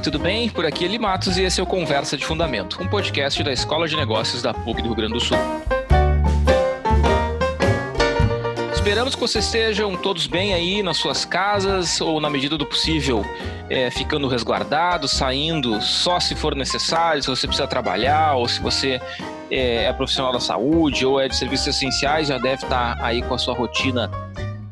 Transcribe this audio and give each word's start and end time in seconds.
tudo 0.00 0.18
bem? 0.18 0.48
Por 0.48 0.64
aqui 0.64 0.84
é 0.84 0.86
Eli 0.86 0.98
Matos 0.98 1.36
e 1.36 1.42
esse 1.42 1.60
é 1.60 1.62
o 1.62 1.66
Conversa 1.66 2.16
de 2.16 2.24
Fundamento, 2.24 2.82
um 2.82 2.88
podcast 2.88 3.42
da 3.42 3.52
Escola 3.52 3.86
de 3.86 3.96
Negócios 3.96 4.40
da 4.40 4.54
PUC 4.54 4.80
do 4.80 4.88
Rio 4.88 4.96
Grande 4.96 5.12
do 5.12 5.20
Sul. 5.20 5.36
Esperamos 8.72 9.14
que 9.14 9.20
vocês 9.20 9.44
estejam 9.44 9.94
todos 9.96 10.26
bem 10.26 10.54
aí 10.54 10.82
nas 10.82 10.96
suas 10.96 11.26
casas 11.26 12.00
ou, 12.00 12.18
na 12.18 12.30
medida 12.30 12.56
do 12.56 12.64
possível, 12.64 13.26
é, 13.68 13.90
ficando 13.90 14.26
resguardados, 14.26 15.10
saindo 15.10 15.82
só 15.82 16.18
se 16.18 16.34
for 16.34 16.54
necessário, 16.54 17.22
se 17.22 17.28
você 17.28 17.46
precisa 17.46 17.68
trabalhar 17.68 18.36
ou 18.36 18.48
se 18.48 18.58
você 18.58 18.98
é, 19.50 19.84
é 19.84 19.92
profissional 19.92 20.32
da 20.32 20.40
saúde 20.40 21.04
ou 21.04 21.20
é 21.20 21.28
de 21.28 21.36
serviços 21.36 21.66
essenciais, 21.66 22.28
já 22.28 22.38
deve 22.38 22.62
estar 22.62 22.96
aí 23.02 23.20
com 23.20 23.34
a 23.34 23.38
sua 23.38 23.54
rotina, 23.54 24.10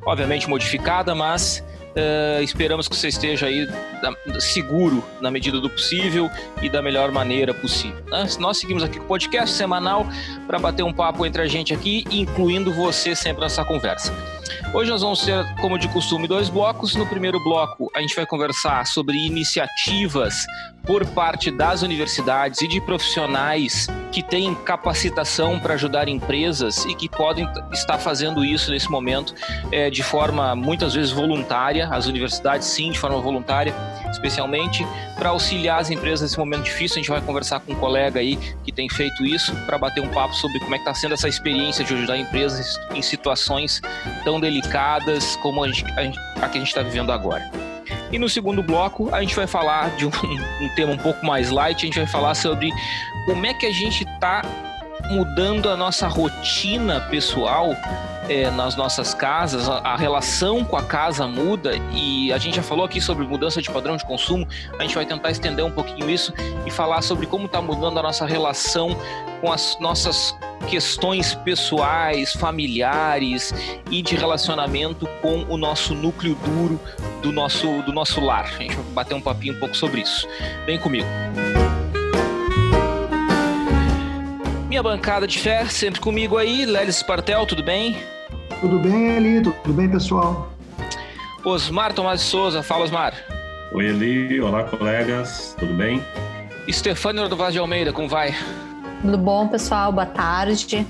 obviamente 0.07 0.49
modificada, 0.49 1.15
mas 1.15 1.63
Uh, 1.99 2.41
esperamos 2.43 2.87
que 2.87 2.95
você 2.95 3.09
esteja 3.09 3.47
aí 3.47 3.67
seguro 4.39 5.05
na 5.21 5.33
medida 5.33 5.61
do 5.61 5.69
possível 5.69 6.31
e 6.63 6.71
da 6.71 6.81
melhor 6.81 7.11
maneira 7.11 7.53
possível. 7.53 7.99
Né? 8.07 8.25
Nós 8.39 8.59
seguimos 8.59 8.85
aqui 8.85 8.99
com 8.99 9.05
o 9.05 9.09
podcast 9.09 9.57
semanal 9.57 10.07
para 10.47 10.61
bater 10.61 10.85
um 10.85 10.93
papo 10.93 11.27
entre 11.27 11.43
a 11.43 11.47
gente 11.47 11.75
aqui, 11.75 12.05
incluindo 12.09 12.73
você 12.73 13.17
sempre 13.17 13.43
nessa 13.43 13.65
conversa. 13.65 14.15
Hoje 14.73 14.91
nós 14.91 15.03
vamos 15.03 15.25
ter, 15.25 15.57
como 15.57 15.79
de 15.79 15.89
costume, 15.89 16.29
dois 16.29 16.49
blocos. 16.49 16.95
No 16.95 17.07
primeiro 17.07 17.43
bloco, 17.43 17.91
a 17.95 18.01
gente 18.01 18.15
vai 18.15 18.27
conversar 18.27 18.87
sobre 18.87 19.17
iniciativas 19.17 20.47
por 20.89 21.05
parte 21.07 21.51
das 21.51 21.83
universidades 21.83 22.63
e 22.63 22.69
de 22.69 22.81
profissionais 22.81 23.89
que 24.11 24.23
têm 24.23 24.55
capacitação 24.55 25.61
para 25.61 25.75
ajudar 25.75 26.09
empresas 26.09 26.85
e 26.87 26.95
que 26.95 27.09
podem 27.11 27.47
estar 27.73 27.99
fazendo 27.99 28.43
isso 28.43 28.71
nesse 28.71 28.91
momento 28.91 29.35
é, 29.71 29.91
de 29.91 30.03
forma 30.03 30.57
muitas 30.57 30.95
vezes 30.95 31.11
voluntária. 31.11 31.89
As 31.89 32.07
universidades, 32.07 32.67
sim, 32.69 32.91
de 32.91 32.99
forma 32.99 33.21
voluntária, 33.21 33.75
especialmente 34.11 34.87
para 35.15 35.29
auxiliar 35.29 35.81
as 35.81 35.91
empresas 35.91 36.23
nesse 36.23 36.39
momento 36.39 36.65
difícil. 36.65 36.97
A 36.97 37.01
gente 37.01 37.11
vai 37.11 37.21
conversar 37.21 37.61
com 37.61 37.73
um 37.73 37.77
colega 37.77 38.21
aí 38.21 38.37
que 38.65 38.73
tem 38.73 38.89
feito 38.89 39.27
isso 39.27 39.55
para 39.67 39.77
bater 39.77 40.01
um 40.01 40.09
papo 40.09 40.35
sobre 40.35 40.59
como 40.61 40.75
é 40.75 40.79
que 40.79 40.85
está 40.85 40.95
sendo 40.95 41.13
essa 41.15 41.29
experiência 41.29 41.85
de 41.85 41.93
ajudar 41.93 42.17
empresas 42.17 42.79
em 42.95 43.03
situações 43.03 43.83
tão 44.25 44.38
delicadas 44.39 45.37
como 45.37 45.65
a, 45.65 45.69
gente, 45.69 45.85
a, 45.93 46.45
a 46.45 46.49
que 46.49 46.59
a 46.59 46.61
gente 46.61 46.69
está 46.69 46.83
vivendo 46.83 47.13
agora. 47.13 47.51
E 48.11 48.19
no 48.19 48.29
segundo 48.29 48.63
bloco, 48.63 49.15
a 49.15 49.21
gente 49.21 49.35
vai 49.35 49.47
falar 49.47 49.91
de 49.97 50.07
um, 50.07 50.11
um, 50.61 50.69
tema 50.75 50.93
um 50.93 50.99
pouco 50.99 51.25
mais 51.25 51.51
light, 51.51 51.83
a 51.83 51.87
gente 51.87 51.99
vai 51.99 52.07
falar 52.07 52.35
sobre 52.35 52.71
como 53.27 53.45
é 53.45 53.53
que 53.55 53.67
a 53.67 53.73
gente 53.73 54.05
está 54.05 54.43
mudando 55.11 55.71
a 55.71 55.77
nossa 55.77 56.09
rotina 56.09 57.01
pessoal 57.03 57.75
é, 58.29 58.51
nas 58.51 58.77
nossas 58.77 59.15
casas, 59.15 59.69
a, 59.69 59.79
a, 59.79 59.97
relação 59.97 60.65
com 60.65 60.77
a 60.77 60.83
casa 60.83 61.27
muda 61.27 61.73
e 61.93 62.31
a 62.33 62.39
gente 62.39 62.57
já 62.57 62.63
falou 62.63 62.85
aqui 62.85 63.01
sobre 63.01 63.27
mudança 63.27 63.63
de 63.63 63.71
padrão 63.71 63.97
de 63.97 64.05
consumo, 64.05 64.47
a 64.79 64.83
gente 64.83 64.95
vai 64.95 65.07
tentar 65.07 65.31
estender 65.31 65.65
um 65.65 65.71
pouquinho 65.71 66.11
isso 66.11 66.33
e 66.67 66.71
falar 66.71 67.03
sobre 67.03 67.27
como 67.27 67.47
está 67.47 67.63
mudando 67.63 67.99
a 67.99 68.03
nossa 68.03 68.27
relação 68.27 68.97
com 69.41 69.51
as 69.51 69.79
nossas 69.81 70.37
questões 70.69 71.35
pessoais, 71.35 72.33
familiares 72.35 73.55
e 73.91 74.03
de 74.03 74.15
relacionamento 74.15 75.09
com 75.23 75.45
o 75.49 75.57
nosso 75.57 75.95
núcleo 75.95 76.37
duro 76.45 76.81
do 77.23 77.33
nosso, 77.33 77.83
do 77.83 77.93
nosso 77.93 78.21
lar. 78.21 78.45
A 78.45 78.63
gente 78.63 78.77
vai 78.77 78.85
bater 78.93 79.15
um 79.15 79.21
papinho 79.21 79.57
um 79.57 79.59
pouco 79.59 79.77
sobre 79.77 80.03
isso. 80.03 80.29
Vem 80.67 80.79
comigo. 80.79 81.07
Minha 84.69 84.83
bancada 84.83 85.27
de 85.27 85.39
fé, 85.39 85.65
sempre 85.65 86.01
comigo 86.01 86.37
aí, 86.37 86.67
Lelis 86.67 87.03
Partel, 87.03 87.47
tudo 87.47 87.63
bem? 87.63 87.97
Tudo 88.61 88.79
bem, 88.79 89.17
Eli? 89.17 89.43
Tudo 89.43 89.73
bem, 89.73 89.89
pessoal? 89.89 90.53
Osmar 91.45 91.95
Tomás 91.95 92.21
de 92.21 92.27
Souza, 92.27 92.63
fala 92.63 92.85
Osmar. 92.85 93.15
Oi, 93.73 93.87
Eli, 93.87 94.41
olá, 94.41 94.65
colegas, 94.65 95.57
tudo 95.59 95.73
bem? 95.73 96.05
Stefânio 96.71 97.27
do 97.29 97.37
Vaz 97.37 97.55
de 97.55 97.59
Almeida, 97.59 97.93
como 97.93 98.09
vai? 98.09 98.35
Tudo 99.01 99.17
bom, 99.17 99.49
pessoal? 99.49 99.93
Boa 99.93 100.07
tarde. 100.07 100.87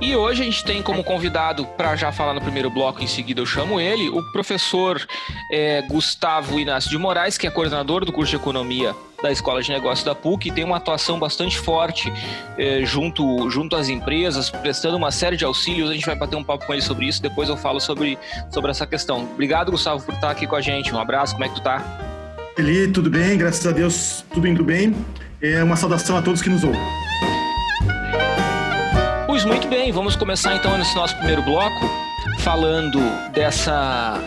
E 0.00 0.14
hoje 0.14 0.42
a 0.42 0.44
gente 0.44 0.64
tem 0.64 0.80
como 0.80 1.02
convidado, 1.02 1.64
para 1.76 1.96
já 1.96 2.12
falar 2.12 2.32
no 2.32 2.40
primeiro 2.40 2.70
bloco, 2.70 3.02
em 3.02 3.06
seguida 3.06 3.40
eu 3.40 3.46
chamo 3.46 3.80
ele, 3.80 4.08
o 4.08 4.22
professor 4.30 5.04
é, 5.50 5.82
Gustavo 5.82 6.58
Inácio 6.58 6.88
de 6.88 6.96
Moraes, 6.96 7.36
que 7.36 7.48
é 7.48 7.50
coordenador 7.50 8.04
do 8.04 8.12
curso 8.12 8.30
de 8.30 8.36
Economia 8.36 8.94
da 9.20 9.32
Escola 9.32 9.60
de 9.60 9.72
Negócios 9.72 10.04
da 10.04 10.14
PUC, 10.14 10.48
e 10.48 10.52
tem 10.52 10.62
uma 10.62 10.76
atuação 10.76 11.18
bastante 11.18 11.58
forte 11.58 12.12
é, 12.56 12.84
junto, 12.84 13.50
junto 13.50 13.74
às 13.74 13.88
empresas, 13.88 14.48
prestando 14.50 14.96
uma 14.96 15.10
série 15.10 15.36
de 15.36 15.44
auxílios. 15.44 15.90
A 15.90 15.94
gente 15.94 16.06
vai 16.06 16.14
bater 16.14 16.36
um 16.36 16.44
papo 16.44 16.64
com 16.64 16.72
ele 16.72 16.82
sobre 16.82 17.06
isso, 17.06 17.20
depois 17.20 17.48
eu 17.48 17.56
falo 17.56 17.80
sobre, 17.80 18.16
sobre 18.50 18.70
essa 18.70 18.86
questão. 18.86 19.28
Obrigado, 19.32 19.72
Gustavo, 19.72 20.04
por 20.04 20.14
estar 20.14 20.30
aqui 20.30 20.46
com 20.46 20.54
a 20.54 20.60
gente. 20.60 20.94
Um 20.94 21.00
abraço, 21.00 21.32
como 21.32 21.44
é 21.44 21.48
que 21.48 21.56
tu 21.56 21.60
tá? 21.60 21.82
Eli, 22.56 22.86
tudo 22.92 23.10
bem? 23.10 23.36
Graças 23.36 23.66
a 23.66 23.72
Deus, 23.72 24.24
tudo 24.32 24.46
indo 24.46 24.62
bem. 24.62 24.94
É 25.40 25.62
uma 25.62 25.76
saudação 25.76 26.16
a 26.16 26.22
todos 26.22 26.42
que 26.42 26.48
nos 26.48 26.64
ouvem. 26.64 26.80
Pois 29.26 29.44
muito 29.44 29.68
bem, 29.68 29.92
vamos 29.92 30.16
começar 30.16 30.56
então 30.56 30.76
nesse 30.76 30.96
nosso 30.96 31.16
primeiro 31.16 31.42
bloco 31.42 31.88
falando 32.40 32.98
dessa 33.32 34.20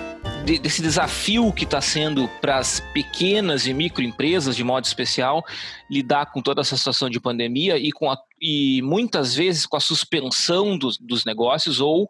desse 0.45 0.81
desafio 0.81 1.51
que 1.53 1.65
está 1.65 1.81
sendo 1.81 2.27
para 2.41 2.57
as 2.57 2.79
pequenas 2.93 3.67
e 3.67 3.73
microempresas, 3.73 4.55
de 4.55 4.63
modo 4.63 4.85
especial, 4.85 5.45
lidar 5.89 6.27
com 6.27 6.41
toda 6.41 6.61
essa 6.61 6.75
situação 6.75 7.09
de 7.09 7.19
pandemia 7.19 7.77
e, 7.77 7.91
com 7.91 8.09
a, 8.09 8.17
e 8.41 8.81
muitas 8.81 9.35
vezes 9.35 9.67
com 9.67 9.77
a 9.77 9.81
suspensão 9.81 10.77
dos, 10.77 10.97
dos 10.97 11.25
negócios 11.25 11.79
ou 11.79 12.09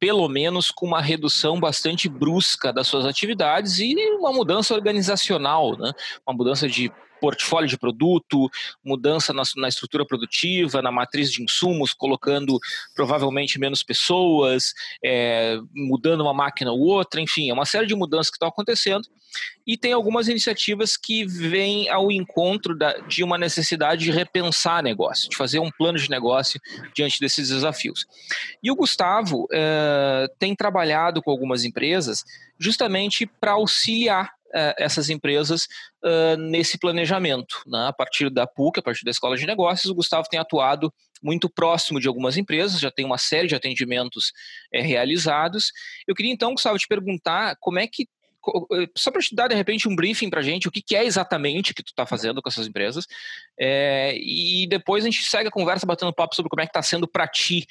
pelo 0.00 0.28
menos 0.28 0.70
com 0.70 0.86
uma 0.86 1.00
redução 1.00 1.60
bastante 1.60 2.08
brusca 2.08 2.72
das 2.72 2.86
suas 2.86 3.04
atividades 3.04 3.78
e 3.78 3.94
uma 4.18 4.32
mudança 4.32 4.74
organizacional, 4.74 5.76
né? 5.78 5.92
uma 6.26 6.34
mudança 6.34 6.68
de 6.68 6.90
portfólio 7.20 7.68
de 7.68 7.78
produto, 7.78 8.48
mudança 8.84 9.32
na, 9.32 9.42
na, 9.56 9.68
estrutura 9.68 10.04
produtiva, 10.06 10.82
na 10.82 10.90
matriz 10.90 11.32
de 11.32 11.42
insumos, 11.42 11.92
colocando 11.92 12.58
provavelmente 12.94 13.58
menos 13.58 13.82
pessoas, 13.82 14.72
é, 15.04 15.58
mudando 15.74 16.22
uma 16.22 16.34
máquina 16.34 16.72
ou 16.72 16.80
outra, 16.80 17.20
enfim, 17.20 17.50
é 17.50 17.52
uma 17.52 17.66
série 17.66 17.86
de 17.86 17.94
mudanças 17.94 18.30
que 18.30 18.36
estão 18.36 18.48
acontecendo. 18.48 19.08
E 19.66 19.76
tem 19.76 19.92
algumas 19.92 20.28
iniciativas 20.28 20.96
que 20.96 21.26
vêm 21.26 21.88
ao 21.90 22.10
encontro 22.10 22.76
da, 22.76 22.98
de 23.00 23.22
uma 23.22 23.36
necessidade 23.36 24.04
de 24.04 24.10
repensar 24.10 24.82
negócio, 24.82 25.28
de 25.28 25.36
fazer 25.36 25.58
um 25.58 25.70
plano 25.70 25.98
de 25.98 26.08
negócio 26.08 26.58
diante 26.94 27.20
desses 27.20 27.48
desafios. 27.48 28.06
E 28.62 28.70
o 28.70 28.74
Gustavo 28.74 29.46
é, 29.52 30.26
tem 30.38 30.56
trabalhado 30.56 31.22
com 31.22 31.30
algumas 31.30 31.64
empresas 31.64 32.24
justamente 32.58 33.26
para 33.26 33.52
auxiliar 33.52 34.37
essas 34.78 35.10
empresas 35.10 35.66
uh, 36.04 36.36
nesse 36.36 36.78
planejamento. 36.78 37.62
Né? 37.66 37.86
A 37.86 37.92
partir 37.92 38.30
da 38.30 38.46
PUC, 38.46 38.80
a 38.80 38.82
partir 38.82 39.04
da 39.04 39.10
Escola 39.10 39.36
de 39.36 39.46
Negócios, 39.46 39.90
o 39.90 39.94
Gustavo 39.94 40.28
tem 40.28 40.40
atuado 40.40 40.92
muito 41.22 41.48
próximo 41.48 42.00
de 42.00 42.08
algumas 42.08 42.36
empresas, 42.36 42.80
já 42.80 42.90
tem 42.90 43.04
uma 43.04 43.18
série 43.18 43.48
de 43.48 43.54
atendimentos 43.54 44.32
é, 44.72 44.80
realizados. 44.80 45.72
Eu 46.06 46.14
queria 46.14 46.32
então, 46.32 46.52
Gustavo, 46.52 46.78
te 46.78 46.86
perguntar 46.86 47.56
como 47.60 47.78
é 47.78 47.86
que 47.86 48.02
eh, 48.02 48.06
só 48.96 49.10
para 49.10 49.20
te 49.20 49.34
dar 49.34 49.48
de 49.48 49.54
repente 49.54 49.88
um 49.88 49.96
briefing 49.96 50.30
para 50.30 50.40
a 50.40 50.42
gente, 50.42 50.68
o 50.68 50.70
que, 50.70 50.82
que, 50.82 50.96
é 50.96 51.04
exatamente 51.04 51.74
que 51.74 51.82
tu 51.82 51.88
está 51.88 52.06
fazendo 52.06 52.42
com 52.42 52.48
essas 52.48 52.66
empresas, 52.66 53.06
é, 53.58 54.16
e 54.18 54.66
depois 54.68 55.04
a 55.04 55.06
gente 55.06 55.22
segue 55.24 55.48
a 55.48 55.52
conversa 55.52 55.86
batendo 55.86 56.12
papo 56.12 56.34
sobre 56.34 56.50
como 56.50 56.60
é 56.60 56.66
que 56.66 56.70
está 56.70 56.82
sendo 56.82 57.06
para 57.06 57.26
ti 57.26 57.66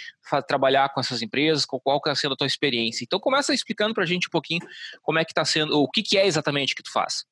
trabalhar 0.47 0.89
com 0.89 0.99
essas 0.99 1.21
empresas, 1.21 1.65
qual 1.65 1.97
está 1.97 2.15
sendo 2.15 2.33
a 2.33 2.37
tua 2.37 2.47
experiência. 2.47 3.03
Então 3.03 3.19
começa 3.19 3.53
explicando 3.53 3.93
para 3.93 4.03
a 4.03 4.07
gente 4.07 4.27
um 4.27 4.31
pouquinho 4.31 4.61
como 5.01 5.19
é 5.19 5.25
que 5.25 5.31
está 5.31 5.45
sendo, 5.45 5.77
o 5.77 5.89
que, 5.89 6.03
que 6.03 6.17
é 6.17 6.25
exatamente 6.25 6.75
que 6.75 6.83
tu 6.83 6.91
faz. 6.91 7.25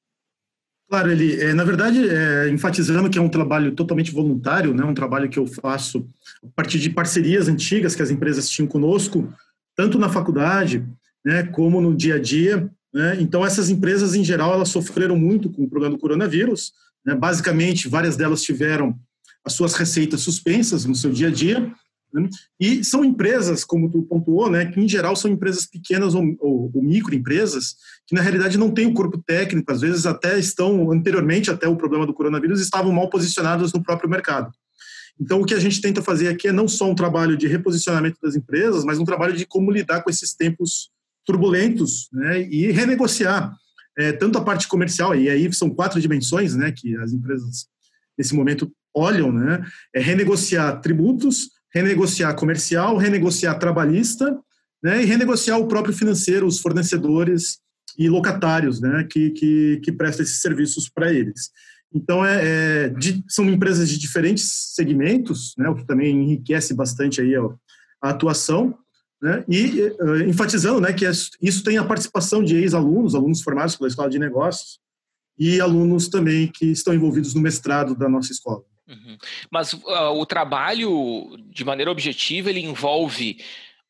Claro, 0.88 1.12
ele, 1.12 1.42
é, 1.42 1.54
na 1.54 1.64
verdade, 1.64 2.08
é, 2.08 2.50
enfatizando 2.50 3.10
que 3.10 3.18
é 3.18 3.22
um 3.22 3.30
trabalho 3.30 3.72
totalmente 3.72 4.12
voluntário, 4.12 4.74
né, 4.74 4.84
um 4.84 4.94
trabalho 4.94 5.28
que 5.28 5.40
eu 5.40 5.48
faço 5.48 6.08
a 6.44 6.48
partir 6.56 6.80
de 6.80 6.92
parcerias 6.92 7.48
antigas 7.48 7.96
que 7.96 8.04
as 8.04 8.12
empresas 8.12 8.48
tinham 8.48 8.68
conosco, 8.68 9.34
tanto 9.76 9.98
na 9.98 10.10
faculdade, 10.10 10.86
né, 11.26 11.44
como 11.44 11.82
no 11.82 11.96
dia 11.96 12.16
a 12.16 12.20
dia, 12.20 12.70
né? 12.96 13.18
Então, 13.20 13.46
essas 13.46 13.70
empresas, 13.70 14.16
em 14.16 14.24
geral, 14.24 14.54
elas 14.54 14.70
sofreram 14.70 15.18
muito 15.18 15.50
com 15.50 15.66
o 15.66 15.70
problema 15.70 15.94
do 15.94 16.00
coronavírus. 16.00 16.72
Né? 17.06 17.14
Basicamente, 17.14 17.90
várias 17.90 18.16
delas 18.16 18.42
tiveram 18.42 18.98
as 19.44 19.52
suas 19.52 19.74
receitas 19.74 20.22
suspensas 20.22 20.86
no 20.86 20.96
seu 20.96 21.12
dia 21.12 21.28
a 21.28 21.32
dia. 21.32 21.74
Né? 22.14 22.30
E 22.58 22.86
são 22.86 23.04
empresas, 23.04 23.66
como 23.66 23.92
tu 23.92 24.04
pontuou, 24.04 24.50
né, 24.50 24.68
que 24.68 24.80
em 24.80 24.88
geral 24.88 25.14
são 25.14 25.30
empresas 25.30 25.66
pequenas 25.66 26.16
ou, 26.16 26.24
ou, 26.40 26.72
ou 26.74 26.82
microempresas, 26.82 27.76
que 28.08 28.16
na 28.16 28.22
realidade 28.22 28.58
não 28.58 28.72
têm 28.72 28.88
o 28.88 28.94
corpo 28.94 29.22
técnico, 29.28 29.70
às 29.74 29.82
vezes 29.82 30.06
até 30.06 30.40
estão, 30.40 30.90
anteriormente 30.90 31.52
até 31.52 31.68
o 31.68 31.76
problema 31.76 32.08
do 32.08 32.14
coronavírus, 32.14 32.62
estavam 32.62 32.94
mal 32.94 33.10
posicionadas 33.10 33.74
no 33.74 33.84
próprio 33.84 34.10
mercado. 34.10 34.50
Então, 35.20 35.42
o 35.42 35.46
que 35.46 35.54
a 35.54 35.60
gente 35.60 35.82
tenta 35.82 36.02
fazer 36.02 36.30
aqui 36.30 36.48
é 36.48 36.54
não 36.54 36.68
só 36.68 36.90
um 36.90 36.96
trabalho 36.96 37.36
de 37.36 37.46
reposicionamento 37.46 38.18
das 38.24 38.38
empresas, 38.38 38.86
mas 38.86 39.00
um 39.00 39.06
trabalho 39.06 39.36
de 39.36 39.46
como 39.46 39.70
lidar 39.70 40.02
com 40.02 40.10
esses 40.10 40.34
tempos 40.34 40.95
turbulentos 41.26 42.08
né, 42.12 42.42
e 42.42 42.72
renegociar 42.72 43.56
é, 43.98 44.12
tanto 44.12 44.38
a 44.38 44.44
parte 44.44 44.68
comercial, 44.68 45.16
e 45.16 45.30
aí 45.30 45.52
são 45.54 45.70
quatro 45.70 46.00
dimensões 46.02 46.56
né, 46.56 46.72
que 46.72 46.96
as 46.98 47.14
empresas 47.14 47.68
nesse 48.18 48.36
momento 48.36 48.72
olham, 48.94 49.32
né, 49.32 49.66
é 49.94 50.00
renegociar 50.00 50.82
tributos, 50.82 51.50
renegociar 51.74 52.36
comercial, 52.36 52.98
renegociar 52.98 53.58
trabalhista 53.60 54.38
né, 54.84 55.02
e 55.02 55.06
renegociar 55.06 55.60
o 55.60 55.68
próprio 55.68 55.94
financeiro, 55.94 56.46
os 56.46 56.60
fornecedores 56.60 57.60
e 57.98 58.10
locatários, 58.10 58.82
né, 58.82 59.06
que, 59.10 59.32
que, 59.32 59.82
que 59.84 59.92
prestam 59.92 60.24
esses 60.24 60.42
serviços 60.42 60.90
para 60.90 61.12
eles. 61.14 61.50
Então, 61.94 62.26
é, 62.26 62.42
é 62.86 62.90
de, 62.90 63.24
são 63.28 63.50
empresas 63.50 63.90
de 63.90 63.98
diferentes 63.98 64.74
segmentos, 64.74 65.54
né, 65.58 65.70
o 65.70 65.76
que 65.76 65.86
também 65.86 66.24
enriquece 66.24 66.74
bastante 66.74 67.22
aí 67.22 67.36
a, 67.36 67.42
a 68.02 68.10
atuação, 68.10 68.78
né, 69.26 69.44
e 69.50 69.82
uh, 69.82 70.22
enfatizando 70.30 70.80
né, 70.80 70.94
que 70.94 71.04
isso 71.42 71.64
tem 71.64 71.80
a 71.80 71.84
participação 71.84 72.44
de 72.44 72.56
ex-alunos, 72.58 73.16
alunos 73.16 73.42
formados 73.42 73.76
pela 73.76 73.88
Escola 73.88 74.08
de 74.08 74.20
Negócios, 74.20 74.80
e 75.38 75.60
alunos 75.60 76.08
também 76.08 76.48
que 76.48 76.68
estão 76.68 76.94
envolvidos 76.94 77.34
no 77.34 77.42
mestrado 77.42 77.96
da 77.96 78.08
nossa 78.08 78.32
escola. 78.32 78.62
Uhum. 78.88 79.18
Mas 79.52 79.74
uh, 79.74 80.12
o 80.14 80.28
trabalho, 80.28 81.36
de 81.50 81.66
maneira 81.66 81.90
objetiva, 81.90 82.52
ele 82.52 82.60
envolve 82.60 83.38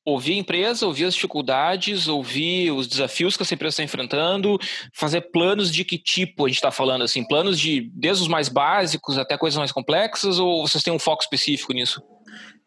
ouvir 0.05 0.33
a 0.35 0.37
empresa, 0.37 0.85
ouvir 0.85 1.03
as 1.03 1.15
dificuldades, 1.15 2.07
ouvir 2.07 2.71
os 2.71 2.87
desafios 2.87 3.35
que 3.35 3.43
essa 3.43 3.55
empresa 3.55 3.73
está 3.73 3.83
enfrentando, 3.83 4.57
fazer 4.93 5.19
planos 5.19 5.69
de 5.69 5.83
que 5.83 5.97
tipo 5.97 6.45
a 6.45 6.47
gente 6.47 6.57
está 6.57 6.71
falando, 6.71 7.03
assim, 7.03 7.27
planos 7.27 7.59
de 7.59 7.91
desde 7.93 8.23
os 8.23 8.29
mais 8.29 8.47
básicos 8.47 9.17
até 9.17 9.37
coisas 9.37 9.57
mais 9.57 9.73
complexas, 9.73 10.39
ou 10.39 10.65
vocês 10.65 10.81
têm 10.81 10.93
um 10.93 10.99
foco 10.99 11.23
específico 11.23 11.73
nisso? 11.73 12.01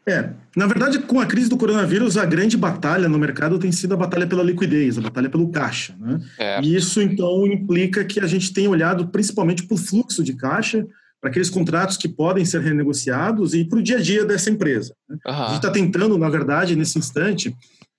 É, 0.09 0.31
na 0.57 0.67
verdade, 0.67 1.01
com 1.01 1.21
a 1.21 1.27
crise 1.27 1.51
do 1.51 1.59
coronavírus, 1.59 2.17
a 2.17 2.25
grande 2.25 2.57
batalha 2.57 3.11
no 3.11 3.19
mercado 3.19 3.59
tem 3.59 3.71
sido 3.71 3.93
a 3.93 3.97
batalha 3.97 4.27
pela 4.27 4.43
liquidez, 4.43 4.97
a 4.97 5.03
batalha 5.03 5.29
pelo 5.29 5.51
caixa. 5.51 5.95
Né? 6.01 6.19
É. 6.39 6.63
E 6.63 6.75
isso, 6.75 7.03
então, 7.03 7.47
implica 7.47 8.03
que 8.05 8.19
a 8.19 8.27
gente 8.27 8.53
tem 8.53 8.67
olhado 8.67 9.09
principalmente 9.09 9.65
para 9.65 9.75
o 9.75 9.79
fluxo 9.79 10.25
de 10.25 10.33
caixa, 10.33 10.87
para 11.21 11.29
aqueles 11.29 11.51
contratos 11.51 11.99
que 11.99 12.09
podem 12.09 12.45
ser 12.45 12.63
renegociados 12.63 13.53
e 13.53 13.65
para 13.65 13.79
o 13.79 13.83
dia 13.83 13.99
a 13.99 14.01
dia 14.01 14.25
dessa 14.25 14.49
empresa. 14.49 14.95
Né? 15.07 15.19
Uhum. 15.27 15.33
A 15.33 15.47
gente 15.49 15.57
está 15.57 15.71
tentando, 15.71 16.17
na 16.17 16.31
verdade, 16.31 16.75
nesse 16.75 16.99
instante, 16.99 17.55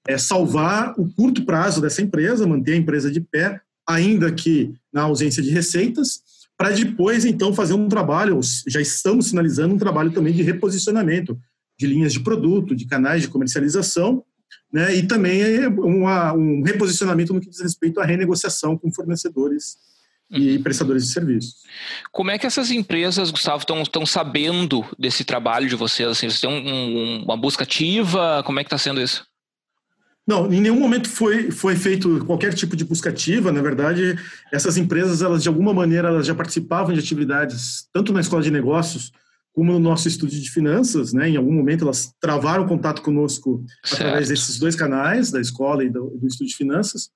é 0.08 0.18
salvar 0.18 0.96
o 0.98 1.08
curto 1.14 1.46
prazo 1.46 1.80
dessa 1.80 2.02
empresa, 2.02 2.48
manter 2.48 2.74
a 2.74 2.78
empresa 2.78 3.12
de 3.12 3.22
pé, 3.22 3.62
ainda 3.88 4.32
que 4.32 4.74
na 4.92 5.04
ausência 5.04 5.44
de 5.44 5.52
receitas, 5.52 6.22
para 6.58 6.72
depois, 6.72 7.24
então, 7.24 7.54
fazer 7.54 7.74
um 7.74 7.88
trabalho, 7.88 8.40
já 8.68 8.82
estamos 8.82 9.28
sinalizando 9.28 9.76
um 9.76 9.78
trabalho 9.78 10.12
também 10.12 10.34
de 10.34 10.42
reposicionamento 10.42 11.38
de 11.80 11.88
linhas 11.88 12.12
de 12.12 12.20
produto, 12.20 12.76
de 12.76 12.86
canais 12.86 13.22
de 13.22 13.30
comercialização, 13.30 14.22
né, 14.72 14.94
e 14.96 15.08
também 15.08 15.66
uma, 15.68 16.34
um 16.34 16.62
reposicionamento 16.62 17.34
no 17.34 17.40
que 17.40 17.50
diz 17.50 17.62
respeito 17.62 18.02
à 18.02 18.06
renegociação 18.06 18.78
com 18.78 18.92
fornecedores 18.92 19.78
e 20.30 20.58
uhum. 20.58 20.64
prestadores 20.64 21.08
de 21.08 21.14
serviços. 21.14 21.56
Como 22.12 22.30
é 22.30 22.38
que 22.38 22.46
essas 22.46 22.70
empresas, 22.70 23.32
Gustavo, 23.32 23.64
estão 23.82 24.06
sabendo 24.06 24.86
desse 24.98 25.24
trabalho 25.24 25.68
de 25.68 25.76
vocês? 25.76 26.08
Assim, 26.10 26.30
vocês 26.30 26.42
têm 26.42 26.50
um, 26.50 26.54
um, 26.54 27.24
uma 27.24 27.38
busca 27.38 27.64
ativa? 27.64 28.44
Como 28.46 28.60
é 28.60 28.64
que 28.64 28.68
está 28.68 28.78
sendo 28.78 29.02
isso? 29.02 29.26
Não, 30.28 30.54
em 30.54 30.62
nenhum 30.62 30.80
momento 30.80 31.10
foi, 31.10 31.50
foi 31.50 31.76
feito 31.76 32.24
qualquer 32.26 32.54
tipo 32.54 32.76
de 32.76 32.86
busca 32.86 33.10
ativa. 33.10 33.52
Na 33.52 33.64
verdade, 33.64 34.16
essas 34.52 34.78
empresas, 34.78 35.24
elas 35.24 35.42
de 35.42 35.50
alguma 35.50 35.74
maneira, 35.74 36.10
elas 36.10 36.28
já 36.28 36.36
participavam 36.36 36.94
de 36.94 37.00
atividades 37.00 37.88
tanto 37.92 38.14
na 38.14 38.20
escola 38.20 38.44
de 38.44 38.52
negócios 38.52 39.12
como 39.60 39.74
no 39.74 39.80
nosso 39.80 40.08
estúdio 40.08 40.40
de 40.40 40.50
finanças, 40.50 41.12
né? 41.12 41.28
Em 41.28 41.36
algum 41.36 41.52
momento 41.52 41.84
elas 41.84 42.14
travaram 42.22 42.66
contato 42.66 43.02
conosco 43.02 43.62
certo. 43.84 44.04
através 44.04 44.30
desses 44.30 44.58
dois 44.58 44.74
canais, 44.74 45.32
da 45.32 45.42
escola 45.42 45.84
e 45.84 45.90
do, 45.90 46.18
do 46.18 46.26
estúdio 46.26 46.52
de 46.52 46.56
finanças 46.56 47.10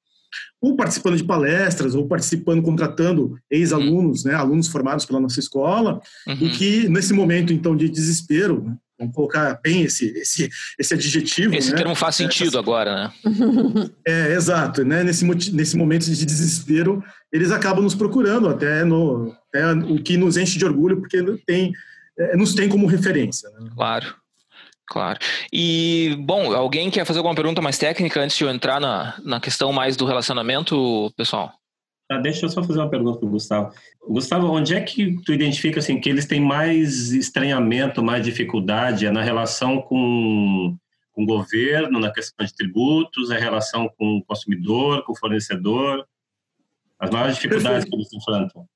ou 0.60 0.76
participando 0.76 1.16
de 1.16 1.24
palestras, 1.24 1.94
ou 1.94 2.08
participando, 2.08 2.62
contratando 2.62 3.38
ex-alunos, 3.52 4.26
uhum. 4.26 4.32
né, 4.32 4.36
alunos 4.36 4.68
formados 4.68 5.06
pela 5.06 5.20
nossa 5.20 5.40
escola, 5.40 6.02
uhum. 6.28 6.38
e 6.42 6.50
que 6.50 6.90
nesse 6.90 7.14
momento, 7.14 7.54
então, 7.54 7.76
de 7.76 7.88
desespero, 7.88 8.64
né, 8.64 8.76
vamos 8.98 9.14
colocar 9.14 9.60
bem 9.62 9.84
esse, 9.84 10.08
esse, 10.18 10.50
esse 10.80 10.94
adjetivo. 10.94 11.54
Esse 11.54 11.72
né, 11.72 11.78
termo 11.78 11.94
faz 11.94 12.16
sentido 12.16 12.58
agora, 12.58 12.96
né? 12.96 13.14
É, 14.08 14.34
exato, 14.34 14.84
né, 14.84 15.04
nesse, 15.04 15.24
nesse 15.54 15.78
momento 15.78 16.06
de 16.06 16.26
desespero, 16.26 17.04
eles 17.32 17.52
acabam 17.52 17.84
nos 17.84 17.96
procurando, 17.96 18.50
até, 18.50 18.84
no, 18.84 19.36
até 19.50 19.72
o 19.72 20.02
que 20.02 20.18
nos 20.18 20.36
enche 20.36 20.58
de 20.58 20.66
orgulho, 20.66 21.00
porque 21.00 21.22
tem, 21.46 21.72
é, 21.72 21.74
nos 22.36 22.54
tem 22.54 22.70
como 22.70 22.88
referência. 22.88 23.50
Né? 23.50 23.70
Claro. 23.76 24.16
Claro. 24.86 25.18
E, 25.52 26.16
bom, 26.20 26.54
alguém 26.54 26.92
quer 26.92 27.06
fazer 27.06 27.20
alguma 27.20 27.36
pergunta 27.36 27.62
mais 27.62 27.78
técnica 27.78 28.22
antes 28.22 28.38
de 28.38 28.44
eu 28.44 28.50
entrar 28.50 28.80
na, 28.80 29.16
na 29.24 29.40
questão 29.40 29.72
mais 29.72 29.96
do 29.96 30.06
relacionamento, 30.06 31.12
pessoal? 31.16 31.54
Ah, 32.12 32.18
deixa 32.18 32.46
eu 32.46 32.50
só 32.50 32.62
fazer 32.62 32.80
uma 32.80 32.90
pergunta 32.90 33.18
para 33.18 33.28
o 33.28 33.32
Gustavo. 33.32 33.74
Gustavo, 34.08 34.48
onde 34.48 34.76
é 34.76 34.82
que 34.82 35.16
tu 35.24 35.34
identifica 35.34 35.80
assim, 35.80 36.00
que 36.00 36.10
eles 36.10 36.26
têm 36.26 36.42
mais 36.42 37.12
estranhamento, 37.12 38.04
mais 38.04 38.24
dificuldade? 38.24 39.06
É 39.06 39.12
na 39.12 39.24
relação 39.24 39.82
com, 39.82 40.76
com 41.14 41.24
o 41.24 41.26
governo, 41.26 42.00
na 42.00 42.12
questão 42.12 42.46
de 42.46 42.54
tributos, 42.54 43.32
é 43.32 43.38
a 43.38 43.40
relação 43.40 43.90
com 43.98 44.18
o 44.18 44.24
consumidor, 44.24 45.04
com 45.06 45.14
o 45.14 45.18
fornecedor? 45.18 46.06
As 47.00 47.10
maiores 47.10 47.36
dificuldades 47.36 47.86
Perfeito. 47.86 47.90
que 47.90 47.96
eles 47.96 48.14
enfrentam? 48.14 48.68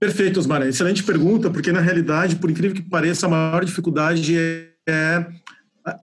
Perfeito, 0.00 0.40
Osmar. 0.40 0.62
Excelente 0.62 1.04
pergunta, 1.04 1.50
porque 1.50 1.70
na 1.70 1.80
realidade, 1.80 2.36
por 2.36 2.50
incrível 2.50 2.74
que 2.74 2.82
pareça, 2.82 3.26
a 3.26 3.28
maior 3.28 3.64
dificuldade 3.64 4.36
é 4.36 4.70
é, 4.88 5.24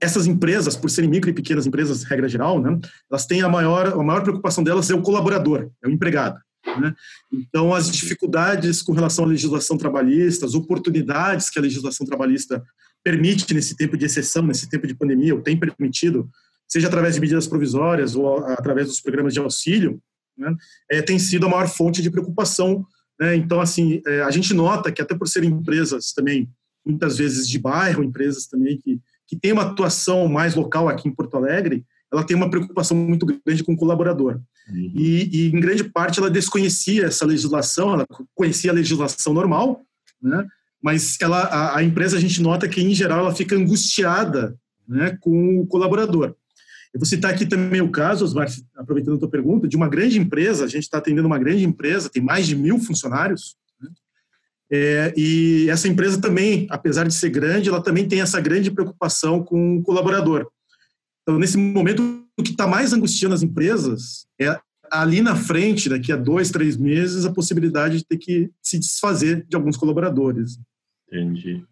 essas 0.00 0.26
empresas, 0.26 0.76
por 0.76 0.90
serem 0.90 1.10
micro 1.10 1.30
e 1.30 1.32
pequenas 1.32 1.66
empresas, 1.66 2.02
regra 2.02 2.28
geral, 2.28 2.60
né, 2.60 2.78
elas 3.10 3.26
têm 3.26 3.42
a 3.42 3.48
maior, 3.48 3.88
a 3.88 4.02
maior 4.02 4.22
preocupação 4.22 4.64
delas 4.64 4.90
é 4.90 4.94
o 4.94 5.02
colaborador, 5.02 5.70
é 5.82 5.88
o 5.88 5.90
empregado. 5.90 6.38
Né? 6.80 6.94
Então, 7.32 7.74
as 7.74 7.90
dificuldades 7.90 8.82
com 8.82 8.92
relação 8.92 9.24
à 9.24 9.28
legislação 9.28 9.78
trabalhista, 9.78 10.44
as 10.44 10.54
oportunidades 10.54 11.48
que 11.48 11.58
a 11.58 11.62
legislação 11.62 12.06
trabalhista 12.06 12.62
permite 13.02 13.52
nesse 13.54 13.76
tempo 13.76 13.96
de 13.96 14.04
exceção, 14.04 14.42
nesse 14.42 14.68
tempo 14.68 14.86
de 14.86 14.94
pandemia, 14.94 15.34
ou 15.34 15.40
tem 15.40 15.56
permitido, 15.56 16.28
seja 16.66 16.88
através 16.88 17.14
de 17.14 17.20
medidas 17.20 17.46
provisórias 17.46 18.16
ou 18.16 18.44
através 18.46 18.88
dos 18.88 19.00
programas 19.00 19.32
de 19.32 19.38
auxílio, 19.38 20.00
né, 20.36 20.54
é, 20.90 21.00
tem 21.00 21.18
sido 21.18 21.46
a 21.46 21.48
maior 21.48 21.68
fonte 21.68 22.02
de 22.02 22.10
preocupação. 22.10 22.84
Né? 23.18 23.36
Então, 23.36 23.60
assim, 23.60 24.00
é, 24.06 24.22
a 24.22 24.30
gente 24.30 24.54
nota 24.54 24.92
que 24.92 25.02
até 25.02 25.14
por 25.14 25.28
serem 25.28 25.50
empresas 25.50 26.12
também 26.12 26.48
muitas 26.84 27.18
vezes 27.18 27.48
de 27.48 27.58
bairro, 27.58 28.02
empresas 28.02 28.46
também 28.46 28.78
que, 28.78 29.00
que 29.26 29.36
têm 29.36 29.52
uma 29.52 29.62
atuação 29.62 30.26
mais 30.26 30.54
local 30.54 30.88
aqui 30.88 31.08
em 31.08 31.14
Porto 31.14 31.36
Alegre, 31.36 31.84
ela 32.10 32.24
tem 32.24 32.34
uma 32.36 32.48
preocupação 32.48 32.96
muito 32.96 33.26
grande 33.26 33.62
com 33.62 33.74
o 33.74 33.76
colaborador. 33.76 34.40
Uhum. 34.70 34.92
E, 34.94 35.28
e, 35.30 35.48
em 35.48 35.60
grande 35.60 35.84
parte, 35.84 36.18
ela 36.18 36.30
desconhecia 36.30 37.06
essa 37.06 37.26
legislação, 37.26 37.92
ela 37.92 38.06
conhecia 38.34 38.70
a 38.70 38.74
legislação 38.74 39.34
normal, 39.34 39.82
né? 40.22 40.46
mas 40.82 41.18
ela, 41.20 41.40
a, 41.40 41.78
a 41.78 41.82
empresa, 41.82 42.16
a 42.16 42.20
gente 42.20 42.40
nota 42.40 42.68
que, 42.68 42.80
em 42.80 42.94
geral, 42.94 43.20
ela 43.20 43.34
fica 43.34 43.54
angustiada 43.54 44.56
né, 44.88 45.18
com 45.20 45.60
o 45.60 45.66
colaborador. 45.66 46.34
Eu 46.92 47.00
vou 47.00 47.06
citar 47.06 47.32
aqui 47.32 47.46
também 47.46 47.80
o 47.80 47.90
caso, 47.90 48.24
Osmar, 48.24 48.48
aproveitando 48.76 49.16
a 49.16 49.20
tua 49.20 49.30
pergunta, 49.30 49.68
de 49.68 49.76
uma 49.76 49.88
grande 49.88 50.18
empresa, 50.18 50.64
a 50.64 50.68
gente 50.68 50.84
está 50.84 50.98
atendendo 50.98 51.26
uma 51.26 51.38
grande 51.38 51.64
empresa, 51.64 52.08
tem 52.08 52.22
mais 52.22 52.46
de 52.46 52.56
mil 52.56 52.78
funcionários, 52.78 53.56
é, 54.70 55.14
e 55.16 55.68
essa 55.70 55.88
empresa 55.88 56.20
também, 56.20 56.66
apesar 56.70 57.06
de 57.06 57.14
ser 57.14 57.30
grande, 57.30 57.68
ela 57.68 57.82
também 57.82 58.06
tem 58.06 58.20
essa 58.20 58.40
grande 58.40 58.70
preocupação 58.70 59.42
com 59.42 59.78
o 59.78 59.82
colaborador. 59.82 60.46
Então, 61.22 61.38
nesse 61.38 61.56
momento, 61.56 62.22
o 62.38 62.42
que 62.42 62.50
está 62.50 62.66
mais 62.66 62.92
angustiando 62.92 63.34
as 63.34 63.42
empresas 63.42 64.26
é 64.40 64.58
ali 64.90 65.20
na 65.20 65.36
frente, 65.36 65.88
daqui 65.88 66.12
a 66.12 66.16
dois, 66.16 66.50
três 66.50 66.76
meses, 66.76 67.24
a 67.24 67.32
possibilidade 67.32 67.98
de 67.98 68.06
ter 68.06 68.18
que 68.18 68.50
se 68.62 68.78
desfazer 68.78 69.44
de 69.46 69.56
alguns 69.56 69.76
colaboradores. 69.76 70.58
Entendi. 71.06 71.64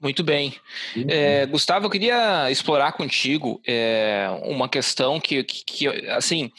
Muito 0.00 0.24
bem. 0.24 0.54
Uhum. 0.96 1.04
É, 1.08 1.44
Gustavo, 1.46 1.86
eu 1.86 1.90
queria 1.90 2.50
explorar 2.50 2.92
contigo 2.92 3.60
é, 3.66 4.28
uma 4.44 4.68
questão 4.68 5.20
que, 5.20 5.44
que, 5.44 5.62
que 5.64 5.86
assim, 6.08 6.50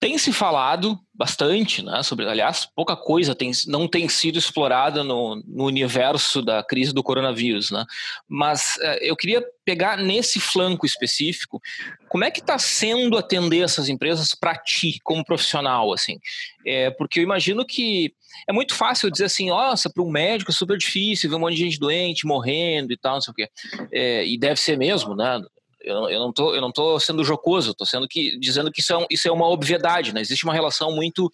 tem 0.00 0.16
se 0.16 0.32
falado 0.32 0.98
bastante, 1.14 1.82
né, 1.82 2.02
sobre, 2.02 2.26
aliás, 2.26 2.66
pouca 2.74 2.96
coisa 2.96 3.34
tem, 3.34 3.50
não 3.66 3.86
tem 3.86 4.08
sido 4.08 4.38
explorada 4.38 5.04
no, 5.04 5.36
no 5.46 5.64
universo 5.64 6.40
da 6.40 6.62
crise 6.64 6.94
do 6.94 7.02
coronavírus, 7.02 7.70
né? 7.70 7.84
Mas 8.26 8.78
é, 8.80 9.10
eu 9.10 9.14
queria 9.14 9.44
pegar 9.62 9.98
nesse 9.98 10.40
flanco 10.40 10.86
específico, 10.86 11.60
como 12.08 12.24
é 12.24 12.30
que 12.30 12.40
está 12.40 12.58
sendo 12.58 13.18
atender 13.18 13.62
essas 13.62 13.90
empresas 13.90 14.34
para 14.34 14.56
ti, 14.56 14.98
como 15.04 15.24
profissional, 15.24 15.92
assim? 15.92 16.18
É, 16.66 16.90
porque 16.90 17.20
eu 17.20 17.22
imagino 17.22 17.66
que 17.66 18.14
é 18.48 18.52
muito 18.52 18.74
fácil 18.74 19.10
dizer 19.10 19.24
assim, 19.24 19.48
nossa, 19.48 19.90
para 19.90 20.02
um 20.02 20.10
médico 20.10 20.50
é 20.50 20.54
super 20.54 20.76
difícil 20.76 21.30
ver 21.30 21.36
um 21.36 21.40
monte 21.40 21.56
de 21.56 21.64
gente 21.64 21.78
doente, 21.78 22.26
morrendo 22.26 22.92
e 22.92 22.96
tal, 22.96 23.14
não 23.14 23.20
sei 23.20 23.32
o 23.32 23.34
quê. 23.34 23.48
É, 23.92 24.26
e 24.26 24.38
deve 24.38 24.60
ser 24.60 24.76
mesmo, 24.76 25.14
né? 25.14 25.40
Eu, 25.82 26.10
eu 26.10 26.20
não 26.20 26.32
tô, 26.32 26.54
eu 26.54 26.60
não 26.60 26.70
tô 26.70 27.00
sendo 27.00 27.24
jocoso, 27.24 27.70
estou 27.70 27.86
sendo 27.86 28.06
que 28.06 28.38
dizendo 28.38 28.70
que 28.70 28.80
isso 28.80 28.94
é, 28.94 29.06
isso 29.10 29.26
é 29.26 29.32
uma 29.32 29.48
obviedade, 29.48 30.14
né? 30.14 30.20
Existe 30.20 30.44
uma 30.44 30.52
relação 30.52 30.94
muito 30.94 31.30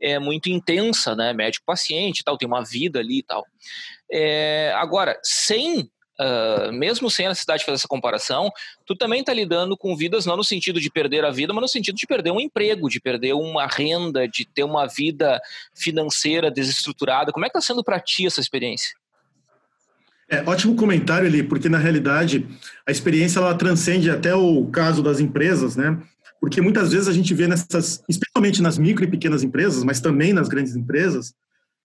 é 0.00 0.18
muito 0.18 0.48
intensa, 0.48 1.14
né? 1.14 1.32
Médico-paciente, 1.32 2.24
tal, 2.24 2.38
tem 2.38 2.48
uma 2.48 2.64
vida 2.64 2.98
ali 2.98 3.18
e 3.18 3.22
tal. 3.22 3.44
É, 4.10 4.72
agora, 4.76 5.18
sem 5.22 5.90
Uh, 6.20 6.70
mesmo 6.72 7.10
sem 7.10 7.26
a 7.26 7.30
necessidade 7.30 7.60
de 7.60 7.64
fazer 7.64 7.74
essa 7.74 7.88
comparação, 7.88 8.50
tu 8.86 8.94
também 8.94 9.20
está 9.20 9.32
lidando 9.32 9.76
com 9.76 9.96
vidas 9.96 10.24
não 10.24 10.36
no 10.36 10.44
sentido 10.44 10.80
de 10.80 10.88
perder 10.88 11.24
a 11.24 11.30
vida, 11.30 11.52
mas 11.52 11.62
no 11.62 11.68
sentido 11.68 11.96
de 11.96 12.06
perder 12.06 12.30
um 12.30 12.40
emprego, 12.40 12.88
de 12.88 13.00
perder 13.00 13.34
uma 13.34 13.66
renda, 13.66 14.28
de 14.28 14.44
ter 14.44 14.62
uma 14.62 14.86
vida 14.86 15.40
financeira 15.74 16.50
desestruturada. 16.50 17.32
Como 17.32 17.44
é 17.44 17.48
que 17.48 17.58
está 17.58 17.66
sendo 17.66 17.82
para 17.82 17.98
ti 17.98 18.26
essa 18.26 18.40
experiência? 18.40 18.94
É, 20.28 20.42
ótimo 20.48 20.76
comentário, 20.76 21.26
ali, 21.26 21.42
porque 21.42 21.68
na 21.68 21.78
realidade 21.78 22.46
a 22.86 22.90
experiência 22.90 23.40
ela 23.40 23.54
transcende 23.54 24.08
até 24.08 24.34
o 24.34 24.66
caso 24.66 25.02
das 25.02 25.20
empresas, 25.20 25.76
né? 25.76 26.00
porque 26.44 26.60
muitas 26.60 26.92
vezes 26.92 27.08
a 27.08 27.12
gente 27.12 27.32
vê 27.32 27.48
nessas, 27.48 28.04
especialmente 28.06 28.60
nas 28.60 28.76
micro 28.76 29.02
e 29.02 29.10
pequenas 29.10 29.42
empresas, 29.42 29.82
mas 29.82 29.98
também 29.98 30.34
nas 30.34 30.46
grandes 30.46 30.76
empresas, 30.76 31.32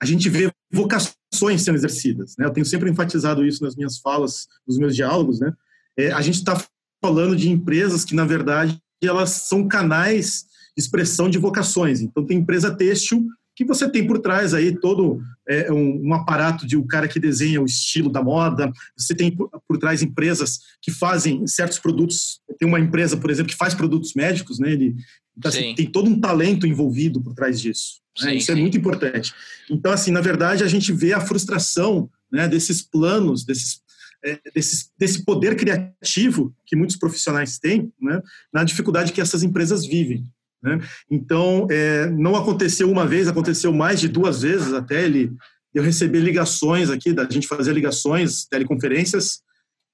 a 0.02 0.06
gente 0.06 0.30
vê 0.30 0.52
vocações 0.72 1.62
sendo 1.62 1.76
exercidas. 1.76 2.36
Né? 2.38 2.46
Eu 2.46 2.52
tenho 2.52 2.66
sempre 2.66 2.90
enfatizado 2.90 3.46
isso 3.46 3.64
nas 3.64 3.76
minhas 3.76 3.98
falas, 3.98 4.48
nos 4.68 4.78
meus 4.78 4.96
diálogos. 4.96 5.40
Né? 5.40 5.52
É, 5.98 6.12
a 6.12 6.22
gente 6.22 6.36
está 6.36 6.62
falando 7.04 7.36
de 7.36 7.50
empresas 7.50 8.06
que, 8.06 8.16
na 8.16 8.26
verdade, 8.26 8.80
elas 9.04 9.30
são 9.30 9.68
canais 9.68 10.46
de 10.78 10.84
expressão 10.84 11.30
de 11.30 11.38
vocações. 11.38 12.02
Então, 12.02 12.26
tem 12.26 12.38
empresa 12.38 12.76
têxtil 12.76 13.26
que 13.60 13.66
você 13.66 13.90
tem 13.90 14.08
por 14.08 14.20
trás 14.20 14.54
aí 14.54 14.74
todo 14.74 15.22
é, 15.46 15.70
um, 15.70 16.08
um, 16.08 16.14
aparato 16.14 16.66
de 16.66 16.78
o 16.78 16.82
um 16.82 16.88
cara 16.88 17.10
que 17.10 17.20
desenha 17.20 17.62
o 17.62 17.66
estilo 17.66 18.10
da 18.10 18.24
moda, 18.24 18.72
você 18.98 19.14
tem 19.14 19.36
por, 19.36 19.50
por, 19.68 19.78
trás 19.78 20.02
empresas 20.02 20.60
que 20.82 20.92
fazem 20.92 21.46
certos 21.46 21.78
produtos, 21.78 22.40
tem 22.58 22.66
uma 22.66 22.80
empresa, 22.80 23.18
por 23.18 23.30
exemplo, 23.30 23.52
que 23.52 23.58
faz 23.58 23.74
produtos 23.74 24.14
médicos, 24.14 24.60
né, 24.60 24.72
ele 24.72 24.96
então, 25.38 25.50
assim, 25.50 25.76
tem 25.76 25.86
todo 25.86 26.10
um 26.10 26.20
talento 26.20 26.66
envolvido 26.66 27.22
por 27.22 27.34
trás 27.34 27.60
disso. 27.60 28.02
Né? 28.22 28.36
Isso 28.36 28.52
é 28.52 28.56
muito 28.56 28.78
importante. 28.78 29.34
Então, 29.70 29.92
assim, 29.92 30.12
na 30.12 30.22
verdade, 30.22 30.64
a 30.64 30.68
gente 30.68 30.92
vê 30.92 31.14
a 31.14 31.22
frustração 31.22 32.10
né, 32.32 32.48
desses 32.48 32.82
planos, 32.82 33.46
desses, 33.46 33.82
é, 34.24 34.40
desse, 34.54 34.90
desse 34.98 35.24
poder 35.24 35.56
criativo 35.56 36.54
que 36.66 36.76
muitos 36.76 36.96
profissionais 36.96 37.60
têm, 37.60 37.92
né, 38.02 38.22
na 38.54 38.64
dificuldade 38.64 39.12
que 39.14 39.22
essas 39.22 39.44
empresas 39.44 39.86
vivem. 39.86 40.26
Né? 40.62 40.80
Então, 41.10 41.68
é, 41.70 42.10
não 42.10 42.36
aconteceu 42.36 42.92
uma 42.92 43.08
vez, 43.08 43.28
aconteceu 43.28 43.74
mais 43.74 44.00
de 44.00 44.08
duas 44.08 44.42
vezes 44.42 44.74
até 44.74 45.06
ele 45.06 45.32
eu 45.74 45.84
receber 45.84 46.20
ligações 46.20 46.90
aqui, 46.90 47.14
da 47.14 47.30
gente 47.30 47.48
fazer 47.48 47.74
ligações, 47.74 48.46
teleconferências, 48.46 49.42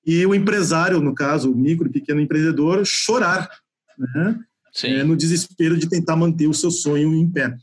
e 0.06 0.26
o 0.26 0.34
empresário, 0.34 1.02
no 1.02 1.14
caso, 1.14 1.52
o 1.52 1.56
micro 1.56 1.88
e 1.88 1.92
pequeno 1.92 2.22
empreendedor, 2.22 2.86
chorar, 2.86 3.50
né? 3.98 4.40
é, 4.84 5.04
no 5.04 5.16
desespero 5.16 5.78
de 5.78 5.90
tentar 5.90 6.16
manter 6.16 6.48
o 6.48 6.54
seu 6.54 6.70
sonho 6.70 7.14
em 7.14 7.30
pé. 7.30 7.56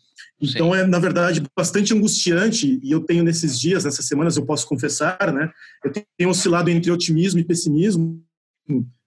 Então, 0.42 0.72
Sim. 0.72 0.78
é, 0.78 0.86
na 0.86 0.98
verdade, 0.98 1.40
bastante 1.56 1.94
angustiante, 1.94 2.80
e 2.82 2.90
eu 2.90 3.00
tenho 3.00 3.22
nesses 3.22 3.58
dias, 3.58 3.84
nessas 3.84 4.06
semanas, 4.06 4.36
eu 4.36 4.44
posso 4.44 4.66
confessar, 4.66 5.32
né? 5.32 5.48
Eu 5.84 5.92
tenho 6.18 6.30
oscilado 6.30 6.68
entre 6.68 6.90
otimismo 6.90 7.38
e 7.38 7.44
pessimismo, 7.44 8.20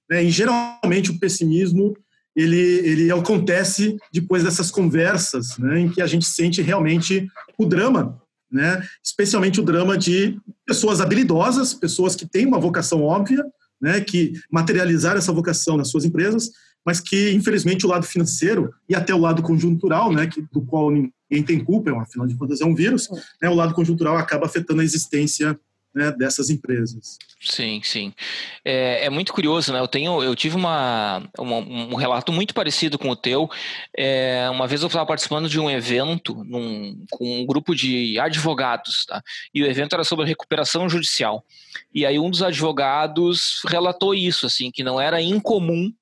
né? 0.09 0.23
E 0.23 0.31
geralmente 0.31 1.11
o 1.11 1.19
pessimismo 1.19 1.93
ele, 2.35 2.57
ele 2.57 3.11
acontece 3.11 3.97
depois 4.11 4.43
dessas 4.43 4.69
conversas, 4.69 5.57
né, 5.57 5.79
em 5.79 5.89
que 5.89 6.01
a 6.01 6.07
gente 6.07 6.25
sente 6.25 6.61
realmente 6.61 7.27
o 7.57 7.65
drama, 7.65 8.21
né, 8.51 8.85
especialmente 9.03 9.59
o 9.59 9.63
drama 9.63 9.97
de 9.97 10.37
pessoas 10.65 10.99
habilidosas, 10.99 11.73
pessoas 11.73 12.13
que 12.15 12.27
têm 12.27 12.45
uma 12.45 12.59
vocação 12.59 13.03
óbvia, 13.03 13.43
né, 13.81 14.01
que 14.01 14.33
materializaram 14.51 15.17
essa 15.17 15.31
vocação 15.31 15.77
nas 15.77 15.89
suas 15.89 16.03
empresas, 16.03 16.49
mas 16.85 16.99
que, 16.99 17.31
infelizmente, 17.31 17.85
o 17.85 17.89
lado 17.89 18.05
financeiro 18.05 18.71
e 18.87 18.93
até 18.93 19.13
o 19.13 19.19
lado 19.19 19.41
conjuntural, 19.41 20.11
né, 20.11 20.27
que, 20.27 20.41
do 20.51 20.61
qual 20.61 20.91
ninguém 20.91 21.14
tem 21.29 21.63
culpa, 21.63 21.91
afinal 22.01 22.27
de 22.27 22.35
contas 22.35 22.61
é 22.61 22.65
um 22.65 22.75
vírus, 22.75 23.09
né, 23.41 23.49
o 23.49 23.55
lado 23.55 23.73
conjuntural 23.73 24.17
acaba 24.17 24.45
afetando 24.45 24.81
a 24.81 24.83
existência 24.83 25.59
né, 25.95 26.11
dessas 26.11 26.49
empresas. 26.49 27.17
Sim, 27.39 27.79
sim. 27.81 28.13
É, 28.65 29.05
é, 29.05 29.09
muito 29.09 29.31
curioso, 29.31 29.71
né? 29.71 29.79
Eu 29.79 29.87
tenho, 29.87 30.21
eu 30.21 30.35
tive 30.35 30.57
uma, 30.57 31.23
uma 31.39 31.57
um 31.57 31.95
relato 31.95 32.33
muito 32.33 32.53
parecido 32.53 32.99
com 32.99 33.09
o 33.09 33.15
teu. 33.15 33.49
É, 33.97 34.49
uma 34.51 34.67
vez 34.67 34.81
eu 34.81 34.87
estava 34.87 35.05
participando 35.05 35.47
de 35.47 35.57
um 35.57 35.69
evento 35.69 36.43
num, 36.43 37.05
com 37.09 37.41
um 37.41 37.45
grupo 37.45 37.73
de 37.73 38.19
advogados, 38.19 39.05
tá? 39.05 39.23
E 39.53 39.63
o 39.63 39.65
evento 39.65 39.93
era 39.93 40.03
sobre 40.03 40.25
recuperação 40.25 40.89
judicial. 40.89 41.45
E 41.93 42.05
aí 42.05 42.19
um 42.19 42.29
dos 42.29 42.43
advogados 42.43 43.61
relatou 43.67 44.13
isso, 44.13 44.45
assim, 44.45 44.69
que 44.69 44.83
não 44.83 44.99
era 44.99 45.21
incomum 45.21 45.93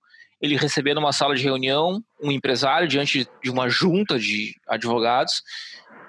ele 0.44 0.58
receber 0.58 0.94
numa 0.94 1.14
sala 1.14 1.34
de 1.36 1.42
reunião 1.42 2.04
um 2.22 2.30
empresário 2.30 2.86
diante 2.86 3.26
de 3.42 3.50
uma 3.50 3.70
junta 3.70 4.20
de 4.20 4.54
advogados 4.68 5.42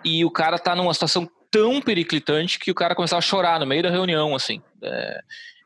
e 0.04 0.24
o 0.24 0.30
cara 0.30 0.58
tá 0.58 0.74
numa 0.74 0.92
situação 0.92 1.30
tão 1.52 1.80
periclitante 1.80 2.58
que 2.58 2.68
o 2.68 2.74
cara 2.74 2.96
começava 2.96 3.18
a 3.18 3.22
chorar 3.22 3.60
no 3.60 3.66
meio 3.66 3.84
da 3.84 3.90
reunião, 3.90 4.34
assim. 4.34 4.60
É, 4.82 5.20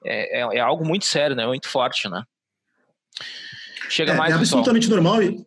é, 0.04 0.40
é, 0.40 0.56
é 0.58 0.60
algo 0.60 0.86
muito 0.86 1.06
sério, 1.06 1.34
né? 1.34 1.46
Muito 1.46 1.66
forte, 1.66 2.10
né? 2.10 2.22
Chega 3.88 4.12
é, 4.12 4.16
mais. 4.16 4.34
É 4.34 4.36
absolutamente 4.36 4.90
normal. 4.90 5.22
E 5.22 5.46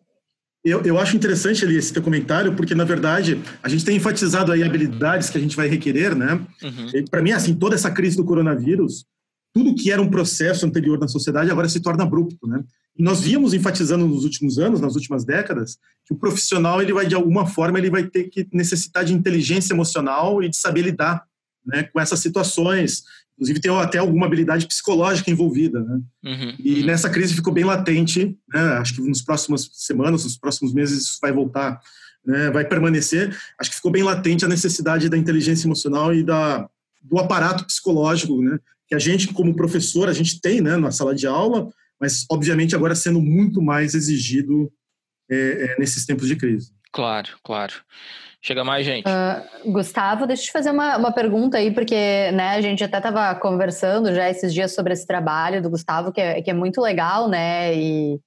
eu, 0.64 0.82
eu 0.82 0.98
acho 0.98 1.14
interessante 1.14 1.64
ali 1.64 1.76
esse 1.76 1.92
teu 1.92 2.02
comentário, 2.02 2.54
porque 2.56 2.74
na 2.74 2.84
verdade 2.84 3.40
a 3.62 3.68
gente 3.68 3.84
tem 3.84 3.96
enfatizado 3.96 4.50
aí 4.50 4.64
habilidades 4.64 5.30
que 5.30 5.38
a 5.38 5.40
gente 5.40 5.54
vai 5.54 5.68
requerer, 5.68 6.16
né? 6.16 6.40
Uhum. 6.60 7.04
Para 7.08 7.22
mim, 7.22 7.30
assim, 7.30 7.54
toda 7.54 7.76
essa 7.76 7.90
crise 7.90 8.16
do 8.16 8.24
coronavírus, 8.24 9.06
tudo 9.52 9.74
que 9.74 9.90
era 9.90 10.00
um 10.00 10.08
processo 10.08 10.64
anterior 10.64 10.98
na 10.98 11.08
sociedade 11.08 11.50
agora 11.50 11.68
se 11.68 11.80
torna 11.80 12.04
abrupto, 12.04 12.46
né? 12.46 12.64
E 12.96 13.02
nós 13.02 13.20
víamos 13.20 13.54
enfatizando 13.54 14.06
nos 14.06 14.24
últimos 14.24 14.58
anos, 14.58 14.80
nas 14.80 14.94
últimas 14.94 15.24
décadas, 15.24 15.78
que 16.06 16.12
o 16.12 16.16
profissional 16.16 16.80
ele 16.80 16.92
vai 16.92 17.06
de 17.06 17.14
alguma 17.14 17.46
forma 17.46 17.78
ele 17.78 17.90
vai 17.90 18.04
ter 18.04 18.24
que 18.24 18.46
necessitar 18.52 19.04
de 19.04 19.14
inteligência 19.14 19.72
emocional 19.72 20.42
e 20.42 20.48
de 20.48 20.56
saber 20.56 20.82
lidar, 20.82 21.24
né, 21.64 21.84
com 21.84 22.00
essas 22.00 22.20
situações. 22.20 23.02
Inclusive 23.34 23.60
tem 23.60 23.74
até 23.78 23.98
alguma 23.98 24.26
habilidade 24.26 24.66
psicológica 24.66 25.30
envolvida, 25.30 25.80
né? 25.80 26.00
Uhum, 26.24 26.54
e 26.58 26.80
uhum. 26.80 26.86
nessa 26.86 27.08
crise 27.08 27.34
ficou 27.34 27.52
bem 27.52 27.64
latente, 27.64 28.36
né? 28.52 28.60
Acho 28.74 28.94
que 28.94 29.00
nos 29.00 29.22
próximas 29.22 29.68
semanas, 29.72 30.24
nos 30.24 30.36
próximos 30.36 30.72
meses 30.72 31.02
isso 31.02 31.18
vai 31.20 31.32
voltar, 31.32 31.80
né? 32.24 32.50
Vai 32.50 32.64
permanecer. 32.64 33.36
Acho 33.58 33.70
que 33.70 33.76
ficou 33.76 33.90
bem 33.90 34.02
latente 34.02 34.44
a 34.44 34.48
necessidade 34.48 35.08
da 35.08 35.16
inteligência 35.16 35.66
emocional 35.66 36.14
e 36.14 36.22
da 36.22 36.68
do 37.02 37.18
aparato 37.18 37.64
psicológico, 37.66 38.40
né? 38.40 38.60
Que 38.92 38.96
a 38.96 38.98
gente 38.98 39.32
como 39.32 39.56
professor 39.56 40.06
a 40.06 40.12
gente 40.12 40.38
tem, 40.38 40.60
né, 40.60 40.76
na 40.76 40.90
sala 40.90 41.14
de 41.14 41.26
aula 41.26 41.72
mas 42.02 42.26
obviamente 42.28 42.74
agora 42.74 42.96
sendo 42.96 43.22
muito 43.22 43.62
mais 43.62 43.94
exigido 43.94 44.68
é, 45.30 45.36
é, 45.36 45.78
nesses 45.78 46.04
tempos 46.04 46.26
de 46.26 46.34
crise. 46.34 46.72
Claro, 46.92 47.28
claro. 47.44 47.74
Chega 48.44 48.64
mais 48.64 48.84
gente. 48.84 49.06
Uh, 49.06 49.70
Gustavo, 49.70 50.26
deixa 50.26 50.42
eu 50.42 50.46
te 50.46 50.52
fazer 50.52 50.72
uma, 50.72 50.96
uma 50.96 51.12
pergunta 51.12 51.58
aí, 51.58 51.72
porque 51.72 51.94
né, 52.32 52.56
a 52.56 52.60
gente 52.60 52.82
até 52.82 52.96
estava 52.96 53.32
conversando 53.36 54.12
já 54.12 54.28
esses 54.28 54.52
dias 54.52 54.74
sobre 54.74 54.92
esse 54.92 55.06
trabalho 55.06 55.62
do 55.62 55.70
Gustavo, 55.70 56.12
que 56.12 56.20
é, 56.20 56.42
que 56.42 56.50
é 56.50 56.54
muito 56.54 56.80
legal, 56.80 57.28
né? 57.28 57.72
E, 57.72 58.18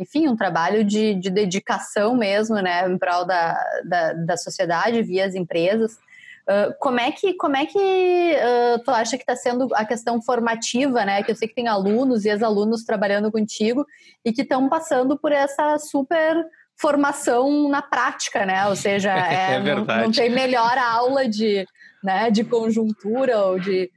enfim, 0.00 0.26
um 0.26 0.34
trabalho 0.34 0.82
de, 0.82 1.14
de 1.14 1.30
dedicação 1.30 2.16
mesmo, 2.16 2.56
né, 2.56 2.90
em 2.90 2.98
prol 2.98 3.24
da, 3.24 3.56
da, 3.84 4.12
da 4.14 4.36
sociedade 4.36 5.00
via 5.00 5.26
as 5.26 5.36
empresas. 5.36 5.96
Uh, 6.42 6.74
como 6.80 6.98
é 6.98 7.12
que, 7.12 7.34
como 7.34 7.56
é 7.56 7.66
que 7.66 7.78
uh, 7.78 8.82
tu 8.84 8.90
acha 8.90 9.16
que 9.16 9.22
está 9.22 9.36
sendo 9.36 9.68
a 9.74 9.84
questão 9.84 10.20
formativa, 10.20 11.04
né? 11.04 11.22
Que 11.22 11.30
eu 11.30 11.36
sei 11.36 11.46
que 11.46 11.54
tem 11.54 11.68
alunos 11.68 12.24
e 12.24 12.28
ex-alunos 12.28 12.84
trabalhando 12.84 13.30
contigo 13.30 13.86
e 14.24 14.32
que 14.32 14.42
estão 14.42 14.68
passando 14.68 15.16
por 15.16 15.30
essa 15.30 15.78
super 15.78 16.44
formação 16.76 17.68
na 17.68 17.80
prática, 17.80 18.44
né? 18.44 18.66
Ou 18.66 18.74
seja, 18.74 19.12
é, 19.14 19.54
é 19.54 19.60
não, 19.60 19.84
não, 19.84 20.10
tem 20.10 20.30
melhor 20.30 20.76
aula 20.78 21.28
de, 21.28 21.64
né, 22.02 22.30
de 22.30 22.42
conjuntura 22.42 23.38
ou 23.46 23.58
de 23.58 23.90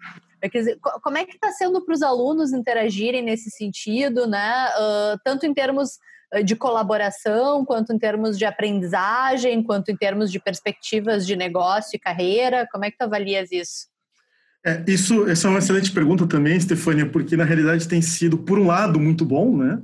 Quer 0.49 0.59
dizer, 0.59 0.79
como 1.01 1.17
é 1.17 1.25
que 1.25 1.33
está 1.33 1.51
sendo 1.51 1.83
para 1.83 1.93
os 1.93 2.03
alunos 2.03 2.53
interagirem 2.53 3.23
nesse 3.23 3.49
sentido, 3.49 4.27
né? 4.27 4.67
Uh, 4.77 5.19
tanto 5.23 5.45
em 5.45 5.53
termos 5.53 5.97
de 6.43 6.55
colaboração, 6.55 7.63
quanto 7.65 7.93
em 7.93 7.99
termos 7.99 8.37
de 8.37 8.45
aprendizagem, 8.45 9.63
quanto 9.63 9.89
em 9.89 9.95
termos 9.95 10.31
de 10.31 10.39
perspectivas 10.39 11.25
de 11.25 11.35
negócio 11.35 11.95
e 11.95 11.99
carreira? 11.99 12.67
Como 12.71 12.85
é 12.85 12.91
que 12.91 12.97
tu 12.97 13.03
avalias 13.03 13.51
isso? 13.51 13.87
É, 14.65 14.83
isso, 14.87 15.29
essa 15.29 15.47
é 15.47 15.49
uma 15.49 15.59
excelente 15.59 15.91
pergunta 15.91 16.25
também, 16.25 16.59
Stefânia, 16.59 17.05
porque 17.05 17.37
na 17.37 17.43
realidade 17.43 17.87
tem 17.87 18.01
sido, 18.01 18.37
por 18.37 18.57
um 18.57 18.65
lado, 18.65 18.99
muito 18.99 19.23
bom, 19.23 19.55
né? 19.55 19.79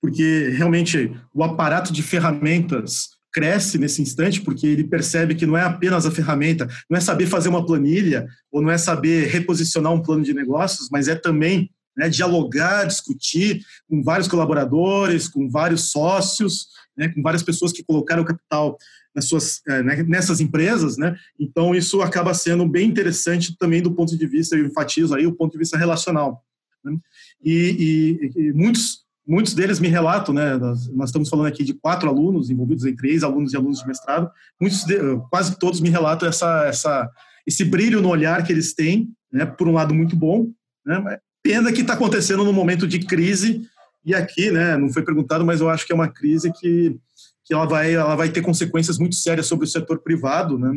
Porque 0.00 0.48
realmente 0.56 1.14
o 1.34 1.44
aparato 1.44 1.92
de 1.92 2.02
ferramentas 2.02 3.10
cresce 3.32 3.78
nesse 3.78 4.00
instante, 4.00 4.40
porque 4.40 4.66
ele 4.66 4.84
percebe 4.84 5.34
que 5.34 5.46
não 5.46 5.56
é 5.56 5.62
apenas 5.62 6.06
a 6.06 6.10
ferramenta, 6.10 6.66
não 6.88 6.96
é 6.96 7.00
saber 7.00 7.26
fazer 7.26 7.48
uma 7.48 7.64
planilha, 7.64 8.26
ou 8.50 8.62
não 8.62 8.70
é 8.70 8.78
saber 8.78 9.26
reposicionar 9.28 9.92
um 9.92 10.02
plano 10.02 10.22
de 10.24 10.34
negócios, 10.34 10.88
mas 10.90 11.08
é 11.08 11.14
também 11.14 11.70
né, 11.96 12.08
dialogar, 12.08 12.86
discutir 12.86 13.64
com 13.88 14.02
vários 14.02 14.28
colaboradores, 14.28 15.28
com 15.28 15.48
vários 15.48 15.90
sócios, 15.90 16.68
né, 16.96 17.08
com 17.08 17.22
várias 17.22 17.42
pessoas 17.42 17.72
que 17.72 17.84
colocaram 17.84 18.24
capital 18.24 18.76
nas 19.14 19.28
suas, 19.28 19.60
é, 19.68 19.82
né, 19.82 20.02
nessas 20.04 20.40
empresas, 20.40 20.96
né? 20.96 21.14
Então 21.38 21.74
isso 21.74 22.00
acaba 22.00 22.32
sendo 22.32 22.66
bem 22.66 22.88
interessante 22.88 23.56
também 23.58 23.82
do 23.82 23.94
ponto 23.94 24.16
de 24.16 24.26
vista, 24.26 24.56
eu 24.56 24.66
enfatizo 24.66 25.14
aí 25.14 25.26
o 25.26 25.34
ponto 25.34 25.52
de 25.52 25.58
vista 25.58 25.76
relacional. 25.76 26.42
Né? 26.82 26.96
E, 27.44 28.20
e, 28.36 28.40
e, 28.40 28.52
muitos 28.52 29.02
muitos 29.26 29.54
deles 29.54 29.78
me 29.78 29.88
relatam, 29.88 30.34
né? 30.34 30.56
Nós, 30.56 30.88
nós, 30.92 31.08
estamos 31.10 31.28
falando 31.28 31.46
aqui 31.46 31.62
de 31.62 31.74
quatro 31.74 32.08
alunos 32.08 32.50
envolvidos 32.50 32.84
em 32.84 32.96
três 32.96 33.22
alunos 33.22 33.52
e 33.52 33.56
alunos 33.56 33.78
de 33.78 33.86
mestrado. 33.86 34.30
Muitos, 34.60 34.84
de, 34.84 34.96
quase 35.30 35.56
todos 35.58 35.80
me 35.80 35.88
relatam 35.88 36.28
essa, 36.28 36.64
essa, 36.66 37.08
esse 37.46 37.64
brilho 37.64 38.02
no 38.02 38.08
olhar 38.08 38.44
que 38.44 38.52
eles 38.52 38.74
têm, 38.74 39.10
né? 39.32 39.46
Por 39.46 39.68
um 39.68 39.72
lado 39.72 39.94
muito 39.94 40.16
bom, 40.16 40.50
né? 40.84 41.18
Pena 41.42 41.72
que 41.72 41.80
está 41.80 41.94
acontecendo 41.94 42.44
num 42.44 42.52
momento 42.52 42.86
de 42.86 43.00
crise 43.00 43.66
e 44.04 44.14
aqui, 44.14 44.50
né, 44.50 44.76
não 44.76 44.88
foi 44.88 45.02
perguntado, 45.02 45.44
mas 45.44 45.60
eu 45.60 45.68
acho 45.68 45.86
que 45.86 45.92
é 45.92 45.94
uma 45.94 46.08
crise 46.08 46.52
que, 46.52 46.96
que 47.44 47.54
ela, 47.54 47.66
vai, 47.66 47.94
ela 47.94 48.16
vai 48.16 48.28
ter 48.28 48.42
consequências 48.42 48.98
muito 48.98 49.14
sérias 49.14 49.46
sobre 49.46 49.64
o 49.64 49.68
setor 49.68 50.00
privado, 50.00 50.58
né? 50.58 50.76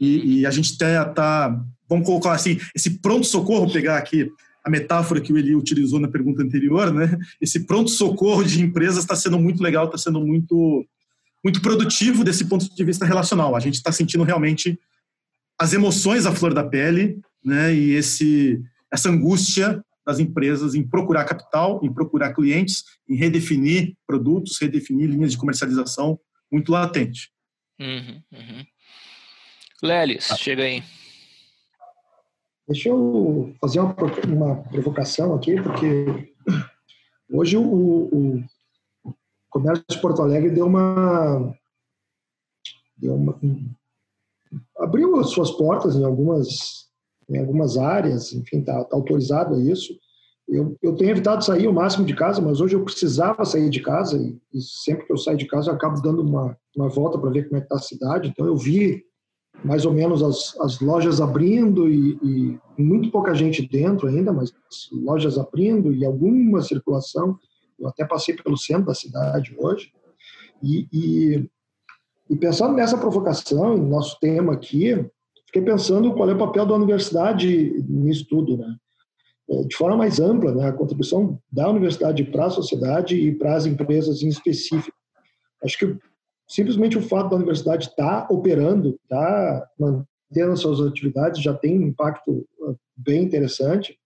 E, 0.00 0.40
e 0.40 0.46
a 0.46 0.50
gente 0.50 0.72
está, 0.72 1.04
tá, 1.04 1.64
vamos 1.88 2.06
colocar 2.06 2.32
assim, 2.32 2.58
esse 2.74 2.98
pronto-socorro, 2.98 3.72
pegar 3.72 3.98
aqui 3.98 4.28
a 4.64 4.70
metáfora 4.70 5.20
que 5.20 5.32
o 5.32 5.38
Eli 5.38 5.54
utilizou 5.54 6.00
na 6.00 6.08
pergunta 6.08 6.42
anterior, 6.42 6.92
né? 6.92 7.18
Esse 7.40 7.60
pronto-socorro 7.60 8.44
de 8.44 8.62
empresas 8.62 9.04
está 9.04 9.14
sendo 9.14 9.38
muito 9.38 9.62
legal, 9.62 9.86
está 9.86 9.98
sendo 9.98 10.20
muito, 10.20 10.86
muito 11.44 11.60
produtivo 11.60 12.24
desse 12.24 12.46
ponto 12.46 12.74
de 12.74 12.84
vista 12.84 13.04
relacional. 13.04 13.54
A 13.54 13.60
gente 13.60 13.74
está 13.74 13.92
sentindo 13.92 14.24
realmente 14.24 14.78
as 15.58 15.72
emoções 15.72 16.26
à 16.26 16.32
flor 16.32 16.54
da 16.54 16.64
pele, 16.64 17.20
né? 17.44 17.74
E 17.74 17.92
esse, 17.92 18.62
essa 18.90 19.10
angústia 19.10 19.84
das 20.04 20.18
empresas 20.18 20.74
em 20.74 20.86
procurar 20.86 21.24
capital, 21.24 21.80
em 21.82 21.92
procurar 21.92 22.34
clientes, 22.34 22.84
em 23.08 23.14
redefinir 23.16 23.94
produtos, 24.06 24.58
redefinir 24.60 25.08
linhas 25.08 25.32
de 25.32 25.38
comercialização 25.38 26.18
muito 26.50 26.72
latente. 26.72 27.30
Uhum, 27.80 28.22
uhum. 28.32 28.66
Lelis, 29.82 30.24
chega 30.38 30.62
aí. 30.62 30.82
Deixa 32.68 32.88
eu 32.88 33.54
fazer 33.60 33.80
uma, 33.80 33.94
uma 34.28 34.62
provocação 34.64 35.34
aqui, 35.34 35.60
porque 35.60 36.32
hoje 37.30 37.56
o, 37.56 37.64
o, 37.64 38.44
comércio 39.50 39.84
de 39.88 40.00
Porto 40.00 40.22
Alegre 40.22 40.50
deu 40.50 40.66
uma, 40.66 41.54
deu 42.96 43.14
uma 43.14 43.38
abriu 44.78 45.18
as 45.18 45.30
suas 45.30 45.50
portas 45.50 45.96
em 45.96 46.04
algumas 46.04 46.90
em 47.36 47.40
algumas 47.40 47.76
áreas, 47.76 48.32
enfim, 48.32 48.58
está 48.58 48.84
tá 48.84 48.96
autorizado 48.96 49.54
a 49.54 49.58
isso. 49.58 49.94
Eu, 50.48 50.76
eu 50.82 50.94
tenho 50.94 51.12
evitado 51.12 51.44
sair 51.44 51.66
o 51.66 51.72
máximo 51.72 52.04
de 52.04 52.14
casa, 52.14 52.40
mas 52.40 52.60
hoje 52.60 52.74
eu 52.74 52.84
precisava 52.84 53.44
sair 53.44 53.70
de 53.70 53.80
casa 53.80 54.18
e, 54.18 54.38
e 54.52 54.60
sempre 54.60 55.06
que 55.06 55.12
eu 55.12 55.16
saio 55.16 55.38
de 55.38 55.46
casa 55.46 55.70
eu 55.70 55.74
acabo 55.74 56.00
dando 56.02 56.22
uma, 56.22 56.56
uma 56.76 56.88
volta 56.88 57.18
para 57.18 57.30
ver 57.30 57.44
como 57.44 57.56
é 57.56 57.60
que 57.60 57.66
está 57.66 57.76
a 57.76 57.78
cidade. 57.78 58.28
Então 58.28 58.46
eu 58.46 58.56
vi 58.56 59.02
mais 59.64 59.84
ou 59.86 59.92
menos 59.92 60.22
as, 60.22 60.58
as 60.60 60.80
lojas 60.80 61.20
abrindo 61.20 61.88
e, 61.88 62.18
e, 62.22 62.82
muito 62.82 63.10
pouca 63.10 63.34
gente 63.34 63.66
dentro 63.66 64.08
ainda, 64.08 64.32
mas 64.32 64.52
lojas 64.90 65.38
abrindo 65.38 65.92
e 65.92 66.04
alguma 66.04 66.60
circulação. 66.62 67.38
Eu 67.78 67.88
até 67.88 68.04
passei 68.04 68.34
pelo 68.34 68.56
centro 68.56 68.86
da 68.86 68.94
cidade 68.94 69.54
hoje. 69.58 69.92
E, 70.62 70.88
e, 70.92 71.50
e 72.30 72.36
pensando 72.36 72.74
nessa 72.74 72.98
provocação, 72.98 73.76
nosso 73.76 74.18
tema 74.20 74.52
aqui, 74.52 74.94
fiquei 75.52 75.62
pensando 75.62 76.14
qual 76.14 76.30
é 76.30 76.32
o 76.32 76.38
papel 76.38 76.64
da 76.64 76.74
universidade 76.74 77.84
nisso 77.86 78.26
tudo, 78.26 78.56
né? 78.56 78.74
É, 79.50 79.64
de 79.64 79.76
forma 79.76 79.98
mais 79.98 80.18
ampla, 80.18 80.54
né? 80.54 80.68
a 80.68 80.72
contribuição 80.72 81.38
da 81.50 81.68
universidade 81.68 82.24
para 82.24 82.46
a 82.46 82.50
sociedade 82.50 83.16
e 83.16 83.34
para 83.34 83.54
as 83.54 83.66
empresas 83.66 84.22
em 84.22 84.28
específico. 84.28 84.96
Acho 85.62 85.78
que 85.78 85.98
simplesmente 86.48 86.96
o 86.96 87.02
fato 87.02 87.30
da 87.30 87.36
universidade 87.36 87.88
estar 87.88 88.22
tá 88.22 88.34
operando, 88.34 88.98
tá 89.08 89.68
mantendo 89.78 90.56
suas 90.56 90.80
atividades, 90.80 91.42
já 91.42 91.52
tem 91.52 91.78
um 91.78 91.88
impacto 91.88 92.46
ah, 92.62 92.74
bem 92.96 93.22
interessante. 93.22 93.98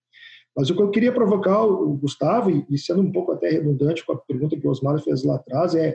Mas 0.55 0.69
o 0.69 0.75
que 0.75 0.81
eu 0.81 0.89
queria 0.89 1.13
provocar 1.13 1.63
o 1.63 1.93
Gustavo, 1.93 2.65
e 2.67 2.77
sendo 2.77 3.01
um 3.01 3.11
pouco 3.11 3.31
até 3.31 3.49
redundante 3.49 4.03
com 4.05 4.13
a 4.13 4.17
pergunta 4.17 4.57
que 4.59 4.67
o 4.67 4.71
Osmar 4.71 4.99
fez 4.99 5.23
lá 5.23 5.35
atrás, 5.35 5.75
é, 5.75 5.91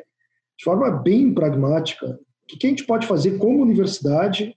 de 0.56 0.64
forma 0.64 0.88
bem 0.88 1.34
pragmática, 1.34 2.18
o 2.44 2.46
que 2.46 2.66
a 2.66 2.70
gente 2.70 2.86
pode 2.86 3.06
fazer 3.06 3.38
como 3.38 3.60
universidade, 3.60 4.56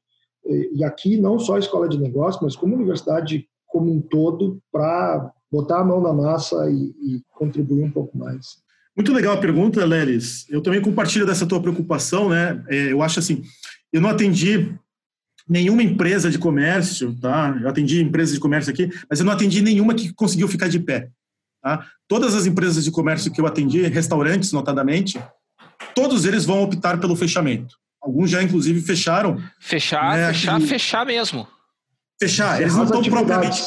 e 0.74 0.84
aqui 0.84 1.18
não 1.18 1.40
só 1.40 1.56
a 1.56 1.60
escola 1.60 1.90
de 1.90 2.00
negócios, 2.00 2.42
mas 2.42 2.56
como 2.56 2.76
universidade 2.76 3.48
como 3.68 3.92
um 3.92 4.00
todo, 4.00 4.62
para 4.72 5.32
botar 5.52 5.82
a 5.82 5.84
mão 5.84 6.02
na 6.02 6.14
massa 6.14 6.70
e, 6.70 6.94
e 7.02 7.22
contribuir 7.34 7.84
um 7.84 7.92
pouco 7.92 8.18
mais. 8.18 8.64
Muito 8.96 9.12
legal 9.12 9.34
a 9.34 9.40
pergunta, 9.40 9.84
Lelis. 9.84 10.46
Eu 10.50 10.62
também 10.62 10.82
compartilho 10.82 11.26
dessa 11.26 11.46
tua 11.46 11.62
preocupação, 11.62 12.30
né? 12.30 12.64
É, 12.70 12.94
eu 12.94 13.02
acho 13.02 13.20
assim, 13.20 13.44
eu 13.92 14.00
não 14.00 14.10
atendi 14.10 14.74
nenhuma 15.48 15.84
empresa 15.84 16.30
de 16.30 16.40
comércio, 16.40 17.14
tá? 17.20 17.58
Eu 17.62 17.68
atendi 17.68 18.02
empresas 18.02 18.34
de 18.34 18.40
comércio 18.40 18.72
aqui, 18.72 18.90
mas 19.10 19.20
eu 19.20 19.26
não 19.26 19.34
atendi 19.34 19.62
nenhuma 19.62 19.94
que 19.94 20.14
conseguiu 20.14 20.48
ficar 20.48 20.70
de 20.70 20.80
pé. 20.80 21.10
Tá? 21.62 21.86
Todas 22.08 22.34
as 22.34 22.46
empresas 22.46 22.84
de 22.84 22.92
comércio 22.92 23.32
que 23.32 23.42
eu 23.42 23.46
atendi, 23.48 23.82
restaurantes 23.84 24.52
notadamente, 24.54 25.20
todos 25.94 26.24
eles 26.26 26.46
vão 26.46 26.64
optar 26.64 27.00
pelo 27.00 27.16
fechamento. 27.16 27.76
Alguns 28.06 28.30
já 28.30 28.44
inclusive 28.44 28.80
fecharam. 28.82 29.42
Fechar, 29.60 30.18
né? 30.18 30.34
fechar, 30.34 30.62
fechar 30.62 31.06
mesmo. 31.06 31.48
Fechar. 32.22 32.62
Eles 32.62 32.76
não 32.76 32.84
estão 32.84 33.02
propriamente 33.02 33.62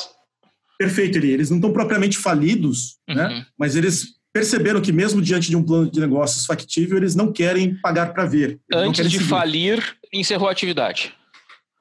Perfeito, 0.79 1.19
Eli. 1.19 1.33
Eles 1.33 1.51
não 1.51 1.57
estão 1.57 1.73
propriamente 1.73 2.17
falidos, 2.17 2.99
né? 3.09 3.15
uhum. 3.15 3.29
né? 3.31 3.47
Mas 3.59 3.75
eles 3.75 4.17
perceberam 4.33 4.81
que 4.81 4.93
mesmo 4.93 5.21
diante 5.21 5.51
de 5.51 5.57
um 5.57 5.63
plano 5.63 5.91
de 5.91 5.99
negócios 5.99 6.47
factível, 6.47 6.97
eles 6.97 7.17
não 7.17 7.33
querem 7.33 7.75
pagar 7.81 8.15
para 8.15 8.25
ver. 8.25 8.61
Antes 8.73 9.11
de 9.11 9.19
seguir. 9.19 9.29
falir, 9.29 9.83
encerrou 10.13 10.49
a 10.49 10.53
atividade. 10.53 11.13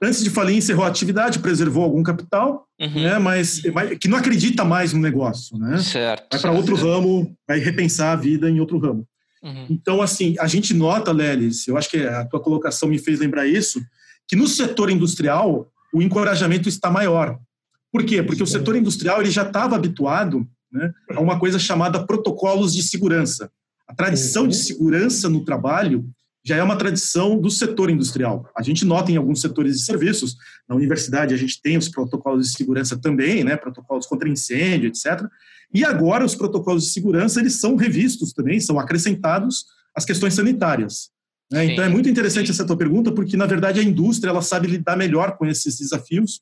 Antes 0.01 0.23
de 0.23 0.29
falir, 0.29 0.57
encerrou 0.57 0.83
a 0.83 0.87
atividade, 0.87 1.39
preservou 1.39 1.83
algum 1.83 2.01
capital, 2.01 2.67
uhum. 2.79 3.01
né, 3.01 3.19
mas, 3.19 3.61
mas, 3.73 3.97
que 3.97 4.07
não 4.07 4.17
acredita 4.17 4.63
mais 4.63 4.93
no 4.93 4.99
negócio. 4.99 5.57
Né? 5.57 5.77
Certo. 5.77 6.27
Vai 6.31 6.39
para 6.39 6.51
outro 6.51 6.75
ramo, 6.75 7.35
vai 7.47 7.59
repensar 7.59 8.13
a 8.13 8.15
vida 8.15 8.49
em 8.49 8.59
outro 8.59 8.79
ramo. 8.79 9.07
Uhum. 9.43 9.67
Então, 9.69 10.01
assim, 10.01 10.35
a 10.39 10.47
gente 10.47 10.73
nota, 10.73 11.11
Lelis, 11.11 11.67
eu 11.67 11.77
acho 11.77 11.89
que 11.89 11.97
a 11.97 12.25
tua 12.25 12.39
colocação 12.39 12.89
me 12.89 12.97
fez 12.97 13.19
lembrar 13.19 13.47
isso, 13.47 13.81
que 14.27 14.35
no 14.35 14.47
setor 14.47 14.89
industrial 14.89 15.71
o 15.93 16.01
encorajamento 16.01 16.67
está 16.67 16.89
maior. 16.89 17.39
Por 17.91 18.03
quê? 18.03 18.21
Porque 18.21 18.43
o 18.43 18.47
setor 18.47 18.75
industrial 18.75 19.21
ele 19.21 19.31
já 19.31 19.43
estava 19.43 19.75
habituado 19.75 20.47
né, 20.71 20.93
a 21.11 21.21
uma 21.21 21.39
coisa 21.39 21.57
chamada 21.57 22.05
protocolos 22.05 22.73
de 22.73 22.83
segurança. 22.83 23.49
A 23.87 23.95
tradição 23.95 24.43
uhum. 24.43 24.49
de 24.49 24.55
segurança 24.55 25.29
no 25.29 25.45
trabalho 25.45 26.05
já 26.43 26.55
é 26.55 26.63
uma 26.63 26.77
tradição 26.77 27.37
do 27.37 27.49
setor 27.49 27.89
industrial. 27.89 28.49
A 28.55 28.63
gente 28.63 28.85
nota 28.85 29.11
em 29.11 29.17
alguns 29.17 29.41
setores 29.41 29.77
de 29.77 29.83
serviços, 29.83 30.37
na 30.67 30.75
universidade 30.75 31.33
a 31.33 31.37
gente 31.37 31.61
tem 31.61 31.77
os 31.77 31.89
protocolos 31.89 32.47
de 32.47 32.57
segurança 32.57 32.97
também, 32.97 33.43
né, 33.43 33.57
protocolos 33.57 34.05
contra 34.05 34.29
incêndio, 34.29 34.87
etc. 34.87 35.25
E 35.73 35.83
agora 35.83 36.25
os 36.25 36.35
protocolos 36.35 36.85
de 36.85 36.91
segurança 36.91 37.39
eles 37.39 37.59
são 37.59 37.75
revistos 37.75 38.33
também, 38.33 38.59
são 38.59 38.79
acrescentados 38.79 39.65
às 39.95 40.05
questões 40.05 40.33
sanitárias. 40.33 41.09
Né? 41.51 41.65
Então 41.65 41.83
é 41.83 41.89
muito 41.89 42.09
interessante 42.09 42.51
essa 42.51 42.65
tua 42.65 42.77
pergunta, 42.77 43.11
porque 43.11 43.37
na 43.37 43.45
verdade 43.45 43.79
a 43.79 43.83
indústria 43.83 44.29
ela 44.29 44.41
sabe 44.41 44.67
lidar 44.67 44.97
melhor 44.97 45.37
com 45.37 45.45
esses 45.45 45.77
desafios 45.77 46.41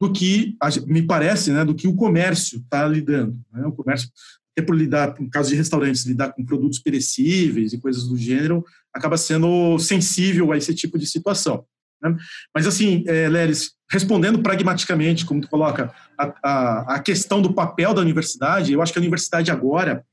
do 0.00 0.12
que, 0.12 0.56
me 0.86 1.02
parece, 1.02 1.50
né, 1.50 1.64
do 1.64 1.74
que 1.74 1.88
o 1.88 1.94
comércio 1.94 2.58
está 2.58 2.86
lidando. 2.86 3.38
Né? 3.52 3.66
O 3.66 3.72
comércio, 3.72 4.10
até 4.52 4.64
por 4.64 4.76
lidar, 4.76 5.18
no 5.18 5.30
caso 5.30 5.50
de 5.50 5.56
restaurantes, 5.56 6.04
lidar 6.04 6.32
com 6.32 6.44
produtos 6.44 6.78
perecíveis 6.78 7.72
e 7.72 7.78
coisas 7.78 8.04
do 8.04 8.16
gênero, 8.16 8.64
acaba 8.92 9.16
sendo 9.16 9.78
sensível 9.78 10.52
a 10.52 10.56
esse 10.56 10.74
tipo 10.74 10.98
de 10.98 11.06
situação. 11.06 11.64
Né? 12.02 12.16
Mas, 12.54 12.66
assim, 12.66 13.04
é, 13.06 13.28
Leris, 13.28 13.72
respondendo 13.90 14.40
pragmaticamente, 14.40 15.24
como 15.24 15.40
tu 15.40 15.48
coloca, 15.48 15.92
a, 16.18 16.34
a, 16.42 16.94
a 16.96 16.98
questão 17.00 17.40
do 17.40 17.54
papel 17.54 17.94
da 17.94 18.00
universidade, 18.00 18.72
eu 18.72 18.82
acho 18.82 18.92
que 18.92 18.98
a 18.98 19.02
universidade 19.02 19.50
agora, 19.50 20.04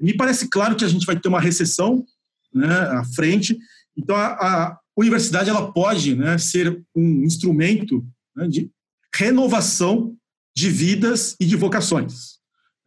me 0.00 0.16
parece 0.16 0.48
claro 0.48 0.76
que 0.76 0.84
a 0.84 0.88
gente 0.88 1.06
vai 1.06 1.18
ter 1.18 1.28
uma 1.28 1.40
recessão 1.40 2.04
né, 2.52 2.66
à 2.66 3.04
frente, 3.04 3.58
então 3.96 4.16
a, 4.16 4.26
a 4.26 4.78
universidade 4.96 5.50
ela 5.50 5.72
pode 5.72 6.14
né, 6.14 6.38
ser 6.38 6.82
um 6.94 7.24
instrumento 7.24 8.04
né, 8.34 8.48
de 8.48 8.70
renovação 9.14 10.16
de 10.56 10.70
vidas 10.70 11.36
e 11.40 11.46
de 11.46 11.56
vocações. 11.56 12.38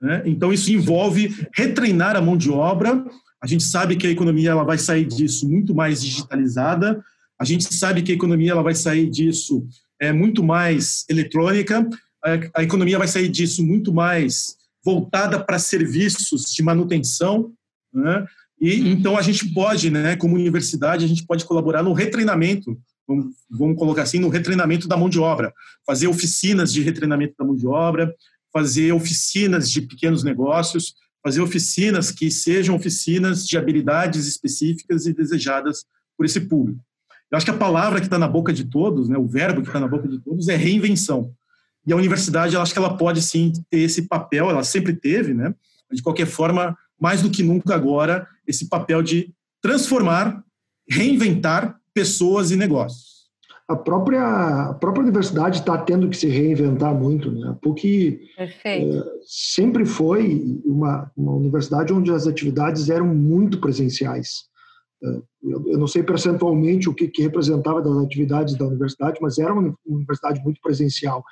Né? 0.01 0.23
Então, 0.25 0.51
isso 0.51 0.71
envolve 0.71 1.35
retreinar 1.55 2.15
a 2.15 2.21
mão 2.21 2.35
de 2.35 2.49
obra. 2.49 3.05
A 3.41 3.47
gente 3.47 3.63
sabe 3.63 3.95
que 3.95 4.07
a 4.07 4.11
economia 4.11 4.51
ela 4.51 4.63
vai 4.63 4.77
sair 4.77 5.05
disso 5.05 5.47
muito 5.47 5.73
mais 5.73 6.01
digitalizada. 6.01 7.03
A 7.41 7.43
gente 7.43 7.73
sabe 7.73 8.03
que 8.03 8.11
a 8.11 8.15
economia 8.15 8.51
ela 8.51 8.61
vai 8.61 8.75
sair 8.75 9.09
disso 9.09 9.65
é, 9.99 10.13
muito 10.13 10.43
mais 10.43 11.05
eletrônica. 11.09 11.89
A, 12.23 12.59
a 12.59 12.63
economia 12.63 12.99
vai 12.99 13.07
sair 13.07 13.29
disso 13.29 13.65
muito 13.65 13.91
mais 13.91 14.55
voltada 14.85 15.43
para 15.43 15.57
serviços 15.57 16.53
de 16.53 16.61
manutenção. 16.61 17.51
Né? 17.91 18.27
E 18.59 18.89
então 18.89 19.17
a 19.17 19.23
gente 19.23 19.51
pode, 19.51 19.89
né, 19.89 20.15
como 20.15 20.35
universidade, 20.35 21.03
a 21.03 21.07
gente 21.07 21.25
pode 21.25 21.43
colaborar 21.45 21.81
no 21.81 21.93
retreinamento 21.93 22.79
vamos, 23.07 23.33
vamos 23.49 23.75
colocar 23.75 24.03
assim, 24.03 24.19
no 24.19 24.29
retreinamento 24.29 24.87
da 24.87 24.95
mão 24.95 25.09
de 25.09 25.19
obra, 25.19 25.51
fazer 25.85 26.07
oficinas 26.07 26.71
de 26.71 26.81
retreinamento 26.83 27.33
da 27.37 27.43
mão 27.43 27.55
de 27.55 27.67
obra, 27.67 28.13
fazer 28.53 28.91
oficinas 28.91 29.69
de 29.69 29.81
pequenos 29.81 30.23
negócios, 30.23 30.93
fazer 31.23 31.41
oficinas 31.41 32.11
que 32.11 32.29
sejam 32.29 32.75
oficinas 32.75 33.45
de 33.47 33.57
habilidades 33.57 34.27
específicas 34.27 35.07
e 35.07 35.13
desejadas 35.13 35.85
por 36.15 36.25
esse 36.25 36.39
público. 36.41 36.79
Eu 37.31 37.37
acho 37.37 37.45
que 37.45 37.51
a 37.51 37.57
palavra 37.57 37.99
que 37.99 38.07
está 38.07 38.19
na 38.19 38.27
boca 38.27 38.51
de 38.51 38.65
todos, 38.65 39.07
né, 39.07 39.17
o 39.17 39.25
verbo 39.25 39.61
que 39.61 39.67
está 39.67 39.79
na 39.79 39.87
boca 39.87 40.07
de 40.07 40.19
todos 40.19 40.49
é 40.49 40.55
reinvenção. 40.55 41.31
E 41.87 41.93
a 41.93 41.95
universidade, 41.95 42.53
eu 42.53 42.61
acho 42.61 42.73
que 42.73 42.79
ela 42.79 42.97
pode 42.97 43.21
sim 43.21 43.53
ter 43.69 43.79
esse 43.79 44.03
papel, 44.03 44.49
ela 44.49 44.63
sempre 44.63 44.93
teve, 44.93 45.33
né? 45.33 45.55
De 45.91 46.03
qualquer 46.03 46.27
forma, 46.27 46.77
mais 46.99 47.21
do 47.21 47.29
que 47.29 47.41
nunca 47.41 47.73
agora, 47.73 48.27
esse 48.45 48.69
papel 48.69 49.01
de 49.01 49.33
transformar, 49.61 50.43
reinventar 50.87 51.79
pessoas 51.93 52.51
e 52.51 52.55
negócios. 52.55 53.21
A 53.67 53.75
própria, 53.75 54.69
a 54.69 54.73
própria 54.73 55.03
universidade 55.03 55.59
está 55.59 55.77
tendo 55.77 56.09
que 56.09 56.17
se 56.17 56.27
reinventar 56.27 56.93
muito, 56.93 57.31
né? 57.31 57.55
Porque 57.61 58.21
é, 58.37 59.03
sempre 59.25 59.85
foi 59.85 60.59
uma, 60.65 61.09
uma 61.15 61.31
universidade 61.31 61.93
onde 61.93 62.11
as 62.11 62.27
atividades 62.27 62.89
eram 62.89 63.07
muito 63.07 63.59
presenciais. 63.59 64.50
Eu, 65.01 65.77
não 65.77 65.87
sei 65.87 66.03
percentualmente 66.03 66.87
o 66.87 66.93
que, 66.93 67.07
que 67.07 67.23
representava 67.23 67.81
das 67.81 67.97
atividades 67.97 68.55
da 68.55 68.65
universidade, 68.65 69.19
mas 69.21 69.39
era 69.39 69.53
uma 69.53 69.75
universidade 69.85 70.41
muito 70.43 70.61
presencial. 70.61 71.23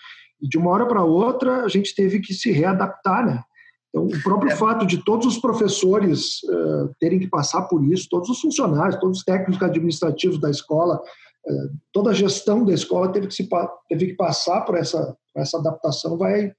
E 0.42 0.48
de 0.48 0.58
uma 0.58 0.72
hora 0.72 0.88
para 0.88 1.04
outra, 1.04 1.64
a 1.64 1.68
gente 1.68 1.94
teve 1.94 2.20
que 2.20 2.34
se 2.34 2.52
readaptar, 2.52 3.26
né? 3.26 3.44
Então, 3.90 4.06
o 4.06 4.24
próprio 4.24 4.52
é. 4.52 4.56
fato 4.56 4.86
de 4.86 5.04
todos 5.04 5.26
os 5.26 5.38
professores 5.38 6.44
uh, 6.44 6.94
terem 7.00 7.20
que 7.20 7.28
passar 7.28 7.64
por 7.64 7.84
isso, 7.84 8.08
todos 8.10 8.30
os 8.30 8.40
funcionários, 8.40 9.00
todos 9.00 9.20
os 9.20 9.24
técnicos 9.24 9.62
administrativos 9.62 10.40
da 10.40 10.50
escola, 10.50 10.96
uh, 10.96 11.78
toda 11.92 12.12
a 12.12 12.14
gestão 12.14 12.64
da 12.64 12.74
escola 12.74 13.12
teve 13.12 13.28
que, 13.28 13.34
se, 13.34 13.48
teve 13.88 14.08
que 14.08 14.14
passar 14.14 14.62
por 14.62 14.76
essa, 14.76 15.16
por 15.34 15.42
essa 15.42 15.58
adaptação, 15.58 16.18
vai, 16.18 16.54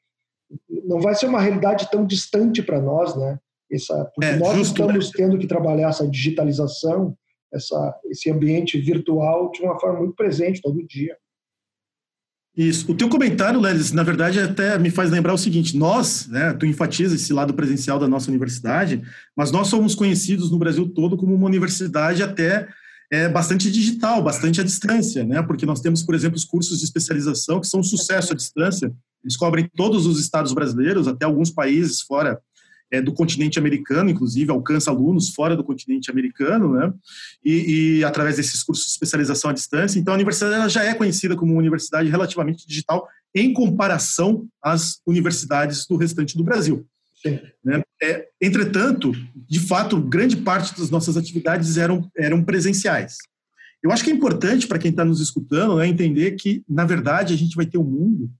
não 0.84 1.00
vai 1.00 1.14
ser 1.14 1.26
uma 1.26 1.40
realidade 1.40 1.88
tão 1.90 2.04
distante 2.04 2.62
para 2.62 2.80
nós, 2.80 3.14
né? 3.16 3.38
Essa, 3.70 4.04
porque 4.14 4.30
é, 4.30 4.36
nós 4.36 4.56
justo, 4.56 4.72
estamos 4.72 5.06
né? 5.06 5.12
tendo 5.16 5.38
que 5.38 5.46
trabalhar 5.46 5.90
essa 5.90 6.08
digitalização, 6.08 7.16
essa, 7.52 7.94
esse 8.10 8.30
ambiente 8.30 8.80
virtual 8.80 9.50
de 9.52 9.62
uma 9.62 9.78
forma 9.78 10.00
muito 10.00 10.14
presente 10.14 10.60
todo 10.60 10.86
dia. 10.86 11.16
Isso. 12.56 12.90
O 12.90 12.94
teu 12.94 13.08
comentário, 13.08 13.60
Lelis, 13.60 13.92
na 13.92 14.02
verdade 14.02 14.40
até 14.40 14.76
me 14.76 14.90
faz 14.90 15.10
lembrar 15.10 15.32
o 15.32 15.38
seguinte: 15.38 15.76
nós, 15.76 16.26
né, 16.26 16.52
tu 16.52 16.66
enfatiza 16.66 17.14
esse 17.14 17.32
lado 17.32 17.54
presencial 17.54 17.98
da 17.98 18.08
nossa 18.08 18.28
universidade, 18.28 19.02
mas 19.36 19.52
nós 19.52 19.68
somos 19.68 19.94
conhecidos 19.94 20.50
no 20.50 20.58
Brasil 20.58 20.88
todo 20.88 21.16
como 21.16 21.34
uma 21.34 21.46
universidade 21.46 22.22
até 22.22 22.68
é, 23.10 23.28
bastante 23.28 23.70
digital, 23.70 24.22
bastante 24.22 24.60
à 24.60 24.64
distância, 24.64 25.24
né? 25.24 25.42
Porque 25.42 25.64
nós 25.64 25.80
temos, 25.80 26.02
por 26.02 26.14
exemplo, 26.14 26.36
os 26.36 26.44
cursos 26.44 26.78
de 26.78 26.84
especialização 26.84 27.60
que 27.60 27.66
são 27.66 27.80
um 27.80 27.84
sucesso 27.84 28.32
à 28.32 28.36
distância. 28.36 28.92
Eles 29.22 29.36
cobrem 29.36 29.68
todos 29.76 30.06
os 30.06 30.18
estados 30.18 30.52
brasileiros, 30.52 31.06
até 31.06 31.24
alguns 31.24 31.50
países 31.50 32.00
fora 32.00 32.38
é, 32.90 33.00
do 33.00 33.12
continente 33.12 33.58
americano, 33.58 34.10
inclusive 34.10 34.50
alcança 34.50 34.90
alunos 34.90 35.30
fora 35.30 35.56
do 35.56 35.64
continente 35.64 36.10
americano, 36.10 36.74
né? 36.74 36.92
E, 37.44 37.98
e, 37.98 38.04
através 38.04 38.36
desses 38.36 38.62
cursos 38.62 38.86
de 38.86 38.92
especialização 38.92 39.50
à 39.50 39.54
distância. 39.54 39.98
Então, 39.98 40.12
a 40.12 40.16
universidade 40.16 40.72
já 40.72 40.84
é 40.84 40.94
conhecida 40.94 41.36
como 41.36 41.52
uma 41.52 41.60
universidade 41.60 42.08
relativamente 42.08 42.66
digital 42.66 43.06
em 43.34 43.52
comparação 43.52 44.48
às 44.62 45.00
universidades 45.06 45.86
do 45.86 45.96
restante 45.96 46.36
do 46.36 46.44
Brasil. 46.44 46.84
Né? 47.64 47.82
É, 48.02 48.28
entretanto, 48.40 49.12
de 49.48 49.60
fato, 49.60 50.00
grande 50.00 50.38
parte 50.38 50.78
das 50.78 50.90
nossas 50.90 51.16
atividades 51.16 51.76
eram, 51.76 52.10
eram 52.16 52.42
presenciais. 52.42 53.18
Eu 53.82 53.90
acho 53.92 54.04
que 54.04 54.10
é 54.10 54.14
importante 54.14 54.66
para 54.66 54.78
quem 54.78 54.90
está 54.90 55.04
nos 55.04 55.20
escutando 55.20 55.76
né, 55.76 55.86
entender 55.86 56.32
que, 56.32 56.62
na 56.68 56.84
verdade, 56.84 57.32
a 57.32 57.36
gente 57.36 57.56
vai 57.56 57.66
ter 57.66 57.78
um 57.78 57.84
mundo 57.84 58.30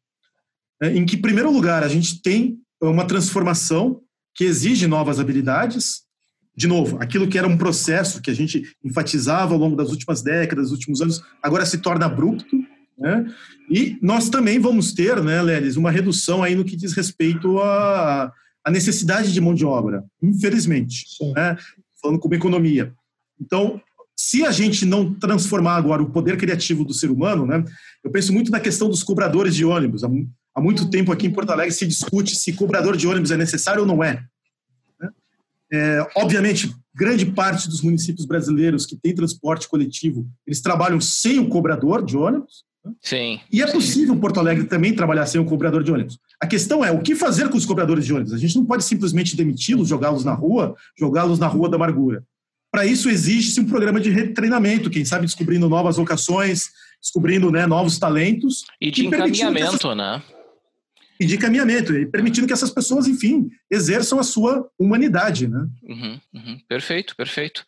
né, 0.80 0.96
em 0.96 1.04
que, 1.04 1.16
em 1.16 1.20
primeiro 1.20 1.50
lugar, 1.50 1.82
a 1.82 1.88
gente 1.88 2.20
tem 2.22 2.58
uma 2.80 3.06
transformação 3.06 4.00
que 4.40 4.44
exige 4.46 4.86
novas 4.86 5.20
habilidades. 5.20 6.00
De 6.56 6.66
novo, 6.66 6.96
aquilo 6.98 7.28
que 7.28 7.36
era 7.36 7.46
um 7.46 7.58
processo 7.58 8.22
que 8.22 8.30
a 8.30 8.34
gente 8.34 8.74
enfatizava 8.82 9.52
ao 9.52 9.60
longo 9.60 9.76
das 9.76 9.90
últimas 9.90 10.22
décadas, 10.22 10.70
dos 10.70 10.78
últimos 10.78 11.02
anos, 11.02 11.22
agora 11.42 11.66
se 11.66 11.76
torna 11.76 12.06
abrupto. 12.06 12.56
Né? 12.98 13.26
E 13.70 13.98
nós 14.00 14.30
também 14.30 14.58
vamos 14.58 14.94
ter, 14.94 15.22
né, 15.22 15.42
Lelis, 15.42 15.76
uma 15.76 15.90
redução 15.90 16.42
aí 16.42 16.54
no 16.54 16.64
que 16.64 16.74
diz 16.74 16.94
respeito 16.94 17.58
à, 17.58 18.32
à 18.64 18.70
necessidade 18.70 19.30
de 19.30 19.40
mão 19.42 19.52
de 19.52 19.66
obra, 19.66 20.02
infelizmente, 20.22 21.04
né? 21.34 21.58
falando 22.00 22.18
como 22.18 22.34
economia. 22.34 22.94
Então, 23.38 23.78
se 24.16 24.42
a 24.46 24.50
gente 24.50 24.86
não 24.86 25.12
transformar 25.12 25.76
agora 25.76 26.02
o 26.02 26.08
poder 26.08 26.38
criativo 26.38 26.82
do 26.82 26.94
ser 26.94 27.10
humano, 27.10 27.44
né, 27.44 27.62
eu 28.02 28.10
penso 28.10 28.32
muito 28.32 28.50
na 28.50 28.58
questão 28.58 28.88
dos 28.88 29.02
cobradores 29.02 29.54
de 29.54 29.66
ônibus. 29.66 30.02
Há 30.02 30.62
muito 30.62 30.88
tempo 30.88 31.12
aqui 31.12 31.26
em 31.26 31.30
Porto 31.30 31.50
Alegre 31.50 31.74
se 31.74 31.86
discute 31.86 32.34
se 32.34 32.54
cobrador 32.54 32.96
de 32.96 33.06
ônibus 33.06 33.30
é 33.30 33.36
necessário 33.36 33.82
ou 33.82 33.86
não 33.86 34.02
é. 34.02 34.24
É 35.72 36.06
obviamente, 36.16 36.74
grande 36.94 37.24
parte 37.26 37.68
dos 37.68 37.80
municípios 37.80 38.26
brasileiros 38.26 38.84
que 38.84 38.96
têm 38.96 39.14
transporte 39.14 39.68
coletivo, 39.68 40.26
eles 40.46 40.60
trabalham 40.60 41.00
sem 41.00 41.38
o 41.38 41.48
cobrador 41.48 42.04
de 42.04 42.16
ônibus. 42.16 42.64
Né? 42.84 42.92
Sim. 43.00 43.40
E 43.52 43.62
é 43.62 43.70
possível 43.70 44.16
Porto 44.16 44.40
Alegre 44.40 44.64
também 44.64 44.94
trabalhar 44.94 45.26
sem 45.26 45.40
o 45.40 45.44
cobrador 45.44 45.84
de 45.84 45.92
ônibus. 45.92 46.18
A 46.40 46.46
questão 46.46 46.84
é 46.84 46.90
o 46.90 47.00
que 47.00 47.14
fazer 47.14 47.48
com 47.48 47.56
os 47.56 47.66
cobradores 47.66 48.04
de 48.04 48.12
ônibus. 48.12 48.32
A 48.32 48.38
gente 48.38 48.56
não 48.56 48.64
pode 48.64 48.84
simplesmente 48.84 49.36
demiti-los, 49.36 49.88
jogá-los 49.88 50.24
na 50.24 50.34
rua, 50.34 50.74
jogá-los 50.98 51.38
na 51.38 51.46
rua 51.46 51.68
da 51.68 51.76
amargura. 51.76 52.24
Para 52.72 52.86
isso 52.86 53.08
existe 53.08 53.60
um 53.60 53.66
programa 53.66 54.00
de 54.00 54.10
retreinamento, 54.10 54.90
quem 54.90 55.04
sabe 55.04 55.26
descobrindo 55.26 55.68
novas 55.68 55.96
vocações, 55.96 56.70
descobrindo 57.00 57.50
né, 57.50 57.66
novos 57.66 57.98
talentos. 57.98 58.64
E 58.80 58.90
de 58.90 59.06
encaminhamento, 59.06 59.76
essas... 59.76 59.96
né? 59.96 60.22
E 61.20 61.26
de 61.26 61.36
caminhamento, 61.36 61.94
e 61.94 62.06
permitindo 62.06 62.46
que 62.46 62.52
essas 62.54 62.70
pessoas, 62.70 63.06
enfim, 63.06 63.50
exerçam 63.70 64.18
a 64.18 64.22
sua 64.22 64.66
humanidade, 64.78 65.46
né? 65.46 65.66
Uhum, 65.82 66.20
uhum. 66.32 66.60
Perfeito, 66.66 67.14
perfeito. 67.14 67.62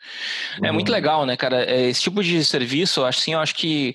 Uhum. 0.58 0.66
É 0.68 0.72
muito 0.72 0.90
legal, 0.90 1.26
né, 1.26 1.36
cara? 1.36 1.62
É, 1.62 1.90
esse 1.90 2.00
tipo 2.00 2.24
de 2.24 2.42
serviço, 2.46 3.04
assim, 3.04 3.34
eu 3.34 3.40
acho 3.40 3.54
que 3.54 3.92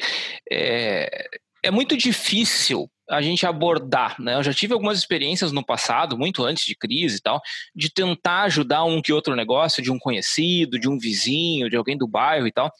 é, 0.51 1.27
é 1.63 1.71
muito 1.71 1.97
difícil 1.97 2.87
a 3.09 3.19
gente 3.19 3.47
abordar, 3.47 4.21
né? 4.21 4.35
Eu 4.35 4.43
já 4.43 4.53
tive 4.53 4.73
algumas 4.73 4.99
experiências 4.99 5.51
no 5.51 5.65
passado, 5.65 6.17
muito 6.17 6.43
antes 6.43 6.63
de 6.65 6.75
crise 6.75 7.17
e 7.17 7.21
tal, 7.21 7.41
de 7.75 7.91
tentar 7.91 8.43
ajudar 8.43 8.83
um 8.83 9.01
que 9.01 9.13
outro 9.13 9.35
negócio 9.35 9.81
de 9.81 9.89
um 9.89 9.97
conhecido, 9.97 10.79
de 10.79 10.87
um 10.87 10.99
vizinho, 10.99 11.69
de 11.69 11.75
alguém 11.75 11.97
do 11.97 12.07
bairro 12.07 12.45
e 12.45 12.51
tal. 12.51 12.71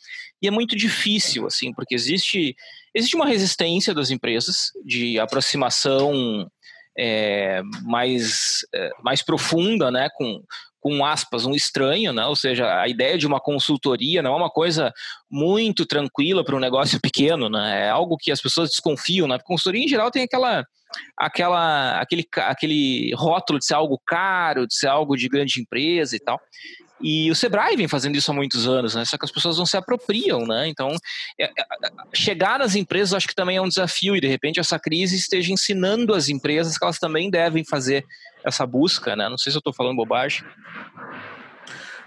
E 0.41 0.47
é 0.47 0.51
muito 0.51 0.75
difícil, 0.75 1.47
assim, 1.47 1.73
porque 1.73 1.95
existe 1.95 2.55
existe 2.93 3.15
uma 3.15 3.27
resistência 3.27 3.93
das 3.93 4.09
empresas 4.09 4.71
de 4.83 5.19
aproximação 5.19 6.49
é, 6.97 7.61
mais, 7.83 8.59
é, 8.73 8.89
mais 9.03 9.21
profunda, 9.21 9.91
né, 9.91 10.09
com, 10.15 10.41
com 10.79 11.03
aspas, 11.05 11.45
um 11.45 11.53
estranho, 11.53 12.13
né? 12.13 12.25
ou 12.25 12.35
seja, 12.35 12.79
a 12.79 12.87
ideia 12.87 13.17
de 13.17 13.27
uma 13.27 13.39
consultoria 13.39 14.21
não 14.21 14.33
é 14.33 14.37
uma 14.37 14.49
coisa 14.49 14.93
muito 15.29 15.85
tranquila 15.85 16.43
para 16.43 16.55
um 16.55 16.59
negócio 16.59 16.99
pequeno, 17.01 17.49
né? 17.49 17.87
é 17.87 17.89
algo 17.89 18.17
que 18.17 18.31
as 18.31 18.41
pessoas 18.41 18.69
desconfiam. 18.69 19.27
Né? 19.27 19.37
Consultoria, 19.43 19.83
em 19.83 19.87
geral, 19.87 20.09
tem 20.09 20.23
aquela, 20.23 20.65
aquela, 21.17 21.99
aquele, 21.99 22.25
aquele 22.37 23.13
rótulo 23.15 23.59
de 23.59 23.65
ser 23.65 23.73
algo 23.73 23.99
caro, 24.05 24.65
de 24.65 24.75
ser 24.75 24.87
algo 24.87 25.15
de 25.15 25.27
grande 25.27 25.59
empresa 25.59 26.15
e 26.15 26.19
tal. 26.19 26.39
E 27.01 27.29
o 27.29 27.35
Sebrae 27.35 27.75
vem 27.75 27.87
fazendo 27.87 28.15
isso 28.15 28.31
há 28.31 28.33
muitos 28.33 28.67
anos, 28.67 28.95
né? 28.95 29.05
Só 29.05 29.17
que 29.17 29.25
as 29.25 29.31
pessoas 29.31 29.57
não 29.57 29.65
se 29.65 29.77
apropriam, 29.77 30.45
né? 30.47 30.67
Então, 30.67 30.95
é, 31.39 31.45
é, 31.45 31.51
chegar 32.13 32.59
nas 32.59 32.75
empresas 32.75 33.13
acho 33.13 33.27
que 33.27 33.35
também 33.35 33.57
é 33.57 33.61
um 33.61 33.67
desafio 33.67 34.15
e 34.15 34.21
de 34.21 34.27
repente 34.27 34.59
essa 34.59 34.79
crise 34.79 35.15
esteja 35.15 35.53
ensinando 35.53 36.13
as 36.13 36.27
empresas 36.27 36.77
que 36.77 36.83
elas 36.83 36.97
também 36.97 37.29
devem 37.29 37.63
fazer 37.63 38.03
essa 38.43 38.65
busca, 38.65 39.15
né? 39.15 39.29
Não 39.29 39.37
sei 39.37 39.51
se 39.51 39.57
eu 39.57 39.59
estou 39.59 39.73
falando 39.73 39.97
bobagem. 39.97 40.43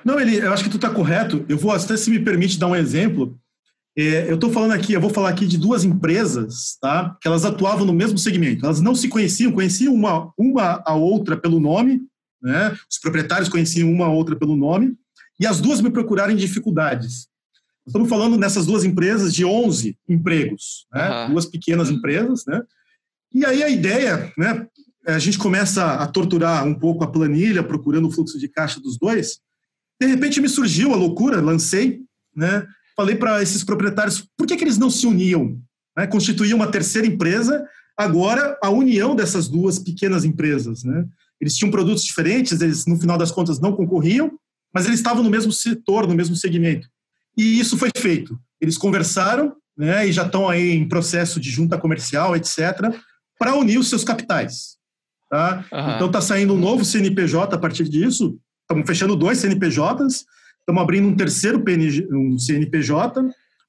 Não, 0.04 0.18
ele, 0.18 0.38
eu 0.38 0.52
acho 0.52 0.64
que 0.64 0.70
tu 0.70 0.76
está 0.76 0.90
correto. 0.90 1.44
Eu 1.48 1.58
vou 1.58 1.72
até 1.72 1.96
se 1.96 2.10
me 2.10 2.18
permite 2.18 2.58
dar 2.58 2.66
um 2.66 2.76
exemplo. 2.76 3.38
É, 3.96 4.30
eu 4.30 4.36
estou 4.36 4.50
falando 4.50 4.72
aqui, 4.72 4.92
eu 4.92 5.00
vou 5.00 5.10
falar 5.10 5.28
aqui 5.28 5.46
de 5.46 5.58
duas 5.58 5.84
empresas, 5.84 6.78
tá? 6.80 7.16
Que 7.20 7.28
elas 7.28 7.44
atuavam 7.44 7.84
no 7.84 7.92
mesmo 7.92 8.18
segmento. 8.18 8.64
Elas 8.64 8.80
não 8.80 8.94
se 8.94 9.08
conheciam, 9.08 9.52
conheciam 9.52 9.92
uma, 9.92 10.32
uma 10.38 10.82
a 10.86 10.94
outra 10.94 11.36
pelo 11.36 11.60
nome, 11.60 12.00
né? 12.42 12.76
Os 12.90 12.98
proprietários 12.98 13.48
conheciam 13.48 13.90
uma 13.90 14.06
a 14.06 14.10
outra 14.10 14.36
pelo 14.36 14.56
nome, 14.56 14.96
e 15.38 15.46
as 15.46 15.60
duas 15.60 15.80
me 15.80 15.90
procuraram 15.90 16.32
em 16.32 16.36
dificuldades. 16.36 17.28
Estamos 17.86 18.08
falando 18.08 18.36
nessas 18.36 18.66
duas 18.66 18.84
empresas 18.84 19.34
de 19.34 19.44
11 19.44 19.96
empregos, 20.08 20.86
né? 20.92 21.24
Uhum. 21.24 21.30
duas 21.30 21.46
pequenas 21.46 21.90
empresas, 21.90 22.44
né? 22.46 22.62
E 23.32 23.44
aí 23.44 23.62
a 23.62 23.70
ideia, 23.70 24.32
né? 24.36 24.66
A 25.06 25.18
gente 25.18 25.38
começa 25.38 25.94
a 25.94 26.06
torturar 26.06 26.64
um 26.66 26.74
pouco 26.74 27.02
a 27.02 27.10
planilha, 27.10 27.62
procurando 27.62 28.06
o 28.06 28.10
fluxo 28.10 28.38
de 28.38 28.48
caixa 28.48 28.78
dos 28.80 28.98
dois. 28.98 29.40
De 30.00 30.06
repente 30.06 30.40
me 30.40 30.48
surgiu 30.48 30.92
a 30.92 30.96
loucura, 30.96 31.40
lancei, 31.40 32.02
né? 32.36 32.66
Falei 32.94 33.16
para 33.16 33.42
esses 33.42 33.64
proprietários, 33.64 34.28
por 34.36 34.46
que, 34.46 34.56
que 34.56 34.64
eles 34.64 34.76
não 34.76 34.90
se 34.90 35.06
uniam? 35.06 35.58
Né? 35.96 36.06
Constituíam 36.06 36.56
uma 36.56 36.70
terceira 36.70 37.06
empresa, 37.06 37.66
agora 37.96 38.58
a 38.62 38.68
união 38.68 39.16
dessas 39.16 39.48
duas 39.48 39.78
pequenas 39.78 40.24
empresas, 40.24 40.84
né? 40.84 41.06
Eles 41.40 41.56
tinham 41.56 41.70
produtos 41.70 42.04
diferentes, 42.04 42.60
eles 42.60 42.86
no 42.86 42.98
final 42.98 43.16
das 43.16 43.30
contas 43.30 43.60
não 43.60 43.72
concorriam, 43.72 44.32
mas 44.72 44.86
eles 44.86 44.98
estavam 44.98 45.22
no 45.22 45.30
mesmo 45.30 45.52
setor, 45.52 46.06
no 46.06 46.14
mesmo 46.14 46.36
segmento. 46.36 46.88
E 47.36 47.58
isso 47.58 47.78
foi 47.78 47.90
feito. 47.96 48.38
Eles 48.60 48.76
conversaram, 48.76 49.54
né, 49.76 50.06
e 50.06 50.12
já 50.12 50.26
estão 50.26 50.48
aí 50.48 50.72
em 50.72 50.86
processo 50.86 51.40
de 51.40 51.50
junta 51.50 51.78
comercial, 51.78 52.36
etc., 52.36 52.94
para 53.38 53.56
unir 53.56 53.78
os 53.78 53.88
seus 53.88 54.04
capitais. 54.04 54.76
Tá? 55.30 55.64
Uhum. 55.72 55.94
Então 55.94 56.06
está 56.08 56.20
saindo 56.20 56.54
um 56.54 56.58
novo 56.58 56.84
CNPJ 56.84 57.54
a 57.54 57.58
partir 57.58 57.88
disso. 57.88 58.38
Estamos 58.62 58.86
fechando 58.86 59.16
dois 59.16 59.38
CNPJs, 59.38 60.26
estamos 60.58 60.82
abrindo 60.82 61.08
um 61.08 61.16
terceiro 61.16 61.62
PNG, 61.62 62.06
um 62.12 62.38
CNPJ, 62.38 63.22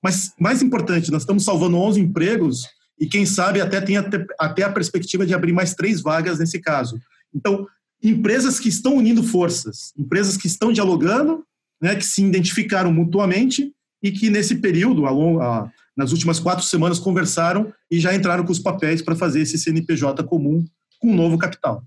mas 0.04 0.34
mais 0.40 0.62
importante, 0.62 1.12
nós 1.12 1.22
estamos 1.22 1.44
salvando 1.44 1.78
11 1.78 2.00
empregos 2.00 2.68
e 3.00 3.08
quem 3.08 3.26
sabe 3.26 3.62
até 3.62 3.80
tem 3.80 3.98
até, 3.98 4.26
até 4.40 4.64
a 4.64 4.72
perspectiva 4.72 5.26
de 5.26 5.34
abrir 5.34 5.54
mais 5.54 5.74
três 5.74 6.02
vagas 6.02 6.40
nesse 6.40 6.60
caso. 6.60 7.00
Então, 7.34 7.68
empresas 8.04 8.60
que 8.60 8.70
estão 8.70 8.96
unindo 8.96 9.24
forças, 9.24 9.94
empresas 9.98 10.38
que 10.38 10.48
estão 10.48 10.72
dialogando, 10.72 11.46
né, 11.82 11.96
que 11.96 12.06
se 12.06 12.24
identificaram 12.24 12.92
mutuamente 12.92 13.72
e 14.04 14.12
que 14.12 14.30
nesse 14.30 14.56
período, 14.56 15.06
a, 15.06 15.72
nas 15.96 16.12
últimas 16.12 16.40
quatro 16.40 16.64
semanas, 16.64 17.00
conversaram 17.00 17.72
e 17.90 18.00
já 18.00 18.14
entraram 18.14 18.44
com 18.44 18.52
os 18.52 18.60
papéis 18.60 19.02
para 19.02 19.16
fazer 19.16 19.42
esse 19.42 19.58
CNPJ 19.58 20.24
comum 20.24 20.66
com 21.00 21.10
um 21.10 21.16
novo 21.16 21.38
capital. 21.38 21.84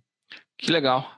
Que 0.59 0.71
legal. 0.71 1.11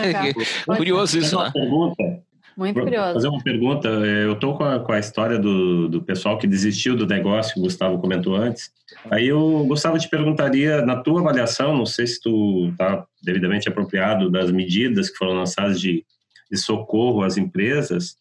legal. 0.00 0.32
Curioso 0.76 1.18
isso, 1.18 1.38
né? 1.38 1.50
Pergunta. 1.52 2.22
Muito 2.56 2.80
curioso. 2.80 3.14
fazer 3.14 3.28
uma 3.28 3.42
pergunta. 3.42 3.88
É, 3.88 4.24
eu 4.24 4.32
estou 4.32 4.56
com, 4.56 4.78
com, 4.80 4.92
a 4.92 4.98
história 4.98 5.38
do, 5.38 5.88
do 5.88 6.02
pessoal 6.02 6.38
que 6.38 6.46
desistiu 6.46 6.96
do 6.96 7.06
negócio, 7.06 7.52
que 7.52 7.60
o 7.60 7.62
Gustavo 7.62 7.98
comentou 7.98 8.34
antes. 8.34 8.70
Aí 9.10 9.26
eu, 9.26 9.64
Gustavo, 9.66 9.98
te 9.98 10.08
perguntaria, 10.08 10.80
na 10.80 10.96
tua 10.96 11.20
avaliação, 11.20 11.76
não 11.76 11.84
sei 11.84 12.06
se 12.06 12.20
tu 12.20 12.68
está 12.70 13.04
devidamente 13.22 13.68
apropriado 13.68 14.30
das 14.30 14.50
medidas 14.50 15.10
que 15.10 15.18
foram 15.18 15.34
lançadas 15.34 15.78
de, 15.78 16.04
de 16.50 16.56
socorro 16.56 17.22
às 17.22 17.36
empresas, 17.36 18.16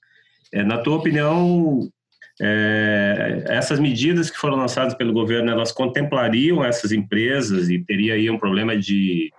é, 0.52 0.63
na 0.63 0.78
tua 0.80 0.98
opinião, 0.98 1.89
é, 2.41 3.45
essas 3.48 3.80
medidas 3.80 4.30
que 4.30 4.38
foram 4.38 4.58
lançadas 4.58 4.93
pelo 4.93 5.13
governo, 5.13 5.50
elas 5.50 5.71
contemplariam 5.71 6.63
essas 6.63 6.91
empresas 6.91 7.69
e 7.69 7.80
teria 7.80 8.15
aí 8.15 8.30
um 8.30 8.38
problema 8.38 8.78
de, 8.78 9.32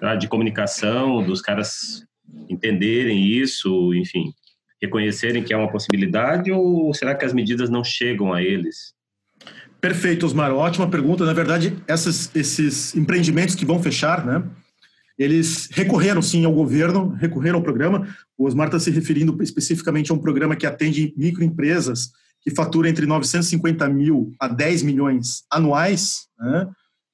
tá, 0.00 0.14
de 0.14 0.28
comunicação, 0.28 1.22
dos 1.22 1.40
caras 1.40 2.05
entenderem 2.48 3.26
isso, 3.26 3.94
enfim, 3.94 4.32
reconhecerem 4.80 5.42
que 5.42 5.52
é 5.52 5.56
uma 5.56 5.70
possibilidade 5.70 6.50
ou 6.52 6.92
será 6.94 7.14
que 7.14 7.24
as 7.24 7.32
medidas 7.32 7.70
não 7.70 7.82
chegam 7.82 8.32
a 8.32 8.42
eles? 8.42 8.94
Perfeito, 9.80 10.26
Osmar. 10.26 10.52
Ótima 10.52 10.88
pergunta. 10.88 11.24
Na 11.24 11.32
verdade, 11.32 11.76
essas, 11.86 12.34
esses 12.34 12.94
empreendimentos 12.96 13.54
que 13.54 13.66
vão 13.66 13.82
fechar, 13.82 14.24
né? 14.24 14.42
Eles 15.18 15.68
recorreram 15.72 16.20
sim 16.20 16.44
ao 16.44 16.52
governo, 16.52 17.14
recorreram 17.14 17.58
ao 17.58 17.62
programa. 17.62 18.06
O 18.36 18.44
Osmar 18.44 18.68
está 18.68 18.78
se 18.78 18.90
referindo 18.90 19.36
especificamente 19.42 20.10
a 20.10 20.14
um 20.14 20.18
programa 20.18 20.56
que 20.56 20.66
atende 20.66 21.14
microempresas 21.16 22.10
que 22.42 22.50
faturam 22.50 22.88
entre 22.88 23.06
950 23.06 23.88
mil 23.88 24.32
a 24.38 24.46
10 24.46 24.82
milhões 24.82 25.44
anuais. 25.50 26.28
Né? 26.38 26.68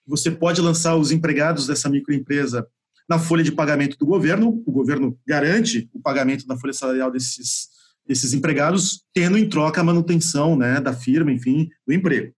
Você 0.06 0.30
pode 0.30 0.60
lançar 0.60 0.96
os 0.96 1.12
empregados 1.12 1.66
dessa 1.66 1.88
microempresa 1.88 2.66
na 3.08 3.18
folha 3.18 3.42
de 3.42 3.52
pagamento 3.52 3.96
do 3.98 4.06
governo, 4.06 4.62
o 4.66 4.72
governo 4.72 5.18
garante 5.26 5.88
o 5.92 6.00
pagamento 6.00 6.46
da 6.46 6.56
folha 6.56 6.72
salarial 6.72 7.10
desses, 7.10 7.68
desses 8.06 8.32
empregados, 8.32 9.04
tendo 9.12 9.36
em 9.36 9.48
troca 9.48 9.80
a 9.80 9.84
manutenção 9.84 10.56
né, 10.56 10.80
da 10.80 10.92
firma, 10.92 11.32
enfim, 11.32 11.68
do 11.86 11.92
emprego. 11.92 12.32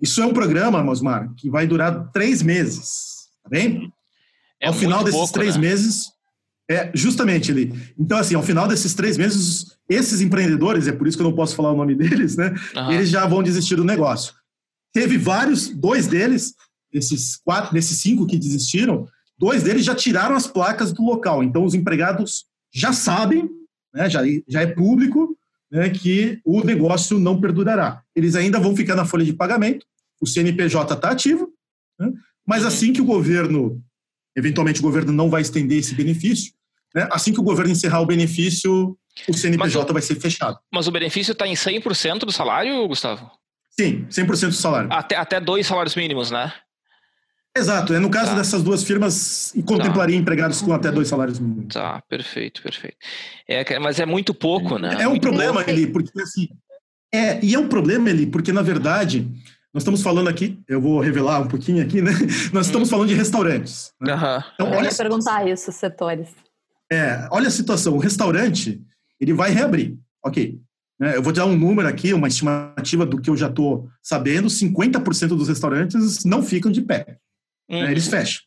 Isso 0.00 0.20
é 0.20 0.26
um 0.26 0.32
programa, 0.32 0.82
Mosmar, 0.82 1.32
que 1.36 1.48
vai 1.48 1.66
durar 1.66 2.10
três 2.12 2.42
meses, 2.42 3.28
tá 3.42 3.48
bem? 3.48 3.92
É 4.60 4.68
ao 4.68 4.74
final 4.74 5.04
desses 5.04 5.18
pouco, 5.18 5.32
três 5.32 5.54
né? 5.56 5.62
meses, 5.62 6.10
é 6.68 6.90
justamente 6.94 7.50
ali. 7.50 7.72
Então, 7.98 8.18
assim, 8.18 8.34
ao 8.34 8.42
final 8.42 8.66
desses 8.66 8.94
três 8.94 9.16
meses, 9.16 9.76
esses 9.88 10.20
empreendedores, 10.20 10.86
é 10.86 10.92
por 10.92 11.06
isso 11.06 11.16
que 11.16 11.22
eu 11.22 11.28
não 11.28 11.36
posso 11.36 11.54
falar 11.54 11.72
o 11.72 11.76
nome 11.76 11.94
deles, 11.96 12.36
né? 12.36 12.54
Uhum. 12.74 12.92
Eles 12.92 13.08
já 13.10 13.26
vão 13.26 13.42
desistir 13.42 13.76
do 13.76 13.84
negócio. 13.84 14.34
Teve 14.92 15.18
vários, 15.18 15.68
dois 15.68 16.06
deles, 16.06 16.54
esses 16.92 17.36
quatro, 17.36 17.74
desses 17.74 17.98
cinco 17.98 18.26
que 18.26 18.38
desistiram, 18.38 19.06
Dois 19.38 19.62
deles 19.62 19.84
já 19.84 19.94
tiraram 19.94 20.36
as 20.36 20.46
placas 20.46 20.92
do 20.92 21.02
local, 21.02 21.42
então 21.42 21.64
os 21.64 21.74
empregados 21.74 22.46
já 22.72 22.92
sabem, 22.92 23.48
né, 23.92 24.08
já, 24.08 24.20
já 24.48 24.62
é 24.62 24.66
público, 24.66 25.36
né, 25.70 25.90
que 25.90 26.40
o 26.44 26.62
negócio 26.62 27.18
não 27.18 27.40
perdurará. 27.40 28.02
Eles 28.14 28.34
ainda 28.36 28.60
vão 28.60 28.76
ficar 28.76 28.94
na 28.94 29.04
folha 29.04 29.24
de 29.24 29.32
pagamento, 29.32 29.86
o 30.20 30.26
CNPJ 30.26 30.94
está 30.94 31.10
ativo, 31.10 31.52
né, 31.98 32.12
mas 32.46 32.64
assim 32.64 32.92
que 32.92 33.00
o 33.00 33.04
governo, 33.04 33.82
eventualmente 34.36 34.80
o 34.80 34.82
governo 34.82 35.12
não 35.12 35.28
vai 35.28 35.42
estender 35.42 35.78
esse 35.78 35.94
benefício, 35.94 36.52
né, 36.94 37.08
assim 37.10 37.32
que 37.32 37.40
o 37.40 37.44
governo 37.44 37.72
encerrar 37.72 38.00
o 38.00 38.06
benefício, 38.06 38.96
o 39.28 39.34
CNPJ 39.34 39.84
mas, 39.84 39.92
vai 39.92 40.02
ser 40.02 40.20
fechado. 40.20 40.58
Mas 40.72 40.86
o 40.86 40.92
benefício 40.92 41.32
está 41.32 41.46
em 41.46 41.54
100% 41.54 42.20
do 42.20 42.32
salário, 42.32 42.86
Gustavo? 42.86 43.30
Sim, 43.70 44.06
100% 44.08 44.48
do 44.48 44.52
salário. 44.52 44.92
Até, 44.92 45.16
até 45.16 45.40
dois 45.40 45.66
salários 45.66 45.96
mínimos, 45.96 46.30
né? 46.30 46.52
Exato, 47.56 47.94
é 47.94 48.00
no 48.00 48.10
caso 48.10 48.30
tá. 48.30 48.36
dessas 48.36 48.64
duas 48.64 48.82
firmas 48.82 49.52
contemplaria 49.64 50.16
tá. 50.16 50.20
empregados 50.20 50.60
com 50.60 50.72
até 50.72 50.90
dois 50.90 51.06
salários 51.06 51.38
mínimos. 51.38 51.72
Tá, 51.72 52.02
perfeito, 52.08 52.60
perfeito. 52.60 52.96
É, 53.48 53.78
mas 53.78 54.00
é 54.00 54.06
muito 54.06 54.34
pouco, 54.34 54.76
né? 54.76 54.96
É 54.98 55.06
um 55.06 55.10
muito 55.10 55.22
problema, 55.22 55.54
pouco. 55.54 55.70
Eli, 55.70 55.86
porque 55.86 56.20
assim. 56.20 56.48
É, 57.14 57.38
e 57.44 57.54
é 57.54 57.58
um 57.58 57.68
problema, 57.68 58.10
Eli, 58.10 58.26
porque 58.26 58.52
na 58.52 58.60
verdade, 58.60 59.30
nós 59.72 59.82
estamos 59.82 60.02
falando 60.02 60.28
aqui, 60.28 60.58
eu 60.66 60.80
vou 60.80 60.98
revelar 60.98 61.40
um 61.40 61.46
pouquinho 61.46 61.80
aqui, 61.80 62.02
né? 62.02 62.10
Nós 62.52 62.66
estamos 62.66 62.88
hum. 62.88 62.90
falando 62.90 63.08
de 63.08 63.14
restaurantes. 63.14 63.92
Né? 64.00 64.14
Uhum. 64.14 64.42
Então, 64.54 64.70
olha 64.70 64.78
eu 64.78 64.84
ia 64.84 64.96
perguntar 64.96 65.48
isso, 65.48 65.70
setores. 65.70 66.30
É, 66.90 67.28
olha 67.30 67.46
a 67.46 67.52
situação, 67.52 67.94
o 67.94 67.98
restaurante, 67.98 68.82
ele 69.20 69.32
vai 69.32 69.52
reabrir, 69.52 69.96
ok. 70.24 70.60
Né? 70.98 71.16
Eu 71.16 71.22
vou 71.22 71.32
dar 71.32 71.46
um 71.46 71.56
número 71.56 71.86
aqui, 71.86 72.12
uma 72.12 72.28
estimativa 72.28 73.06
do 73.06 73.20
que 73.20 73.30
eu 73.30 73.36
já 73.36 73.48
estou 73.48 73.88
sabendo, 74.02 74.48
50% 74.48 75.28
dos 75.28 75.48
restaurantes 75.48 76.24
não 76.24 76.42
ficam 76.42 76.70
de 76.70 76.82
pé. 76.82 77.18
Né, 77.68 77.84
uhum. 77.84 77.90
Eles 77.90 78.08
fecham. 78.08 78.42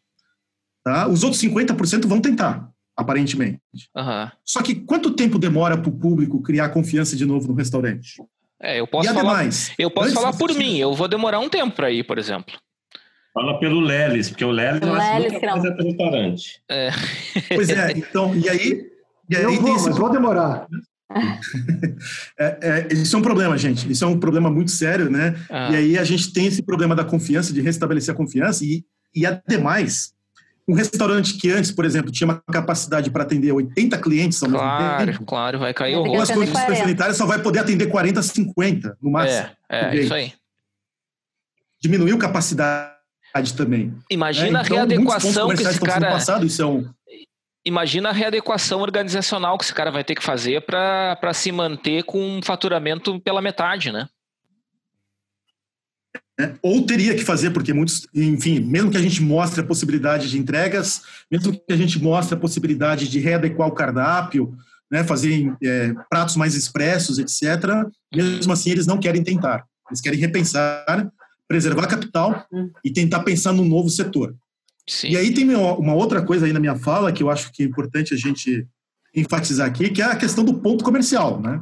Tá? 0.83 1.07
Os 1.07 1.23
outros 1.23 1.41
50% 1.41 2.05
vão 2.07 2.21
tentar, 2.21 2.69
aparentemente. 2.95 3.59
Uhum. 3.95 4.31
Só 4.43 4.61
que 4.61 4.75
quanto 4.75 5.13
tempo 5.13 5.37
demora 5.37 5.77
para 5.77 5.89
o 5.89 5.97
público 5.97 6.41
criar 6.41 6.69
confiança 6.69 7.15
de 7.15 7.25
novo 7.25 7.47
no 7.47 7.53
restaurante? 7.53 8.21
É, 8.61 8.79
eu 8.79 8.87
posso 8.87 9.09
e 9.09 9.13
falar, 9.13 9.29
ademais, 9.31 9.71
eu 9.77 9.91
posso 9.91 10.13
falar 10.13 10.33
por 10.33 10.53
mim, 10.55 10.77
eu 10.77 10.93
vou 10.93 11.07
demorar 11.07 11.39
um 11.39 11.49
tempo 11.49 11.75
para 11.75 11.91
ir, 11.91 12.03
por 12.03 12.17
exemplo. 12.17 12.55
Fala 13.33 13.59
pelo 13.59 13.79
Lelis, 13.79 14.29
porque 14.29 14.43
o 14.43 14.49
Lelis 14.49 14.81
não 14.81 14.99
é 14.99 15.19
nunca 15.19 15.83
restaurante. 15.83 16.59
É. 16.69 16.89
Pois 17.53 17.69
é, 17.69 17.91
então, 17.91 18.35
e 18.35 18.49
aí... 18.49 18.97
E 19.29 19.35
aí 19.35 19.43
eu 19.43 19.61
vou, 19.61 19.73
mas 19.73 19.97
vou 19.97 20.09
demorar. 20.09 20.67
é, 22.39 22.57
é, 22.61 22.93
isso 22.93 23.15
é 23.15 23.19
um 23.19 23.21
problema, 23.21 23.57
gente. 23.57 23.89
Isso 23.91 24.03
é 24.03 24.07
um 24.07 24.19
problema 24.19 24.49
muito 24.49 24.71
sério, 24.71 25.09
né? 25.09 25.35
Ah. 25.49 25.71
E 25.71 25.75
aí 25.75 25.97
a 25.97 26.03
gente 26.03 26.31
tem 26.31 26.47
esse 26.47 26.61
problema 26.61 26.95
da 26.95 27.03
confiança, 27.03 27.53
de 27.53 27.61
restabelecer 27.61 28.13
a 28.13 28.17
confiança, 28.17 28.63
e, 28.63 28.83
e 29.13 29.25
ademais, 29.25 30.13
um 30.67 30.73
restaurante 30.73 31.35
que 31.35 31.51
antes, 31.51 31.71
por 31.71 31.85
exemplo, 31.85 32.11
tinha 32.11 32.27
uma 32.27 32.41
capacidade 32.51 33.09
para 33.09 33.23
atender 33.23 33.51
80 33.51 33.97
clientes 33.99 34.41
ao 34.43 34.49
claro, 34.49 34.83
mesmo 34.83 34.97
tempo. 34.97 35.25
Claro, 35.25 35.25
claro, 35.25 35.59
vai 35.59 35.73
cair 35.73 35.95
o 35.95 36.03
rosto. 36.03 36.31
As 36.33 36.37
condições 36.37 36.77
sanitárias 36.77 37.17
só 37.17 37.25
vai 37.25 37.41
poder 37.41 37.59
atender 37.59 37.87
40, 37.87 38.21
50 38.21 38.97
no 39.01 39.11
máximo. 39.11 39.47
É, 39.69 39.85
é 39.85 39.95
isso 39.95 40.13
aí. 40.13 40.33
Diminuiu 41.81 42.17
capacidade 42.17 42.93
também. 43.55 43.93
Imagina 44.09 44.59
é, 44.59 44.63
então, 44.63 44.77
a 44.77 44.79
readequação 44.79 45.49
que 45.49 45.63
esse 45.63 45.79
cara... 45.79 46.11
Passado, 46.11 46.45
isso 46.45 46.61
é 46.61 46.65
um 46.65 46.89
imagina 47.67 48.09
a 48.09 48.13
readequação 48.13 48.79
organizacional 48.79 49.57
que 49.57 49.65
esse 49.65 49.73
cara 49.73 49.91
vai 49.91 50.03
ter 50.03 50.15
que 50.15 50.23
fazer 50.23 50.61
para 50.61 51.33
se 51.33 51.51
manter 51.51 52.03
com 52.03 52.37
um 52.37 52.41
faturamento 52.41 53.19
pela 53.19 53.41
metade, 53.41 53.91
né? 53.91 54.07
É, 56.39 56.53
ou 56.61 56.85
teria 56.85 57.15
que 57.15 57.23
fazer, 57.23 57.49
porque 57.49 57.73
muitos, 57.73 58.07
enfim, 58.13 58.59
mesmo 58.59 58.91
que 58.91 58.97
a 58.97 59.01
gente 59.01 59.23
mostre 59.23 59.61
a 59.61 59.63
possibilidade 59.63 60.29
de 60.29 60.37
entregas, 60.37 61.01
mesmo 61.31 61.51
que 61.51 61.73
a 61.73 61.77
gente 61.77 62.01
mostre 62.01 62.35
a 62.35 62.39
possibilidade 62.39 63.09
de 63.09 63.19
readequar 63.19 63.67
o 63.67 63.73
cardápio, 63.73 64.55
né, 64.89 65.03
fazer 65.03 65.51
é, 65.63 65.93
pratos 66.09 66.35
mais 66.35 66.53
expressos, 66.53 67.17
etc., 67.17 67.87
mesmo 68.13 68.53
assim 68.53 68.69
eles 68.69 68.85
não 68.85 68.99
querem 68.99 69.23
tentar. 69.23 69.65
Eles 69.89 69.99
querem 69.99 70.19
repensar, 70.19 71.11
preservar 71.47 71.87
capital 71.87 72.45
hum. 72.53 72.69
e 72.83 72.91
tentar 72.91 73.21
pensar 73.21 73.51
num 73.51 73.65
novo 73.65 73.89
setor. 73.89 74.35
Sim. 74.87 75.09
E 75.09 75.17
aí 75.17 75.33
tem 75.33 75.49
uma 75.55 75.93
outra 75.93 76.21
coisa 76.21 76.45
aí 76.45 76.53
na 76.53 76.59
minha 76.59 76.75
fala 76.75 77.11
que 77.11 77.21
eu 77.21 77.29
acho 77.29 77.51
que 77.51 77.63
é 77.63 77.65
importante 77.65 78.13
a 78.13 78.17
gente 78.17 78.65
enfatizar 79.13 79.67
aqui, 79.67 79.89
que 79.89 80.01
é 80.01 80.05
a 80.05 80.15
questão 80.15 80.43
do 80.43 80.53
ponto 80.53 80.83
comercial, 80.83 81.41
né? 81.41 81.59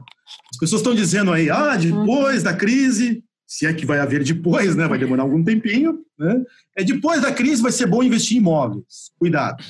As 0.52 0.58
pessoas 0.60 0.82
estão 0.82 0.94
dizendo 0.94 1.32
aí, 1.32 1.50
ah, 1.50 1.76
depois 1.76 2.44
da 2.44 2.54
crise, 2.54 3.24
se 3.48 3.66
é 3.66 3.74
que 3.74 3.86
vai 3.86 4.00
haver 4.00 4.24
depois, 4.24 4.76
né? 4.76 4.88
Vai 4.88 4.98
demorar 4.98 5.24
algum 5.24 5.44
tempinho, 5.44 6.00
né? 6.18 6.44
É 6.76 6.84
depois 6.84 7.22
da 7.22 7.32
crise 7.32 7.62
vai 7.62 7.72
ser 7.72 7.88
bom 7.88 8.04
investir 8.04 8.38
em 8.38 8.40
imóveis. 8.40 9.12
Cuidado, 9.20 9.64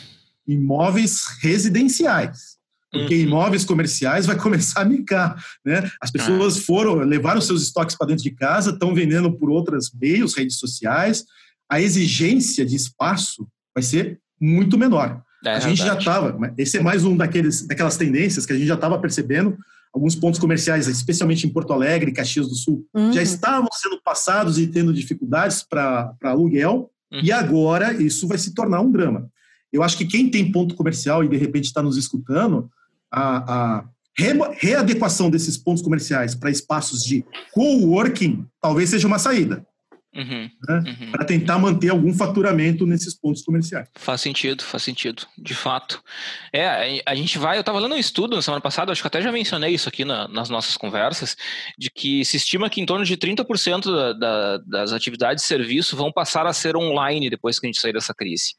imóveis 0.47 1.25
residenciais. 1.41 2.55
Porque 2.91 3.15
uhum. 3.15 3.21
imóveis 3.21 3.65
comerciais 3.65 4.25
vai 4.25 4.37
começar 4.39 4.81
a 4.81 4.85
micar, 4.85 5.35
né? 5.65 5.89
As 6.01 6.11
pessoas 6.11 6.57
ah. 6.57 6.61
foram, 6.61 6.95
levaram 6.95 7.41
seus 7.41 7.61
estoques 7.61 7.97
para 7.97 8.07
dentro 8.07 8.23
de 8.23 8.31
casa, 8.31 8.71
estão 8.71 8.93
vendendo 8.93 9.31
por 9.37 9.49
outros 9.49 9.91
meios, 9.99 10.35
redes 10.35 10.57
sociais, 10.57 11.25
a 11.69 11.81
exigência 11.81 12.65
de 12.65 12.75
espaço 12.75 13.47
vai 13.73 13.83
ser 13.83 14.19
muito 14.39 14.77
menor. 14.77 15.21
É, 15.43 15.55
a 15.55 15.59
gente 15.59 15.77
verdade. 15.77 16.03
já 16.05 16.11
estava, 16.11 16.53
esse 16.57 16.77
é 16.77 16.81
mais 16.81 17.03
um 17.03 17.15
daqueles, 17.15 17.67
daquelas 17.67 17.97
tendências 17.97 18.45
que 18.45 18.53
a 18.53 18.55
gente 18.55 18.67
já 18.67 18.75
estava 18.75 18.97
percebendo. 18.97 19.57
Alguns 19.95 20.13
pontos 20.13 20.41
comerciais, 20.41 20.89
especialmente 20.89 21.47
em 21.47 21.49
Porto 21.49 21.71
Alegre 21.71 22.11
e 22.11 22.13
Caxias 22.13 22.49
do 22.49 22.55
Sul, 22.55 22.85
uhum. 22.93 23.13
já 23.13 23.21
estavam 23.21 23.69
sendo 23.71 23.97
passados 24.03 24.59
e 24.59 24.67
tendo 24.67 24.93
dificuldades 24.93 25.63
para 25.63 26.13
aluguel, 26.21 26.91
uhum. 27.13 27.21
e 27.23 27.31
agora 27.31 27.93
isso 27.93 28.27
vai 28.27 28.37
se 28.37 28.53
tornar 28.53 28.81
um 28.81 28.91
drama. 28.91 29.29
Eu 29.71 29.81
acho 29.81 29.97
que 29.97 30.05
quem 30.05 30.29
tem 30.29 30.51
ponto 30.51 30.75
comercial 30.75 31.23
e 31.23 31.29
de 31.29 31.37
repente 31.37 31.63
está 31.63 31.81
nos 31.81 31.95
escutando, 31.95 32.69
a, 33.09 33.77
a 33.77 33.85
readequação 34.59 35.29
desses 35.29 35.57
pontos 35.57 35.81
comerciais 35.81 36.35
para 36.35 36.51
espaços 36.51 37.01
de 37.01 37.23
coworking 37.53 38.45
talvez 38.61 38.89
seja 38.89 39.07
uma 39.07 39.17
saída. 39.17 39.65
Uhum, 40.15 40.49
né? 40.67 40.83
uhum. 40.87 41.11
para 41.11 41.25
tentar 41.25 41.59
manter 41.59 41.89
algum 41.89 42.13
faturamento 42.13 42.85
nesses 42.85 43.13
pontos 43.13 43.41
comerciais. 43.41 43.89
Faz 43.95 44.21
sentido, 44.21 44.63
faz 44.63 44.81
sentido, 44.81 45.23
de 45.37 45.53
fato. 45.53 46.01
É, 46.53 47.01
a 47.05 47.13
gente 47.13 47.37
vai, 47.37 47.57
eu 47.57 47.59
estava 47.59 47.79
lendo 47.79 47.95
um 47.95 47.97
estudo 47.97 48.35
na 48.35 48.41
semana 48.41 48.61
passada, 48.61 48.93
acho 48.93 49.01
que 49.01 49.07
até 49.07 49.21
já 49.21 49.31
mencionei 49.31 49.73
isso 49.73 49.89
aqui 49.89 50.05
na, 50.05 50.27
nas 50.29 50.49
nossas 50.49 50.77
conversas, 50.77 51.35
de 51.77 51.89
que 51.89 52.23
se 52.23 52.37
estima 52.37 52.69
que 52.69 52.79
em 52.79 52.85
torno 52.85 53.03
de 53.03 53.17
30% 53.17 53.91
da, 53.91 54.13
da, 54.13 54.57
das 54.59 54.93
atividades 54.93 55.43
de 55.43 55.47
serviço 55.47 55.97
vão 55.97 56.11
passar 56.13 56.47
a 56.47 56.53
ser 56.53 56.77
online 56.77 57.29
depois 57.29 57.59
que 57.59 57.65
a 57.65 57.69
gente 57.69 57.81
sair 57.81 57.93
dessa 57.93 58.13
crise. 58.13 58.55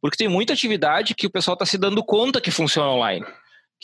Porque 0.00 0.16
tem 0.16 0.28
muita 0.28 0.54
atividade 0.54 1.14
que 1.14 1.26
o 1.26 1.30
pessoal 1.30 1.54
está 1.54 1.66
se 1.66 1.76
dando 1.76 2.02
conta 2.02 2.40
que 2.40 2.50
funciona 2.50 2.88
online 2.88 3.26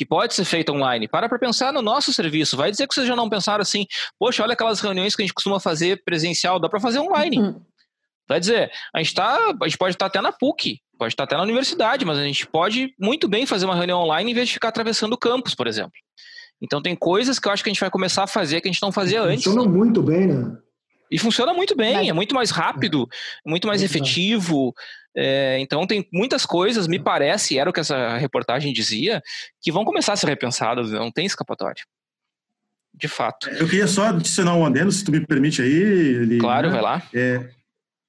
que 0.00 0.06
pode 0.06 0.32
ser 0.32 0.46
feita 0.46 0.72
online. 0.72 1.06
Para 1.06 1.28
para 1.28 1.38
pensar 1.38 1.74
no 1.74 1.82
nosso 1.82 2.10
serviço. 2.10 2.56
Vai 2.56 2.70
dizer 2.70 2.86
que 2.86 2.94
vocês 2.94 3.06
já 3.06 3.14
não 3.14 3.28
pensaram 3.28 3.60
assim, 3.60 3.84
poxa, 4.18 4.42
olha 4.42 4.54
aquelas 4.54 4.80
reuniões 4.80 5.14
que 5.14 5.20
a 5.20 5.26
gente 5.26 5.34
costuma 5.34 5.60
fazer 5.60 6.02
presencial, 6.02 6.58
dá 6.58 6.70
para 6.70 6.80
fazer 6.80 7.00
online. 7.00 7.38
Uhum. 7.38 7.60
Vai 8.26 8.40
dizer, 8.40 8.72
a 8.94 9.02
gente, 9.02 9.12
tá, 9.12 9.36
a 9.60 9.68
gente 9.68 9.76
pode 9.76 9.94
estar 9.94 10.06
até 10.06 10.22
na 10.22 10.32
PUC, 10.32 10.80
pode 10.98 11.12
estar 11.12 11.24
até 11.24 11.36
na 11.36 11.42
universidade, 11.42 12.06
mas 12.06 12.16
a 12.16 12.24
gente 12.24 12.46
pode 12.46 12.94
muito 12.98 13.28
bem 13.28 13.44
fazer 13.44 13.66
uma 13.66 13.76
reunião 13.76 14.00
online 14.00 14.30
em 14.30 14.34
vez 14.34 14.48
de 14.48 14.54
ficar 14.54 14.68
atravessando 14.68 15.12
o 15.12 15.18
campus, 15.18 15.54
por 15.54 15.66
exemplo. 15.66 15.92
Então 16.62 16.80
tem 16.80 16.96
coisas 16.96 17.38
que 17.38 17.46
eu 17.46 17.52
acho 17.52 17.62
que 17.62 17.68
a 17.68 17.72
gente 17.72 17.80
vai 17.80 17.90
começar 17.90 18.22
a 18.22 18.26
fazer 18.26 18.62
que 18.62 18.68
a 18.68 18.72
gente 18.72 18.80
não 18.80 18.90
fazia 18.90 19.18
Funciona 19.18 19.34
antes. 19.34 19.44
Funciona 19.44 19.68
muito 19.68 20.02
bem, 20.02 20.26
né? 20.28 20.56
E 21.10 21.18
funciona 21.18 21.52
muito 21.52 21.76
bem, 21.76 22.08
é 22.08 22.12
muito 22.14 22.34
mais 22.34 22.50
rápido, 22.50 23.06
é. 23.44 23.50
muito 23.50 23.66
mais 23.66 23.82
efetivo. 23.82 24.72
É, 25.16 25.58
então 25.58 25.86
tem 25.86 26.08
muitas 26.12 26.46
coisas, 26.46 26.86
me 26.86 26.98
parece, 26.98 27.58
era 27.58 27.68
o 27.68 27.72
que 27.72 27.80
essa 27.80 28.16
reportagem 28.16 28.72
dizia, 28.72 29.22
que 29.60 29.72
vão 29.72 29.84
começar 29.84 30.12
a 30.12 30.16
ser 30.16 30.28
repensadas, 30.28 30.90
não 30.90 31.10
tem 31.10 31.26
escapatória. 31.26 31.82
De 32.94 33.08
fato. 33.08 33.48
Eu 33.50 33.68
queria 33.68 33.86
só 33.86 34.08
adicionar 34.08 34.54
um 34.54 34.66
adendo, 34.66 34.92
se 34.92 35.04
tu 35.04 35.10
me 35.10 35.24
permite 35.24 35.62
aí. 35.62 35.72
Eli, 35.72 36.38
claro, 36.38 36.68
né? 36.68 36.74
vai 36.74 36.82
lá. 36.82 37.02
É, 37.14 37.48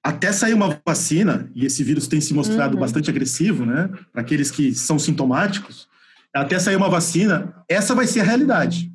até 0.03 0.31
sair 0.31 0.53
uma 0.53 0.79
vacina, 0.85 1.49
e 1.53 1.65
esse 1.65 1.83
vírus 1.83 2.07
tem 2.07 2.19
se 2.19 2.33
mostrado 2.33 2.73
uhum. 2.73 2.81
bastante 2.81 3.09
agressivo, 3.09 3.65
né, 3.65 3.89
para 4.11 4.21
aqueles 4.21 4.49
que 4.49 4.73
são 4.73 4.97
sintomáticos, 4.97 5.87
até 6.33 6.57
sair 6.59 6.75
uma 6.75 6.89
vacina, 6.89 7.53
essa 7.69 7.93
vai 7.93 8.07
ser 8.07 8.21
a 8.21 8.23
realidade. 8.23 8.91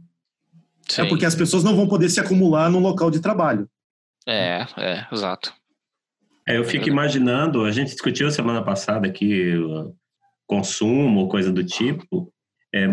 É 0.99 1.05
porque 1.05 1.27
as 1.27 1.35
pessoas 1.35 1.65
não 1.65 1.75
vão 1.75 1.89
poder 1.89 2.09
se 2.09 2.21
acumular 2.21 2.71
num 2.71 2.79
local 2.79 3.11
de 3.11 3.21
trabalho. 3.21 3.69
É, 4.27 4.67
é, 4.77 5.07
exato. 5.13 5.53
É, 6.49 6.57
eu 6.57 6.65
fico 6.65 6.89
imaginando, 6.89 7.65
a 7.65 7.73
gente 7.73 7.93
discutiu 7.93 8.31
semana 8.31 8.63
passada 8.63 9.07
aqui 9.07 9.55
consumo, 10.47 11.29
coisa 11.29 11.53
do 11.53 11.65
tipo. 11.65 12.33
É, 12.75 12.87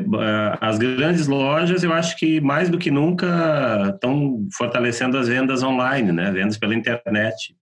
as 0.59 0.77
grandes 0.77 1.27
lojas, 1.27 1.83
eu 1.83 1.93
acho 1.93 2.17
que 2.17 2.41
mais 2.41 2.69
do 2.69 2.77
que 2.77 2.89
nunca 2.89 3.91
estão 3.93 4.47
fortalecendo 4.57 5.17
as 5.17 5.27
vendas 5.27 5.61
online, 5.61 6.11
né? 6.11 6.31
Vendas 6.31 6.57
pela 6.57 6.73
internet. 6.73 7.55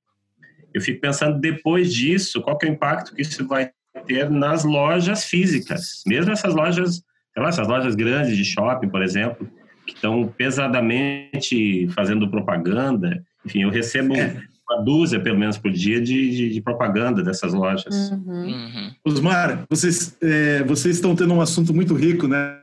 Eu 0.73 0.81
fico 0.81 1.01
pensando 1.01 1.39
depois 1.39 1.93
disso, 1.93 2.41
qual 2.41 2.57
que 2.57 2.65
é 2.65 2.69
o 2.69 2.73
impacto 2.73 3.13
que 3.13 3.21
isso 3.21 3.45
vai 3.45 3.71
ter 4.05 4.29
nas 4.29 4.63
lojas 4.63 5.25
físicas, 5.25 6.01
mesmo 6.07 6.31
essas 6.31 6.55
lojas, 6.55 7.03
sei 7.33 7.43
lá, 7.43 7.49
essas 7.49 7.67
lojas 7.67 7.93
grandes 7.93 8.37
de 8.37 8.45
shopping, 8.45 8.87
por 8.87 9.01
exemplo, 9.01 9.49
que 9.85 9.93
estão 9.93 10.25
pesadamente 10.27 11.89
fazendo 11.89 12.31
propaganda 12.31 13.21
enfim, 13.45 13.63
eu 13.63 13.69
recebo 13.69 14.15
é. 14.15 14.41
Uma 14.71 14.83
dúzia, 14.83 15.19
pelo 15.19 15.37
menos, 15.37 15.57
por 15.57 15.71
dia 15.71 16.01
de, 16.01 16.29
de, 16.29 16.49
de 16.53 16.61
propaganda 16.61 17.23
dessas 17.23 17.53
lojas. 17.53 18.11
Uhum. 18.11 18.45
Uhum. 18.47 18.91
Osmar, 19.05 19.65
vocês, 19.69 20.15
é, 20.21 20.63
vocês 20.63 20.95
estão 20.95 21.15
tendo 21.15 21.33
um 21.33 21.41
assunto 21.41 21.73
muito 21.73 21.93
rico, 21.93 22.27
né? 22.27 22.57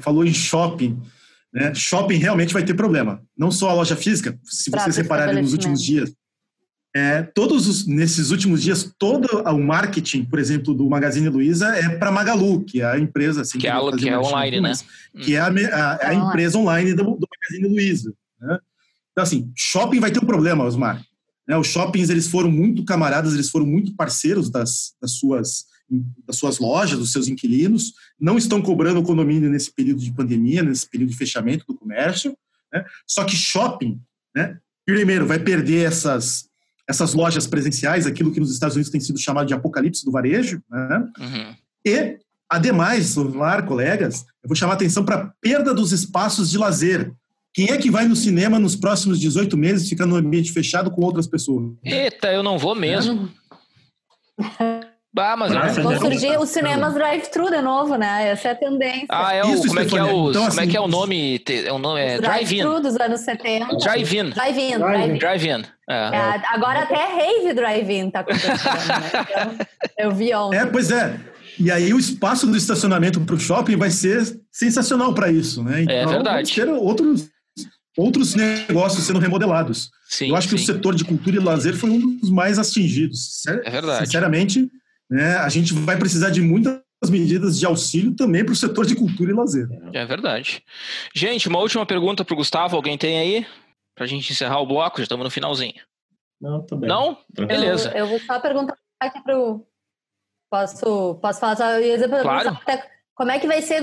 Falou 0.00 0.24
em 0.24 0.32
shopping. 0.32 1.00
Né? 1.52 1.74
Shopping 1.74 2.16
realmente 2.16 2.52
vai 2.52 2.64
ter 2.64 2.74
problema. 2.74 3.22
Não 3.36 3.50
só 3.50 3.70
a 3.70 3.74
loja 3.74 3.96
física, 3.96 4.38
se 4.44 4.70
vocês 4.70 4.96
repararem 4.96 5.42
nos 5.42 5.52
últimos 5.52 5.82
dias. 5.82 6.12
É, 6.96 7.22
todos 7.22 7.66
os, 7.66 7.88
nesses 7.88 8.30
últimos 8.30 8.62
dias, 8.62 8.94
todo 8.96 9.26
o 9.42 9.58
marketing, 9.58 10.24
por 10.24 10.38
exemplo, 10.38 10.72
do 10.72 10.88
Magazine 10.88 11.28
Luiza 11.28 11.74
é 11.76 11.88
para 11.88 12.12
Magalu, 12.12 12.62
que 12.64 12.82
é 12.82 12.84
a 12.84 12.96
empresa 12.96 13.40
assim, 13.40 13.58
que, 13.58 13.66
é, 13.66 13.72
que 13.98 14.08
é 14.08 14.16
online, 14.16 14.60
né? 14.60 14.72
Que 15.20 15.34
é 15.34 15.40
a, 15.40 15.48
a, 15.48 16.08
a 16.10 16.14
empresa 16.14 16.56
online 16.56 16.94
do, 16.94 17.02
do 17.02 17.26
Magazine 17.28 17.74
Luiza. 17.74 18.12
Né? 18.40 18.58
Então, 19.10 19.24
assim, 19.24 19.50
shopping 19.56 19.98
vai 19.98 20.12
ter 20.12 20.20
um 20.20 20.26
problema, 20.26 20.64
Osmar. 20.64 21.02
Né, 21.46 21.56
os 21.56 21.66
shoppings, 21.66 22.10
eles 22.10 22.26
foram 22.26 22.50
muito 22.50 22.84
camaradas, 22.84 23.34
eles 23.34 23.50
foram 23.50 23.66
muito 23.66 23.94
parceiros 23.94 24.50
das, 24.50 24.94
das, 25.00 25.12
suas, 25.12 25.66
das 26.26 26.36
suas 26.36 26.58
lojas, 26.58 26.98
dos 26.98 27.12
seus 27.12 27.28
inquilinos, 27.28 27.92
não 28.18 28.38
estão 28.38 28.62
cobrando 28.62 29.00
o 29.00 29.04
condomínio 29.04 29.50
nesse 29.50 29.70
período 29.72 30.00
de 30.00 30.12
pandemia, 30.12 30.62
nesse 30.62 30.88
período 30.88 31.10
de 31.10 31.16
fechamento 31.16 31.64
do 31.66 31.74
comércio. 31.74 32.36
Né? 32.72 32.84
Só 33.06 33.24
que 33.24 33.36
shopping, 33.36 34.00
né, 34.34 34.58
primeiro, 34.86 35.26
vai 35.26 35.38
perder 35.38 35.86
essas, 35.86 36.48
essas 36.88 37.14
lojas 37.14 37.46
presenciais, 37.46 38.06
aquilo 38.06 38.32
que 38.32 38.40
nos 38.40 38.52
Estados 38.52 38.76
Unidos 38.76 38.90
tem 38.90 39.00
sido 39.00 39.18
chamado 39.18 39.46
de 39.46 39.54
apocalipse 39.54 40.04
do 40.04 40.12
varejo. 40.12 40.62
Né? 40.70 41.08
Uhum. 41.18 41.54
E, 41.86 42.18
ademais, 42.48 43.16
Osmar, 43.16 43.66
colegas, 43.66 44.24
eu 44.42 44.48
vou 44.48 44.56
chamar 44.56 44.72
a 44.72 44.76
atenção 44.76 45.04
para 45.04 45.16
a 45.16 45.26
perda 45.40 45.74
dos 45.74 45.92
espaços 45.92 46.50
de 46.50 46.58
lazer. 46.58 47.12
Quem 47.54 47.70
é 47.70 47.78
que 47.78 47.88
vai 47.88 48.04
no 48.06 48.16
cinema 48.16 48.58
nos 48.58 48.74
próximos 48.74 49.20
18 49.20 49.56
meses 49.56 49.88
ficar 49.88 50.06
no 50.06 50.16
ambiente 50.16 50.50
fechado 50.50 50.90
com 50.90 51.02
outras 51.02 51.28
pessoas? 51.28 51.72
Eita, 51.84 52.32
eu 52.32 52.42
não 52.42 52.58
vou 52.58 52.74
mesmo. 52.74 53.30
Bah, 55.14 55.36
mas 55.36 55.52
Nossa, 55.52 55.80
vão 55.80 55.96
surgir 55.96 56.36
os 56.40 56.48
cinemas 56.48 56.94
drive-thru 56.94 57.48
de 57.48 57.60
novo, 57.62 57.94
né? 57.94 58.30
Essa 58.30 58.48
é 58.48 58.50
a 58.50 58.54
tendência. 58.56 59.06
Ah, 59.08 59.32
é 59.32 59.44
o, 59.44 59.54
Isso, 59.54 59.68
como, 59.68 59.78
é 59.78 59.84
que 59.84 59.96
é 59.96 60.02
o, 60.02 60.30
então, 60.30 60.48
como 60.48 60.60
é 60.60 60.66
que 60.66 60.76
é 60.76 60.80
o 60.80 60.88
nome? 60.88 61.40
É 61.48 61.72
o 61.72 61.78
nome 61.78 62.00
é 62.00 62.18
Drive-In. 62.18 62.62
Drive 62.64 62.82
dos 62.82 62.96
anos 62.96 63.20
70. 63.20 63.76
Drive-In. 63.76 64.30
Drive-In. 64.30 64.78
Drive-In. 64.78 65.18
Drive 65.18 65.46
é. 65.46 65.94
É, 65.94 66.42
agora 66.48 66.80
até 66.80 66.96
rave 66.96 67.54
drive-in 67.54 68.10
tá 68.10 68.20
acontecendo, 68.20 68.56
né? 68.56 69.10
Então, 69.30 69.66
eu 69.96 70.10
vi 70.10 70.34
ontem. 70.34 70.58
É, 70.58 70.66
pois 70.66 70.90
é. 70.90 71.20
E 71.60 71.70
aí 71.70 71.94
o 71.94 71.98
espaço 72.00 72.48
do 72.48 72.56
estacionamento 72.56 73.20
para 73.20 73.36
o 73.36 73.38
shopping 73.38 73.76
vai 73.76 73.90
ser 73.90 74.40
sensacional 74.50 75.14
para 75.14 75.30
isso, 75.30 75.62
né? 75.62 75.82
Então, 75.82 75.94
é 75.94 76.06
verdade. 76.06 76.52
ter 76.52 76.68
outros 76.68 77.28
outros 77.96 78.34
negócios 78.34 79.04
sendo 79.04 79.18
remodelados. 79.18 79.90
Sim, 80.08 80.28
Eu 80.28 80.36
acho 80.36 80.48
sim. 80.48 80.56
que 80.56 80.62
o 80.62 80.64
setor 80.64 80.94
de 80.94 81.04
cultura 81.04 81.36
e 81.36 81.38
lazer 81.38 81.74
foi 81.74 81.90
um 81.90 82.16
dos 82.18 82.30
mais 82.30 82.58
atingidos. 82.58 83.44
É 83.46 83.70
verdade. 83.70 84.06
Sinceramente, 84.06 84.68
né, 85.10 85.36
a 85.36 85.48
gente 85.48 85.72
vai 85.74 85.96
precisar 85.96 86.30
de 86.30 86.40
muitas 86.40 86.82
medidas 87.08 87.58
de 87.58 87.66
auxílio 87.66 88.14
também 88.14 88.44
para 88.44 88.52
o 88.52 88.56
setor 88.56 88.86
de 88.86 88.94
cultura 88.94 89.30
e 89.30 89.34
lazer. 89.34 89.68
É 89.92 90.04
verdade. 90.04 90.62
Gente, 91.14 91.48
uma 91.48 91.58
última 91.58 91.84
pergunta 91.84 92.24
para 92.24 92.34
o 92.34 92.36
Gustavo. 92.36 92.76
Alguém 92.76 92.98
tem 92.98 93.18
aí? 93.18 93.46
Para 93.94 94.04
a 94.04 94.08
gente 94.08 94.32
encerrar 94.32 94.60
o 94.60 94.66
bloco, 94.66 94.98
já 94.98 95.04
estamos 95.04 95.24
no 95.24 95.30
finalzinho. 95.30 95.80
Não, 96.40 96.64
tô 96.64 96.76
bem. 96.76 96.88
Não? 96.88 97.16
Beleza. 97.30 97.90
Eu, 97.90 97.98
eu 97.98 98.06
vou 98.08 98.18
só 98.20 98.40
perguntar 98.40 98.76
aqui 99.00 99.22
para 99.22 99.38
o... 99.38 99.64
Posso, 100.50 101.14
posso 101.16 101.40
falar 101.40 101.56
só? 101.56 101.70
Eu 101.70 101.84
ia 101.84 102.08
claro. 102.22 102.50
Até 102.50 102.94
como 103.14 103.30
é 103.30 103.38
que 103.38 103.46
vai 103.46 103.62
ser 103.62 103.80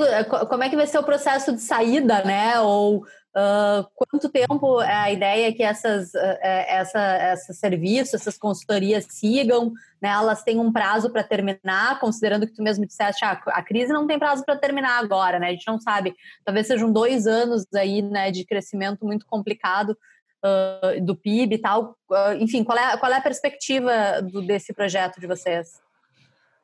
como 0.50 0.63
é 0.63 0.69
que 0.69 0.76
vai 0.76 0.86
ser 0.86 1.00
o 1.00 1.04
processo 1.04 1.54
de 1.54 1.62
saída 1.62 2.24
né 2.24 2.60
ou 2.60 3.06
Uh, 3.34 3.88
quanto 3.96 4.28
tempo 4.28 4.82
é 4.82 4.94
a 4.94 5.12
ideia 5.12 5.54
que 5.54 5.63
essas, 5.63 6.13
uh, 6.13 6.38
essa, 6.41 7.54
serviços, 7.54 8.15
essas 8.15 8.38
consultorias 8.38 9.06
sigam? 9.10 9.72
Né? 10.02 10.10
Elas 10.10 10.44
têm 10.44 10.60
um 10.60 10.72
prazo 10.72 11.10
para 11.10 11.24
terminar, 11.24 12.00
considerando 12.02 12.46
que 12.46 12.54
tu 12.54 12.62
mesmo 12.62 12.86
disseste, 12.86 13.24
ah, 13.24 13.41
a 13.48 13.63
crise 13.63 13.94
não 13.94 14.06
tem 14.06 14.20
prazo 14.20 14.44
para 14.44 14.58
terminar 14.58 15.00
agora, 15.00 15.39
né? 15.39 15.48
A 15.48 15.52
gente 15.52 15.67
não 15.67 15.80
sabe. 15.80 16.13
Talvez 16.44 16.67
sejam 16.67 16.91
dois 16.91 17.26
anos 17.26 17.65
aí, 17.74 18.02
né, 18.02 18.32
de 18.32 18.46
crescimento 18.46 19.06
muito 19.06 19.26
complicado 19.26 19.98
uh, 20.44 21.02
do 21.02 21.15
PIB 21.15 21.56
e 21.56 21.60
tal. 21.60 21.96
enfim, 22.38 22.65
qual 22.65 22.78
é, 22.78 22.98
qual 22.98 23.12
é 23.13 23.15
a 23.15 23.22
perspectiva 23.22 24.22
do, 24.22 24.41
desse 24.41 24.74
projeto 24.74 25.22
de 25.22 25.28
vocês? 25.28 25.80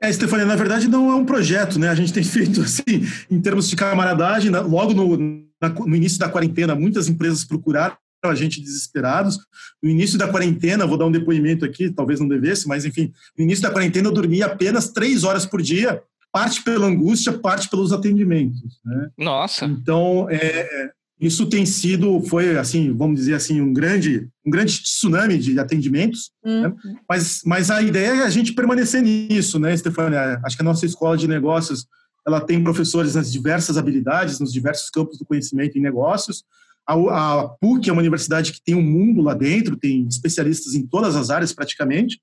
É, 0.01 0.11
Stefania, 0.11 0.45
na 0.45 0.55
verdade 0.55 0.87
não 0.87 1.09
é 1.11 1.15
um 1.15 1.25
projeto, 1.25 1.79
né? 1.79 1.89
A 1.89 1.95
gente 1.95 2.13
tem 2.13 2.23
feito 2.23 2.61
assim, 2.63 3.05
em 3.29 3.41
termos 3.41 3.69
de 3.69 3.75
camaradagem, 3.75 4.51
logo 4.51 4.93
no, 4.93 5.17
no 5.17 5.95
início 5.95 6.19
da 6.19 6.29
quarentena, 6.29 6.75
muitas 6.75 7.07
empresas 7.07 7.43
procuraram 7.43 7.97
a 8.23 8.35
gente 8.35 8.59
desesperados. 8.59 9.39
No 9.81 9.89
início 9.89 10.17
da 10.17 10.27
quarentena, 10.27 10.85
vou 10.85 10.97
dar 10.97 11.05
um 11.05 11.11
depoimento 11.11 11.63
aqui, 11.63 11.89
talvez 11.89 12.19
não 12.19 12.27
devesse, 12.27 12.67
mas 12.67 12.83
enfim, 12.83 13.11
no 13.37 13.43
início 13.43 13.61
da 13.63 13.71
quarentena 13.71 14.09
eu 14.09 14.13
dormia 14.13 14.47
apenas 14.47 14.89
três 14.89 15.23
horas 15.23 15.45
por 15.45 15.61
dia, 15.61 16.01
parte 16.31 16.61
pela 16.63 16.87
angústia, 16.87 17.31
parte 17.31 17.69
pelos 17.69 17.93
atendimentos. 17.93 18.79
Né? 18.83 19.09
Nossa! 19.17 19.65
Então, 19.65 20.27
é, 20.29 20.91
isso 21.19 21.47
tem 21.47 21.65
sido, 21.65 22.21
foi 22.21 22.57
assim, 22.57 22.95
vamos 22.95 23.19
dizer 23.19 23.33
assim, 23.33 23.59
um 23.59 23.73
grande, 23.73 24.27
um 24.45 24.51
grande 24.51 24.83
tsunami 24.83 25.37
de 25.39 25.59
atendimentos, 25.59 26.31
uhum. 26.45 26.61
né? 26.61 26.73
mas, 27.09 27.41
mas 27.43 27.71
a 27.71 27.81
ideia 27.81 28.21
é 28.21 28.23
a 28.23 28.29
gente 28.29 28.53
permanecer 28.53 29.01
nisso, 29.01 29.57
né, 29.59 29.75
Stefania? 29.75 30.39
Acho 30.43 30.55
que 30.55 30.61
a 30.61 30.65
nossa 30.65 30.85
escola 30.85 31.17
de 31.17 31.27
negócios 31.27 31.87
ela 32.25 32.41
tem 32.41 32.61
professores 32.61 33.15
nas 33.15 33.31
diversas 33.31 33.77
habilidades, 33.77 34.39
nos 34.39 34.51
diversos 34.51 34.89
campos 34.89 35.17
do 35.17 35.25
conhecimento 35.25 35.77
em 35.77 35.81
negócios. 35.81 36.43
A, 36.85 36.93
a 36.93 37.47
PUC 37.47 37.89
é 37.89 37.93
uma 37.93 38.01
universidade 38.01 38.51
que 38.51 38.61
tem 38.61 38.75
um 38.75 38.81
mundo 38.81 39.21
lá 39.21 39.33
dentro, 39.33 39.77
tem 39.77 40.05
especialistas 40.07 40.75
em 40.75 40.85
todas 40.85 41.15
as 41.15 41.29
áreas 41.29 41.53
praticamente. 41.53 42.19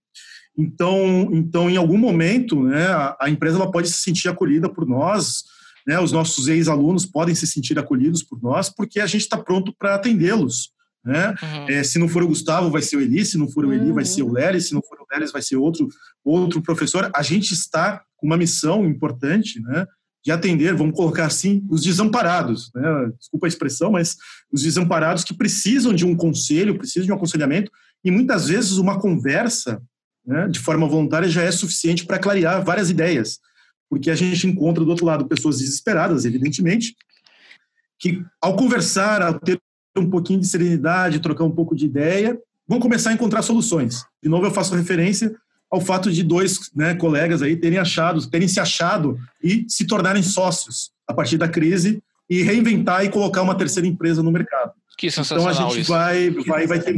Então, 0.57 1.31
então 1.33 1.69
em 1.69 1.77
algum 1.77 1.99
momento, 1.99 2.63
né, 2.63 2.87
a, 2.87 3.17
a 3.23 3.31
empresa 3.31 3.57
ela 3.57 3.71
pode 3.71 3.89
se 3.89 4.03
sentir 4.03 4.29
acolhida 4.29 4.69
por 4.69 4.87
nós, 4.87 5.43
né, 5.87 6.01
os 6.01 6.13
nossos 6.13 6.49
ex-alunos 6.49 7.05
podem 7.05 7.35
se 7.35 7.47
sentir 7.47 7.79
acolhidos 7.79 8.23
por 8.23 8.41
nós, 8.43 8.69
porque 8.71 9.01
a 9.01 9.07
gente 9.07 9.23
está 9.23 9.37
pronto 9.37 9.75
para 9.79 9.95
atendê-los. 9.95 10.73
Né? 11.05 11.35
Uhum. 11.43 11.69
É, 11.69 11.85
se 11.85 11.99
não 11.99 12.09
for 12.09 12.23
o 12.23 12.29
Gustavo, 12.29 12.71
vai 12.71 12.81
ser 12.81 12.97
o 12.97 13.01
Eli, 13.01 13.25
se 13.27 13.37
não 13.37 13.49
for 13.49 13.67
o 13.67 13.73
Eli, 13.73 13.89
uhum. 13.89 13.95
vai 13.95 14.05
ser 14.05 14.23
o 14.23 14.33
Léry, 14.33 14.61
se 14.61 14.73
não 14.73 14.81
for 14.83 14.99
o 14.99 15.07
Léry, 15.13 15.31
vai 15.31 15.43
ser 15.43 15.57
outro, 15.57 15.87
outro 16.25 16.63
professor. 16.63 17.11
A 17.15 17.23
gente 17.23 17.53
está 17.53 18.03
com 18.17 18.27
uma 18.27 18.39
missão 18.39 18.87
importante 18.87 19.61
né, 19.61 19.87
de 20.25 20.33
atender, 20.33 20.75
vamos 20.75 20.97
colocar 20.97 21.27
assim, 21.27 21.63
os 21.69 21.83
desamparados. 21.83 22.71
Né? 22.75 23.13
Desculpa 23.19 23.47
a 23.47 23.49
expressão, 23.49 23.93
mas 23.93 24.17
os 24.51 24.63
desamparados 24.63 25.23
que 25.23 25.35
precisam 25.35 25.93
de 25.93 26.07
um 26.07 26.17
conselho, 26.17 26.79
precisam 26.79 27.05
de 27.05 27.13
um 27.13 27.17
aconselhamento, 27.17 27.71
e 28.03 28.11
muitas 28.11 28.49
vezes 28.49 28.73
uma 28.73 28.99
conversa 28.99 29.83
né, 30.27 30.49
de 30.49 30.59
forma 30.59 30.89
voluntária 30.89 31.29
já 31.29 31.43
é 31.43 31.53
suficiente 31.53 32.07
para 32.07 32.19
clarear 32.19 32.65
várias 32.65 32.89
ideias. 32.89 33.39
Porque 33.89 34.11
a 34.11 34.15
gente 34.15 34.47
encontra 34.47 34.85
do 34.85 34.91
outro 34.91 35.07
lado 35.07 35.27
pessoas 35.27 35.59
desesperadas, 35.59 36.25
evidentemente, 36.25 36.95
que 37.99 38.23
ao 38.41 38.57
conversar, 38.57 39.23
ao 39.23 39.39
ter 39.39 39.61
um 39.97 40.11
pouquinho 40.11 40.41
de 40.41 40.47
serenidade, 40.47 41.21
trocar 41.21 41.45
um 41.45 41.51
pouco 41.51 41.77
de 41.77 41.87
ideia, 41.87 42.39
vão 42.67 42.81
começar 42.81 43.11
a 43.11 43.13
encontrar 43.13 43.43
soluções. 43.43 44.05
De 44.23 44.29
novo, 44.29 44.47
eu 44.47 44.51
faço 44.51 44.75
referência 44.75 45.35
ao 45.71 45.81
fato 45.81 46.11
de 46.11 46.23
dois 46.23 46.71
né, 46.75 46.95
colegas 46.95 47.43
aí 47.43 47.57
terem 47.57 47.79
achado, 47.79 48.29
terem 48.29 48.49
se 48.49 48.61
achado 48.61 49.19
e 49.43 49.65
se 49.69 49.87
tornarem 49.87 50.23
sócios 50.23 50.93
a 51.07 51.13
partir 51.13 51.37
da 51.37 51.49
crise 51.49 52.03
e 52.29 52.43
reinventar 52.43 53.05
e 53.05 53.11
colocar 53.11 53.43
uma 53.43 53.55
terceira 53.55 53.87
empresa 53.87 54.23
no 54.23 54.33
mercado. 54.33 54.73
Que 54.97 55.11
sensacional 55.11 55.53
então 55.53 55.67
a 55.67 55.71
gente 55.71 55.81
isso. 55.81 55.91
vai, 55.91 56.31
vai, 56.31 56.67
vai 56.67 56.81
ter, 56.81 56.97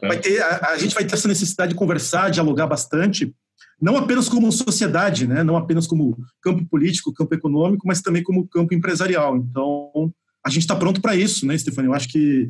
vai 0.00 0.18
ter 0.18 0.40
a, 0.40 0.70
a 0.70 0.78
gente 0.78 0.94
vai 0.94 1.04
ter 1.04 1.14
essa 1.14 1.28
necessidade 1.28 1.72
de 1.72 1.78
conversar, 1.78 2.30
dialogar 2.30 2.66
bastante, 2.66 3.34
não 3.80 3.96
apenas 3.96 4.28
como 4.28 4.50
sociedade, 4.50 5.26
né, 5.26 5.42
não 5.42 5.56
apenas 5.56 5.86
como 5.86 6.16
campo 6.42 6.66
político, 6.66 7.12
campo 7.12 7.34
econômico, 7.34 7.86
mas 7.86 8.02
também 8.02 8.22
como 8.22 8.46
campo 8.48 8.74
empresarial. 8.74 9.36
Então 9.36 10.12
a 10.44 10.50
gente 10.50 10.62
está 10.62 10.74
pronto 10.74 11.00
para 11.00 11.14
isso, 11.14 11.46
né, 11.46 11.56
Stefania? 11.56 11.90
Eu 11.90 11.94
acho 11.94 12.08
que 12.08 12.48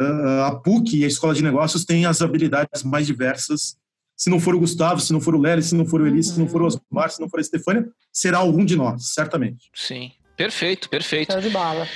uh, 0.00 0.42
a 0.46 0.56
PUC 0.56 0.98
e 0.98 1.04
a 1.04 1.08
Escola 1.08 1.34
de 1.34 1.42
Negócios 1.42 1.84
têm 1.84 2.06
as 2.06 2.20
habilidades 2.20 2.82
mais 2.82 3.06
diversas. 3.06 3.76
Se 4.16 4.30
não 4.30 4.40
for 4.40 4.54
o 4.54 4.58
Gustavo, 4.58 5.00
se 5.00 5.12
não 5.12 5.20
for 5.20 5.34
o 5.34 5.40
Léo, 5.40 5.62
se 5.62 5.74
não 5.74 5.86
for 5.86 6.00
o 6.00 6.06
Eli, 6.06 6.22
se 6.22 6.38
não 6.38 6.48
for 6.48 6.62
o 6.62 6.66
Osmar, 6.66 7.10
se 7.10 7.20
não 7.20 7.28
for 7.28 7.38
a 7.38 7.42
Stefania, 7.42 7.86
será 8.12 8.38
algum 8.38 8.64
de 8.64 8.74
nós, 8.76 9.12
certamente. 9.12 9.70
Sim. 9.74 10.12
Perfeito, 10.36 10.88
perfeito. 10.88 11.32
Show 11.32 11.40
de 11.40 11.48
bola. 11.48 11.88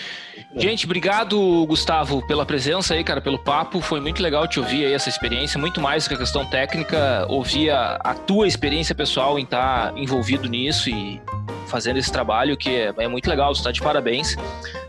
Gente, 0.56 0.86
obrigado, 0.86 1.66
Gustavo, 1.66 2.26
pela 2.26 2.46
presença 2.46 2.94
aí, 2.94 3.04
cara, 3.04 3.20
pelo 3.20 3.38
papo. 3.38 3.80
Foi 3.80 4.00
muito 4.00 4.22
legal 4.22 4.48
te 4.48 4.58
ouvir 4.58 4.86
aí 4.86 4.92
essa 4.94 5.08
experiência, 5.08 5.60
muito 5.60 5.80
mais 5.80 6.04
do 6.04 6.08
que 6.08 6.14
a 6.14 6.18
questão 6.18 6.46
técnica, 6.46 7.26
ouvir 7.28 7.70
a, 7.70 7.96
a 8.02 8.14
tua 8.14 8.48
experiência 8.48 8.94
pessoal 8.94 9.38
em 9.38 9.42
estar 9.42 9.96
envolvido 9.96 10.48
nisso 10.48 10.88
e 10.88 11.20
fazendo 11.66 11.98
esse 11.98 12.10
trabalho, 12.10 12.56
que 12.56 12.70
é, 12.70 12.94
é 12.96 13.08
muito 13.08 13.28
legal, 13.28 13.52
tu 13.52 13.62
tá 13.62 13.70
de 13.70 13.80
parabéns 13.80 14.36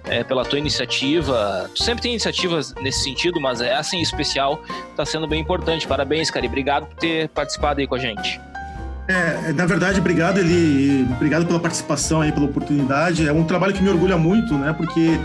é, 0.05 0.23
pela 0.23 0.43
tua 0.43 0.57
iniciativa. 0.57 1.69
Tu 1.75 1.83
sempre 1.83 2.03
tem 2.03 2.11
iniciativas 2.11 2.73
nesse 2.75 3.03
sentido, 3.03 3.39
mas 3.39 3.61
essa 3.61 3.95
em 3.95 4.01
especial 4.01 4.63
tá 4.95 5.05
sendo 5.05 5.27
bem 5.27 5.41
importante. 5.41 5.87
Parabéns, 5.87 6.31
cara, 6.31 6.45
e 6.45 6.49
obrigado 6.49 6.87
por 6.87 6.95
ter 6.95 7.27
participado 7.29 7.81
aí 7.81 7.87
com 7.87 7.95
a 7.95 7.99
gente. 7.99 8.39
É, 9.07 9.51
na 9.53 9.65
verdade, 9.65 9.99
obrigado, 9.99 10.37
Eli, 10.37 11.07
obrigado 11.11 11.45
pela 11.45 11.59
participação 11.59 12.21
aí, 12.21 12.31
pela 12.31 12.45
oportunidade. 12.45 13.27
É 13.27 13.33
um 13.33 13.43
trabalho 13.43 13.73
que 13.73 13.81
me 13.81 13.89
orgulha 13.89 14.17
muito, 14.17 14.53
né? 14.57 14.73
Porque 14.73 15.19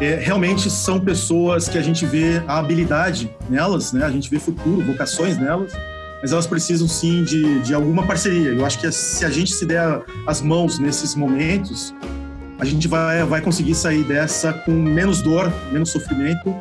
é, 0.00 0.16
realmente 0.16 0.70
são 0.70 1.00
pessoas 1.00 1.68
que 1.68 1.78
a 1.78 1.82
gente 1.82 2.06
vê 2.06 2.42
a 2.46 2.58
habilidade 2.58 3.30
nelas, 3.48 3.92
né? 3.92 4.04
A 4.04 4.10
gente 4.10 4.30
vê 4.30 4.38
futuro, 4.38 4.84
vocações 4.84 5.36
nelas, 5.36 5.72
mas 6.20 6.32
elas 6.32 6.46
precisam 6.46 6.88
sim 6.88 7.22
de, 7.24 7.60
de 7.60 7.74
alguma 7.74 8.06
parceria. 8.06 8.50
Eu 8.50 8.64
acho 8.64 8.78
que 8.78 8.90
se 8.90 9.24
a 9.24 9.30
gente 9.30 9.52
se 9.52 9.66
der 9.66 10.02
as 10.26 10.40
mãos 10.40 10.78
nesses 10.78 11.14
momentos, 11.14 11.94
a 12.58 12.64
gente 12.64 12.88
vai, 12.88 13.22
vai 13.24 13.40
conseguir 13.40 13.74
sair 13.74 14.02
dessa 14.04 14.52
com 14.52 14.72
menos 14.72 15.22
dor, 15.22 15.52
menos 15.70 15.90
sofrimento, 15.90 16.54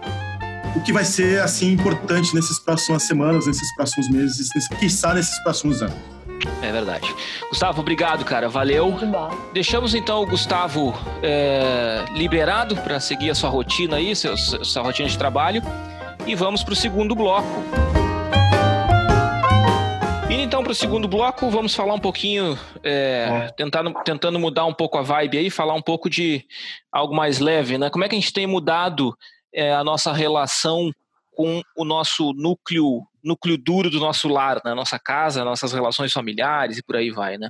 o 0.76 0.82
que 0.82 0.94
vai 0.94 1.04
ser 1.04 1.42
assim 1.42 1.72
importante 1.72 2.36
nessas 2.36 2.60
próximas 2.60 3.04
semanas, 3.04 3.48
nesses 3.48 3.76
próximos 3.76 4.10
meses, 4.10 4.48
nesse, 4.54 4.70
quiçá 4.76 5.14
nesses 5.14 5.38
próximos 5.44 5.82
anos. 5.82 6.17
É 6.62 6.72
verdade. 6.72 7.14
Gustavo, 7.50 7.82
obrigado, 7.82 8.26
cara. 8.26 8.50
Valeu. 8.50 8.96
Deixamos 9.54 9.94
então 9.94 10.22
o 10.22 10.26
Gustavo 10.26 10.94
é, 11.22 12.06
liberado 12.12 12.76
para 12.78 13.00
seguir 13.00 13.30
a 13.30 13.36
sua 13.36 13.50
rotina 13.50 13.98
aí, 13.98 14.16
seu, 14.16 14.38
sua 14.38 14.82
rotina 14.82 15.08
de 15.08 15.18
trabalho. 15.18 15.62
E 16.26 16.36
vamos 16.36 16.64
para 16.64 16.74
o 16.74 16.76
segundo 16.76 17.16
bloco. 17.16 17.48
Indo 20.30 20.42
então 20.42 20.62
para 20.62 20.74
o 20.74 20.76
segundo 20.76 21.08
bloco, 21.08 21.50
vamos 21.50 21.74
falar 21.74 21.94
um 21.94 22.00
pouquinho, 22.00 22.60
é, 22.84 23.50
tentando, 23.56 23.94
tentando 24.04 24.38
mudar 24.38 24.66
um 24.66 24.74
pouco 24.74 24.98
a 24.98 25.02
vibe 25.02 25.38
aí, 25.38 25.50
falar 25.50 25.74
um 25.74 25.82
pouco 25.82 26.10
de 26.10 26.44
algo 26.92 27.16
mais 27.16 27.40
leve, 27.40 27.78
né? 27.78 27.90
Como 27.90 28.04
é 28.04 28.10
que 28.10 28.16
a 28.16 28.20
gente 28.20 28.34
tem 28.34 28.46
mudado 28.46 29.18
é, 29.54 29.74
a 29.74 29.86
nossa 29.86 30.12
relação 30.12 30.92
com 31.34 31.62
o 31.78 31.86
nosso 31.86 32.34
núcleo 32.34 33.04
núcleo 33.28 33.58
duro 33.58 33.90
do 33.90 34.00
nosso 34.00 34.28
lar, 34.28 34.62
na 34.64 34.72
né? 34.72 34.76
nossa 34.76 34.98
casa, 34.98 35.44
nossas 35.44 35.74
relações 35.74 36.12
familiares 36.12 36.78
e 36.78 36.84
por 36.84 36.96
aí 36.96 37.12
vai, 37.12 37.38
né? 37.38 37.50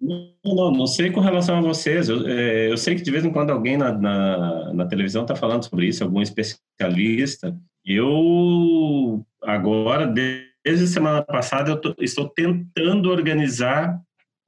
Não, 0.00 0.70
não, 0.70 0.86
sei 0.86 1.10
com 1.10 1.20
relação 1.20 1.58
a 1.58 1.60
vocês. 1.60 2.08
Eu, 2.08 2.26
é, 2.28 2.70
eu 2.70 2.76
sei 2.76 2.94
que 2.94 3.02
de 3.02 3.10
vez 3.10 3.24
em 3.24 3.32
quando 3.32 3.50
alguém 3.50 3.76
na, 3.76 3.92
na, 3.92 4.72
na 4.74 4.86
televisão 4.86 5.22
está 5.22 5.34
falando 5.34 5.64
sobre 5.64 5.86
isso, 5.86 6.04
algum 6.04 6.20
especialista. 6.20 7.56
Eu, 7.84 9.24
agora, 9.42 10.06
desde 10.06 10.86
semana 10.86 11.22
passada, 11.22 11.70
eu 11.70 11.80
tô, 11.80 11.94
estou 11.98 12.28
tentando 12.28 13.10
organizar 13.10 13.98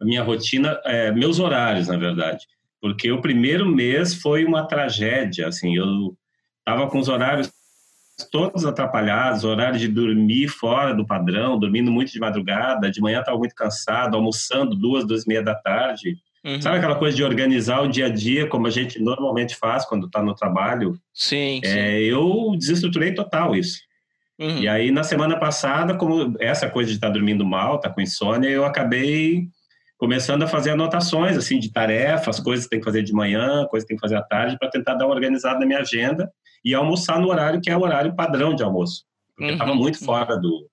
a 0.01 0.05
minha 0.05 0.23
rotina, 0.23 0.79
é, 0.85 1.11
meus 1.11 1.39
horários, 1.39 1.89
na 1.89 1.97
verdade. 1.97 2.47
Porque 2.81 3.11
o 3.11 3.21
primeiro 3.21 3.67
mês 3.67 4.15
foi 4.15 4.45
uma 4.45 4.67
tragédia. 4.67 5.49
Assim, 5.49 5.75
eu 5.75 6.15
estava 6.59 6.89
com 6.89 6.99
os 6.99 7.09
horários 7.09 7.51
todos 8.31 8.65
atrapalhados, 8.65 9.45
horário 9.45 9.79
de 9.79 9.89
dormir 9.89 10.49
fora 10.49 10.95
do 10.95 11.07
padrão, 11.07 11.59
dormindo 11.59 11.91
muito 11.91 12.13
de 12.13 12.19
madrugada, 12.19 12.91
de 12.91 13.01
manhã 13.01 13.21
estava 13.21 13.39
muito 13.39 13.55
cansado, 13.55 14.17
almoçando 14.17 14.75
duas, 14.75 15.07
duas 15.07 15.25
e 15.25 15.29
meia 15.29 15.43
da 15.43 15.55
tarde. 15.55 16.19
Uhum. 16.45 16.61
Sabe 16.61 16.79
aquela 16.79 16.97
coisa 16.97 17.17
de 17.17 17.23
organizar 17.23 17.81
o 17.83 17.89
dia 17.89 18.07
a 18.07 18.09
dia, 18.09 18.47
como 18.47 18.67
a 18.67 18.71
gente 18.71 19.01
normalmente 19.01 19.57
faz 19.57 19.85
quando 19.85 20.07
está 20.07 20.23
no 20.23 20.35
trabalho? 20.35 20.99
Sim, 21.13 21.61
é, 21.65 21.69
sim. 21.69 21.79
Eu 22.05 22.55
desestruturei 22.57 23.15
total 23.15 23.55
isso. 23.55 23.81
Uhum. 24.39 24.59
E 24.59 24.69
aí, 24.69 24.91
na 24.91 25.03
semana 25.03 25.37
passada, 25.37 25.95
como 25.95 26.37
essa 26.41 26.69
coisa 26.71 26.91
de 26.91 26.97
estar 26.97 27.09
tá 27.09 27.13
dormindo 27.13 27.45
mal, 27.45 27.81
tá 27.81 27.91
com 27.91 28.01
insônia, 28.01 28.49
eu 28.49 28.65
acabei 28.65 29.49
começando 29.97 30.45
a 30.45 30.47
fazer 30.47 30.71
anotações, 30.71 31.37
assim, 31.37 31.59
de 31.59 31.73
tarefas, 31.73 32.39
coisas 32.39 32.67
que 32.67 32.71
tem 32.71 32.79
que 32.79 32.85
fazer 32.85 33.03
de 33.03 33.13
manhã, 33.13 33.67
coisas 33.67 33.85
que 33.85 33.89
tem 33.89 33.97
que 33.97 34.01
fazer 34.01 34.15
à 34.15 34.23
tarde, 34.23 34.57
para 34.57 34.71
tentar 34.71 34.95
dar 34.95 35.07
uma 35.07 35.15
organizada 35.15 35.59
na 35.59 35.67
minha 35.67 35.81
agenda 35.81 36.31
e 36.65 36.75
almoçar 36.75 37.21
no 37.21 37.29
horário 37.29 37.61
que 37.61 37.71
é 37.71 37.77
o 37.77 37.83
horário 37.83 38.15
padrão 38.15 38.55
de 38.55 38.63
almoço. 38.63 39.05
Porque 39.37 39.53
estava 39.53 39.71
uhum. 39.71 39.77
muito 39.77 40.05
fora 40.05 40.37
do 40.37 40.69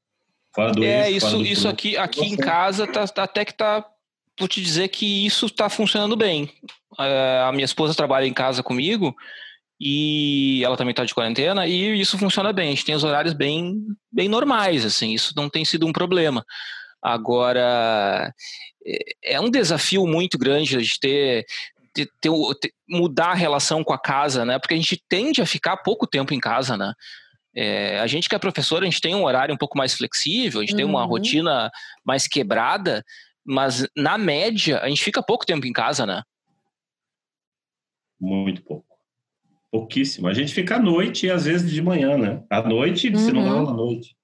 fora 0.53 0.71
do 0.71 0.83
É, 0.83 1.11
eixo, 1.11 1.27
isso 1.27 1.37
do 1.37 1.45
isso 1.45 1.67
aqui 1.67 1.97
aqui 1.97 2.25
em 2.25 2.35
casa 2.35 2.87
tá, 2.87 3.07
tá, 3.07 3.23
até 3.23 3.45
que 3.45 3.53
tá 3.53 3.85
vou 4.39 4.47
te 4.47 4.61
dizer 4.61 4.89
que 4.89 5.25
isso 5.25 5.45
está 5.45 5.69
funcionando 5.69 6.15
bem. 6.15 6.49
É, 6.99 7.43
a 7.47 7.51
minha 7.51 7.65
esposa 7.65 7.93
trabalha 7.93 8.25
em 8.25 8.33
casa 8.33 8.63
comigo 8.63 9.15
e 9.79 10.61
ela 10.63 10.77
também 10.77 10.91
está 10.91 11.05
de 11.05 11.13
quarentena 11.13 11.67
e 11.67 11.99
isso 11.99 12.17
funciona 12.17 12.51
bem. 12.51 12.67
A 12.67 12.71
gente 12.71 12.85
tem 12.85 12.95
os 12.95 13.03
horários 13.03 13.33
bem 13.33 13.77
bem 14.11 14.27
normais 14.27 14.85
assim, 14.85 15.13
isso 15.13 15.33
não 15.35 15.49
tem 15.49 15.63
sido 15.63 15.85
um 15.85 15.93
problema. 15.93 16.43
Agora 17.01 18.33
é, 18.85 19.35
é 19.35 19.39
um 19.39 19.49
desafio 19.49 20.05
muito 20.07 20.37
grande 20.37 20.77
de 20.77 20.99
ter 20.99 21.45
ter, 21.95 22.09
ter, 22.19 22.29
ter, 22.59 22.73
mudar 22.87 23.31
a 23.31 23.33
relação 23.33 23.83
com 23.83 23.93
a 23.93 23.97
casa, 23.97 24.43
né? 24.43 24.59
Porque 24.59 24.73
a 24.73 24.77
gente 24.77 25.01
tende 25.07 25.41
a 25.41 25.45
ficar 25.45 25.77
pouco 25.77 26.05
tempo 26.05 26.33
em 26.33 26.39
casa, 26.39 26.75
né? 26.75 26.93
É, 27.55 27.99
a 28.01 28.07
gente 28.07 28.27
que 28.27 28.35
é 28.35 28.39
professor, 28.39 28.81
a 28.81 28.85
gente 28.85 28.99
tem 28.99 29.15
um 29.15 29.23
horário 29.23 29.55
um 29.55 29.57
pouco 29.57 29.77
mais 29.77 29.93
flexível, 29.93 30.59
a 30.59 30.63
gente 30.63 30.71
uhum. 30.71 30.77
tem 30.77 30.85
uma 30.85 31.03
uhum. 31.03 31.07
rotina 31.07 31.71
mais 32.03 32.27
quebrada, 32.27 33.03
mas 33.45 33.87
na 33.95 34.17
média 34.17 34.79
a 34.81 34.89
gente 34.89 35.01
fica 35.01 35.23
pouco 35.23 35.45
tempo 35.45 35.65
em 35.65 35.71
casa, 35.71 36.05
né? 36.05 36.21
Muito 38.19 38.61
pouco. 38.61 38.85
Pouquíssimo. 39.71 40.27
A 40.27 40.33
gente 40.33 40.53
fica 40.53 40.75
à 40.75 40.79
noite 40.79 41.27
e 41.27 41.31
às 41.31 41.45
vezes 41.45 41.71
de 41.71 41.81
manhã, 41.81 42.17
né? 42.17 42.43
À 42.49 42.61
noite, 42.61 43.09
uhum. 43.09 43.17
se 43.17 43.31
não 43.31 43.43
dá 43.43 43.71
à 43.71 43.73
noite. 43.73 44.15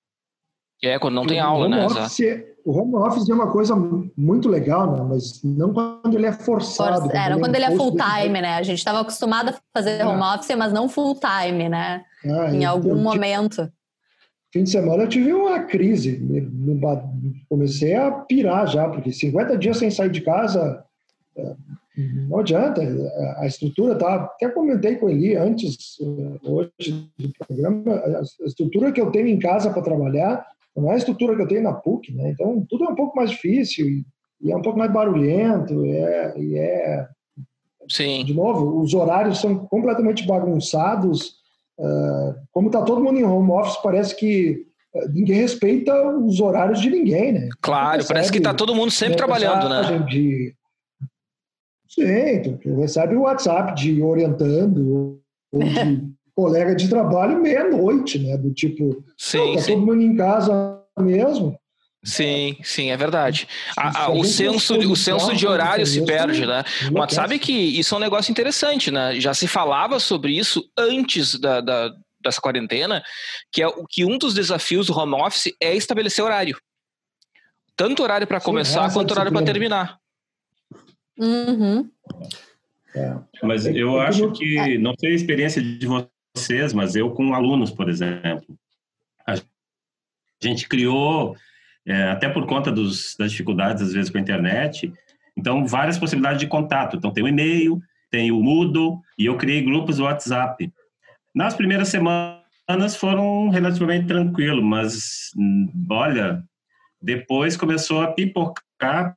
É, 0.83 0.97
quando 0.97 1.15
não 1.15 1.27
tem 1.27 1.39
aula, 1.39 1.69
né? 1.69 1.85
Office, 1.85 2.43
o 2.65 2.77
home 2.77 2.95
office 2.95 3.29
é 3.29 3.33
uma 3.33 3.51
coisa 3.51 3.75
muito 4.17 4.49
legal, 4.49 4.91
né? 4.91 5.05
mas 5.07 5.41
não 5.43 5.73
quando 5.73 6.15
ele 6.15 6.25
é 6.25 6.31
forçado. 6.31 7.01
For, 7.03 7.15
é, 7.15 7.29
não 7.29 7.39
quando 7.39 7.55
ele 7.55 7.65
é 7.65 7.75
full 7.75 7.95
time, 7.95 8.41
né? 8.41 8.55
A 8.55 8.63
gente 8.63 8.79
estava 8.79 9.01
acostumado 9.01 9.49
a 9.49 9.55
fazer 9.73 9.99
é. 9.99 10.05
home 10.05 10.21
office, 10.21 10.55
mas 10.55 10.73
não 10.73 10.89
full 10.89 11.15
time, 11.15 11.69
né? 11.69 12.03
É, 12.25 12.53
em 12.53 12.65
algum 12.65 12.95
momento. 12.95 13.71
Fim 14.51 14.63
de 14.63 14.71
semana 14.71 15.03
eu 15.03 15.07
tive 15.07 15.31
uma 15.33 15.59
crise. 15.59 16.19
Comecei 17.47 17.95
a 17.95 18.11
pirar 18.11 18.67
já, 18.67 18.89
porque 18.89 19.11
50 19.11 19.57
dias 19.57 19.77
sem 19.77 19.89
sair 19.89 20.09
de 20.09 20.21
casa, 20.21 20.83
é, 21.37 21.55
não 22.27 22.39
adianta. 22.39 22.81
A 23.37 23.45
estrutura 23.45 23.95
tá. 23.95 24.15
Até 24.15 24.49
comentei 24.49 24.95
com 24.95 25.09
ele 25.09 25.35
antes, 25.35 25.97
hoje 26.43 27.07
do 27.17 27.31
programa, 27.37 27.93
a 27.93 28.45
estrutura 28.45 28.91
que 28.91 28.99
eu 28.99 29.11
tenho 29.11 29.27
em 29.27 29.39
casa 29.39 29.69
para 29.69 29.83
trabalhar 29.83 30.45
não 30.75 30.91
é 30.91 30.95
a 30.95 30.97
estrutura 30.97 31.35
que 31.35 31.41
eu 31.41 31.47
tenho 31.47 31.63
na 31.63 31.73
PUC, 31.73 32.13
né? 32.13 32.31
Então, 32.31 32.65
tudo 32.69 32.85
é 32.85 32.89
um 32.89 32.95
pouco 32.95 33.15
mais 33.15 33.29
difícil 33.31 33.87
e, 33.87 34.05
e 34.41 34.51
é 34.51 34.55
um 34.55 34.61
pouco 34.61 34.79
mais 34.79 34.91
barulhento, 34.91 35.85
é, 35.85 36.33
e 36.37 36.57
é... 36.57 37.07
Sim. 37.89 38.23
De 38.23 38.33
novo, 38.33 38.79
os 38.81 38.93
horários 38.93 39.41
são 39.41 39.57
completamente 39.67 40.25
bagunçados. 40.25 41.41
Uh, 41.77 42.35
como 42.51 42.67
está 42.67 42.83
todo 42.83 43.03
mundo 43.03 43.19
em 43.19 43.23
home 43.23 43.51
office, 43.51 43.81
parece 43.81 44.15
que 44.15 44.65
ninguém 45.13 45.37
respeita 45.37 45.93
os 46.17 46.39
horários 46.39 46.79
de 46.79 46.89
ninguém, 46.89 47.31
né? 47.33 47.49
Claro, 47.61 48.05
parece 48.05 48.31
que 48.31 48.37
está 48.37 48.53
todo 48.53 48.75
mundo 48.75 48.91
sempre 48.91 49.17
trabalhando, 49.17 49.69
né? 49.69 49.99
De... 49.99 50.55
Sim, 51.87 52.57
tu 52.61 52.79
recebe 52.79 53.15
o 53.15 53.21
WhatsApp 53.21 53.75
de 53.75 54.01
orientando 54.01 55.21
ou 55.51 55.63
de 55.63 56.10
colega 56.41 56.75
de 56.75 56.89
trabalho 56.89 57.39
meia-noite, 57.39 58.17
né? 58.17 58.35
Do 58.35 58.51
tipo, 58.51 59.03
sim, 59.15 59.53
tá 59.55 59.61
sim. 59.61 59.73
todo 59.73 59.85
mundo 59.85 60.01
em 60.01 60.15
casa 60.15 60.81
mesmo. 60.99 61.55
Sim, 62.03 62.57
sim, 62.63 62.89
é 62.89 62.97
verdade. 62.97 63.47
A, 63.77 64.05
a, 64.05 64.11
o 64.11 64.23
senso, 64.23 64.75
o 64.75 64.95
senso 64.95 65.35
de 65.35 65.45
horário 65.45 65.85
se 65.85 66.03
perde, 66.03 66.47
né? 66.47 66.63
Mas 66.91 67.13
sabe 67.13 67.37
que 67.37 67.53
isso 67.53 67.93
é 67.93 67.97
um 67.97 68.01
negócio 68.01 68.31
interessante, 68.31 68.89
né? 68.89 69.19
Já 69.19 69.35
se 69.35 69.47
falava 69.47 69.99
sobre 69.99 70.35
isso 70.35 70.67
antes 70.75 71.39
da, 71.39 71.61
da 71.61 71.91
dessa 72.19 72.41
quarentena, 72.41 73.03
que 73.51 73.61
é 73.61 73.67
o 73.67 73.85
que 73.87 74.05
um 74.05 74.17
dos 74.17 74.33
desafios 74.33 74.87
do 74.87 74.97
home 74.97 75.13
office 75.13 75.53
é 75.59 75.75
estabelecer 75.75 76.23
horário. 76.23 76.57
Tanto 77.75 78.03
horário 78.03 78.27
para 78.27 78.39
começar 78.39 78.91
quanto 78.93 79.11
horário 79.11 79.31
para 79.31 79.45
terminar. 79.45 79.97
Uhum. 81.17 81.89
É. 82.95 83.15
Mas 83.43 83.65
eu 83.65 83.99
acho 83.99 84.31
que, 84.31 84.77
não 84.77 84.93
sei 84.99 85.11
a 85.11 85.15
experiência 85.15 85.61
de 85.61 85.85
vocês, 85.87 86.10
mas 86.73 86.95
eu 86.95 87.11
com 87.11 87.33
alunos, 87.33 87.71
por 87.71 87.89
exemplo, 87.89 88.57
a 89.25 89.35
gente 90.41 90.67
criou, 90.67 91.35
é, 91.85 92.03
até 92.09 92.29
por 92.29 92.45
conta 92.45 92.71
dos, 92.71 93.15
das 93.17 93.31
dificuldades, 93.31 93.83
às 93.83 93.93
vezes, 93.93 94.09
com 94.09 94.17
a 94.17 94.21
internet, 94.21 94.91
então, 95.37 95.65
várias 95.65 95.97
possibilidades 95.97 96.39
de 96.39 96.47
contato. 96.47 96.97
Então, 96.97 97.11
tem 97.11 97.23
o 97.23 97.27
e-mail, 97.27 97.81
tem 98.09 98.31
o 98.31 98.41
Moodle, 98.41 98.99
e 99.17 99.25
eu 99.25 99.37
criei 99.37 99.61
grupos 99.61 99.97
do 99.97 100.03
WhatsApp. 100.03 100.71
Nas 101.33 101.53
primeiras 101.53 101.87
semanas 101.87 102.95
foram 102.97 103.49
relativamente 103.49 104.07
tranquilo, 104.07 104.61
mas, 104.61 105.31
olha, 105.89 106.43
depois 107.01 107.55
começou 107.55 108.01
a 108.01 108.11
pipocar 108.11 109.15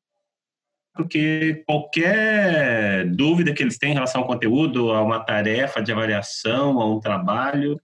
porque 0.94 1.62
qualquer 1.66 3.06
dúvida 3.06 3.52
que 3.52 3.62
eles 3.62 3.76
têm 3.76 3.90
em 3.90 3.94
relação 3.94 4.20
ao 4.20 4.26
conteúdo, 4.26 4.92
a 4.92 5.02
uma 5.02 5.20
tarefa 5.20 5.82
de 5.82 5.90
avaliação, 5.92 6.80
a 6.80 6.94
um 6.94 7.00
trabalho, 7.00 7.78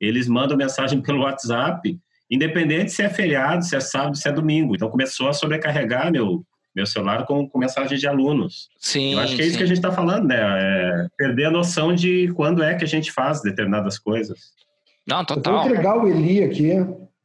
eles 0.00 0.26
mandam 0.26 0.56
mensagem 0.56 1.00
pelo 1.02 1.22
WhatsApp, 1.22 1.98
independente 2.30 2.92
se 2.92 3.02
é 3.02 3.08
feriado, 3.08 3.64
se 3.64 3.76
é 3.76 3.80
sábado, 3.80 4.16
se 4.16 4.28
é 4.28 4.32
domingo. 4.32 4.74
Então 4.74 4.90
começou 4.90 5.28
a 5.28 5.32
sobrecarregar 5.32 6.10
meu 6.10 6.44
meu 6.74 6.84
celular 6.84 7.24
com, 7.24 7.48
com 7.48 7.58
mensagens 7.58 7.98
de 7.98 8.06
alunos. 8.06 8.68
Sim. 8.78 9.14
Eu 9.14 9.20
acho 9.20 9.34
que 9.34 9.40
é 9.40 9.44
sim. 9.44 9.48
isso 9.48 9.56
que 9.56 9.64
a 9.64 9.66
gente 9.66 9.78
está 9.78 9.90
falando, 9.90 10.26
né? 10.26 10.36
É 10.38 11.06
perder 11.16 11.46
a 11.46 11.50
noção 11.50 11.94
de 11.94 12.30
quando 12.34 12.62
é 12.62 12.74
que 12.74 12.84
a 12.84 12.86
gente 12.86 13.10
faz 13.10 13.40
determinadas 13.40 13.98
coisas. 13.98 14.52
Não, 15.08 15.20
Eu 15.20 15.24
vou 15.26 15.36
total. 15.36 15.64
entregar 15.64 15.96
o 15.96 16.06
Eli 16.06 16.44
aqui. 16.44 16.72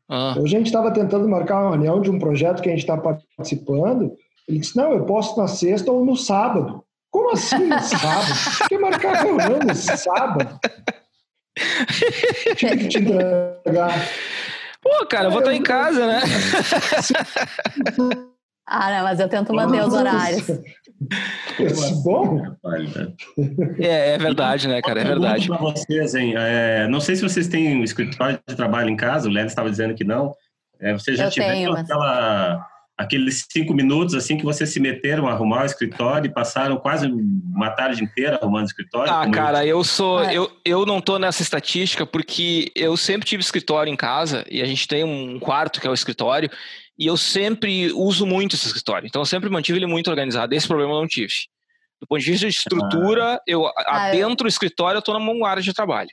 Ah, 0.08 0.36
Hoje 0.38 0.56
a 0.56 0.58
gente 0.58 0.68
estava 0.68 0.90
tentando 0.92 1.28
marcar 1.28 1.64
uma 1.64 1.72
reunião 1.72 2.00
de 2.00 2.10
um 2.10 2.18
projeto 2.18 2.62
que 2.62 2.70
a 2.70 2.72
gente 2.72 2.82
está 2.82 2.98
participando. 2.98 4.14
Ele 4.48 4.60
disse: 4.60 4.76
Não, 4.76 4.92
eu 4.92 5.06
posso 5.06 5.40
na 5.40 5.48
sexta 5.48 5.92
ou 5.92 6.06
no 6.06 6.16
sábado. 6.16 6.84
Como 7.12 7.32
assim 7.32 7.68
no 7.68 7.80
sábado? 7.80 8.28
Por 8.60 8.68
que 8.70 8.78
marcar 8.78 9.14
reunião 9.24 9.60
no 9.60 9.76
sábado? 9.76 10.60
Tive 12.56 12.78
que 12.78 12.88
te 12.88 13.00
entregar. 13.00 13.94
Pô, 14.82 15.06
cara, 15.06 15.26
eu 15.28 15.32
vou 15.32 15.40
estar 15.40 15.54
em 15.54 15.62
casa, 15.62 16.08
né? 16.08 16.22
Ah, 18.74 18.90
não, 18.90 19.04
mas 19.04 19.20
eu 19.20 19.28
tento 19.28 19.54
manter 19.54 19.84
os 19.86 19.94
horários. 19.94 20.48
Esse 21.60 22.04
bom? 22.04 22.40
É, 23.80 24.14
é 24.14 24.18
verdade, 24.18 24.66
né, 24.70 24.82
cara? 24.82 25.02
É 25.02 25.04
verdade. 25.04 25.48
Para 25.48 25.58
vocês, 25.58 26.16
hein? 26.16 26.36
É, 26.38 26.88
não 26.88 27.02
sei 27.02 27.18
se 27.18 27.22
vocês 27.22 27.50
têm 27.50 27.76
um 27.76 27.84
escritório 27.84 28.40
de 28.48 28.56
trabalho 28.56 28.90
em 28.90 28.96
casa. 28.96 29.28
O 29.28 29.32
Léo 29.32 29.46
estava 29.48 29.70
dizendo 29.70 29.94
que 29.94 30.06
não. 30.06 30.34
É, 30.80 30.94
vocês 30.94 31.18
já 31.18 31.26
Eu 31.26 31.32
tiveram 31.32 31.54
tenho, 31.54 31.72
mas- 31.74 31.82
aquela, 31.84 32.66
aqueles 33.02 33.46
cinco 33.52 33.74
minutos 33.74 34.14
assim 34.16 34.38
que 34.38 34.44
vocês 34.44 34.70
se 34.72 34.80
meteram 34.80 35.28
a 35.28 35.32
arrumar 35.32 35.64
o 35.64 35.66
escritório 35.66 36.28
e 36.30 36.34
passaram 36.34 36.78
quase 36.78 37.08
uma 37.08 37.70
tarde 37.72 38.04
inteira 38.04 38.38
arrumando 38.42 38.64
o 38.64 38.68
escritório? 38.68 39.12
Ah, 39.12 39.30
cara, 39.30 39.66
eu 39.66 39.84
sou. 39.84 40.24
É. 40.24 40.34
Eu, 40.36 40.52
eu 40.64 40.86
não 40.86 41.02
tô 41.02 41.18
nessa 41.20 41.42
estatística 41.42 42.06
porque 42.06 42.72
eu 42.76 42.96
sempre 42.96 43.28
tive 43.28 43.42
escritório 43.42 43.92
em 43.92 43.96
casa 43.96 44.46
e 44.50 44.62
a 44.62 44.66
gente 44.66 44.88
tem 44.88 45.04
um 45.04 45.40
quarto 45.40 45.82
que 45.82 45.88
é 45.88 45.90
o 45.90 45.94
escritório 45.94 46.50
e 46.98 47.06
eu 47.08 47.18
sempre 47.18 47.92
uso 47.94 48.26
muito 48.26 48.56
esse 48.56 48.68
escritório. 48.68 49.08
Então 49.08 49.22
eu 49.22 49.26
sempre 49.26 49.50
mantive 49.50 49.78
ele 49.80 49.88
muito 49.88 50.10
organizado. 50.10 50.54
Esse 50.54 50.68
problema 50.68 50.94
eu 50.94 51.00
não 51.00 51.08
tive. 51.08 51.34
Do 52.00 52.08
ponto 52.08 52.20
de 52.22 52.32
vista 52.32 52.48
de 52.48 52.54
estrutura, 52.56 53.40
eu 53.48 53.66
Ah, 53.68 53.74
eu- 53.78 53.94
adentro 54.20 54.46
do 54.46 54.48
escritório 54.48 54.98
eu 54.98 55.02
tô 55.02 55.14
numa 55.18 55.48
área 55.50 55.62
de 55.62 55.74
trabalho. 55.74 56.10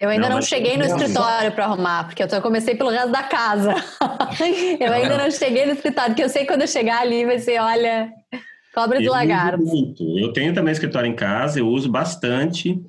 Eu 0.00 0.08
ainda 0.10 0.28
Não, 0.28 0.36
não, 0.36 0.42
cheguei 0.42 0.76
no 0.76 0.84
escritório 0.84 1.50
para 1.52 1.64
arrumar, 1.64 2.04
porque 2.04 2.22
eu, 2.22 2.28
tô, 2.28 2.36
eu 2.36 2.42
comecei 2.42 2.74
pelo 2.76 2.90
resto 2.90 3.10
da 3.10 3.22
casa. 3.24 3.74
eu 4.78 4.92
ainda 4.92 5.18
não 5.18 5.30
cheguei 5.30 5.66
no 5.66 5.72
escritório, 5.72 6.10
porque 6.10 6.22
eu 6.22 6.28
sei 6.28 6.42
que 6.42 6.48
quando 6.48 6.62
eu 6.62 6.68
chegar 6.68 7.00
ali 7.00 7.24
vai 7.24 7.38
ser, 7.40 7.60
olha, 7.60 8.12
cobra 8.72 9.00
de 9.00 9.06
Eu 9.06 9.12
lagarto. 9.12 9.60
uso 9.60 9.74
muito. 9.74 10.18
Eu 10.18 10.32
tenho 10.32 10.54
também 10.54 10.70
escritório 10.72 11.08
em 11.10 11.16
casa, 11.16 11.58
eu 11.58 11.66
uso 11.66 11.90
bastante, 11.90 12.80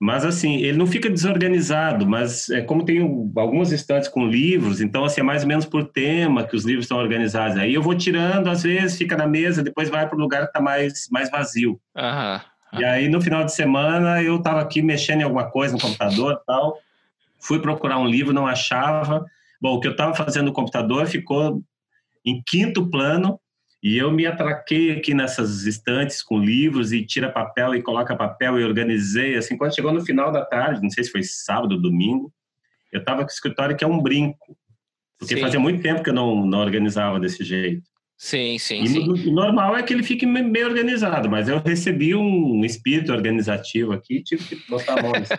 mas 0.00 0.24
assim, 0.24 0.56
ele 0.56 0.76
não 0.76 0.88
fica 0.88 1.08
desorganizado, 1.08 2.04
mas 2.04 2.50
é 2.50 2.60
como 2.62 2.84
tem 2.84 3.00
um- 3.00 3.32
algumas 3.36 3.70
estantes 3.70 4.08
com 4.08 4.26
livros, 4.26 4.80
então 4.80 5.04
assim, 5.04 5.20
é 5.20 5.24
mais 5.24 5.42
ou 5.42 5.48
menos 5.48 5.66
por 5.66 5.84
tema 5.84 6.42
que 6.44 6.56
os 6.56 6.64
livros 6.64 6.86
estão 6.86 6.98
organizados. 6.98 7.58
Aí 7.58 7.74
eu 7.74 7.82
vou 7.82 7.94
tirando, 7.94 8.48
às 8.50 8.64
vezes 8.64 8.98
fica 8.98 9.16
na 9.16 9.26
mesa, 9.26 9.62
depois 9.62 9.88
vai 9.88 10.08
para 10.08 10.16
o 10.16 10.20
lugar 10.20 10.40
que 10.42 10.46
está 10.48 10.60
mais, 10.60 11.06
mais 11.12 11.30
vazio. 11.30 11.80
Aham. 11.96 12.40
E 12.72 12.84
aí 12.84 13.08
no 13.08 13.20
final 13.20 13.44
de 13.44 13.52
semana 13.52 14.22
eu 14.22 14.36
estava 14.36 14.60
aqui 14.60 14.82
mexendo 14.82 15.20
em 15.20 15.24
alguma 15.24 15.50
coisa 15.50 15.74
no 15.74 15.80
computador 15.80 16.38
e 16.40 16.46
tal, 16.46 16.78
fui 17.38 17.58
procurar 17.60 17.98
um 17.98 18.06
livro, 18.06 18.32
não 18.32 18.46
achava. 18.46 19.24
Bom, 19.60 19.74
o 19.74 19.80
que 19.80 19.88
eu 19.88 19.92
estava 19.92 20.14
fazendo 20.14 20.46
no 20.46 20.52
computador 20.52 21.06
ficou 21.06 21.62
em 22.24 22.42
quinto 22.46 22.88
plano, 22.88 23.40
e 23.82 23.96
eu 23.96 24.12
me 24.12 24.26
atraquei 24.26 24.92
aqui 24.92 25.14
nessas 25.14 25.64
estantes 25.64 26.22
com 26.22 26.38
livros 26.38 26.92
e 26.92 27.04
tira 27.04 27.32
papel 27.32 27.74
e 27.74 27.82
coloca 27.82 28.14
papel 28.14 28.60
e 28.60 28.64
organizei. 28.64 29.36
Assim, 29.36 29.56
quando 29.56 29.74
chegou 29.74 29.92
no 29.92 30.04
final 30.04 30.30
da 30.30 30.44
tarde, 30.44 30.82
não 30.82 30.90
sei 30.90 31.02
se 31.02 31.10
foi 31.10 31.22
sábado 31.22 31.76
ou 31.76 31.80
domingo, 31.80 32.30
eu 32.92 33.00
estava 33.00 33.22
com 33.22 33.28
o 33.28 33.32
escritório 33.32 33.74
que 33.74 33.82
é 33.82 33.86
um 33.86 34.02
brinco. 34.02 34.56
Porque 35.18 35.34
Sim. 35.34 35.40
fazia 35.40 35.60
muito 35.60 35.82
tempo 35.82 36.02
que 36.02 36.10
eu 36.10 36.14
não, 36.14 36.44
não 36.46 36.60
organizava 36.60 37.18
desse 37.18 37.42
jeito. 37.42 37.89
Sim, 38.22 38.58
sim, 38.58 38.82
E 38.82 38.88
sim. 38.88 39.08
o 39.08 39.32
normal 39.32 39.74
é 39.78 39.82
que 39.82 39.94
ele 39.94 40.02
fique 40.02 40.26
meio 40.26 40.66
organizado, 40.66 41.30
mas 41.30 41.48
eu 41.48 41.58
recebi 41.58 42.14
um 42.14 42.62
espírito 42.66 43.10
organizativo 43.12 43.92
aqui 43.94 44.16
e 44.18 44.22
tive 44.22 44.44
que 44.44 44.56
botar 44.68 44.98
a 44.98 45.02
mão 45.02 45.12
nisso. 45.18 45.32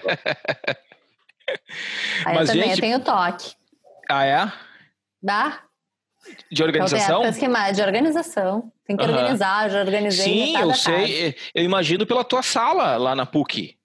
Aí 2.25 2.35
Mas, 2.35 2.49
eu 2.49 2.55
também, 2.55 2.69
gente- 2.69 2.77
eu 2.77 2.81
tenho 2.81 2.99
toque. 3.01 3.53
Ah, 4.09 4.25
é? 4.25 4.51
Dá? 5.21 5.61
De 6.51 6.63
Eu 6.63 6.65
organização? 6.65 7.19
tenho 7.21 7.29
esquema 7.31 7.71
de 7.71 7.81
organização. 7.83 8.71
Tem 8.87 8.97
que 8.97 9.03
Aham. 9.03 9.13
organizar, 9.13 9.69
já 9.69 9.79
organizei 9.81 10.25
Sim, 10.25 10.57
eu 10.57 10.73
sei. 10.73 11.35
Eu 11.53 11.63
imagino 11.63 12.03
pela 12.07 12.23
tua 12.23 12.41
sala 12.41 12.97
lá 12.97 13.15
na 13.15 13.27
PUC. 13.27 13.75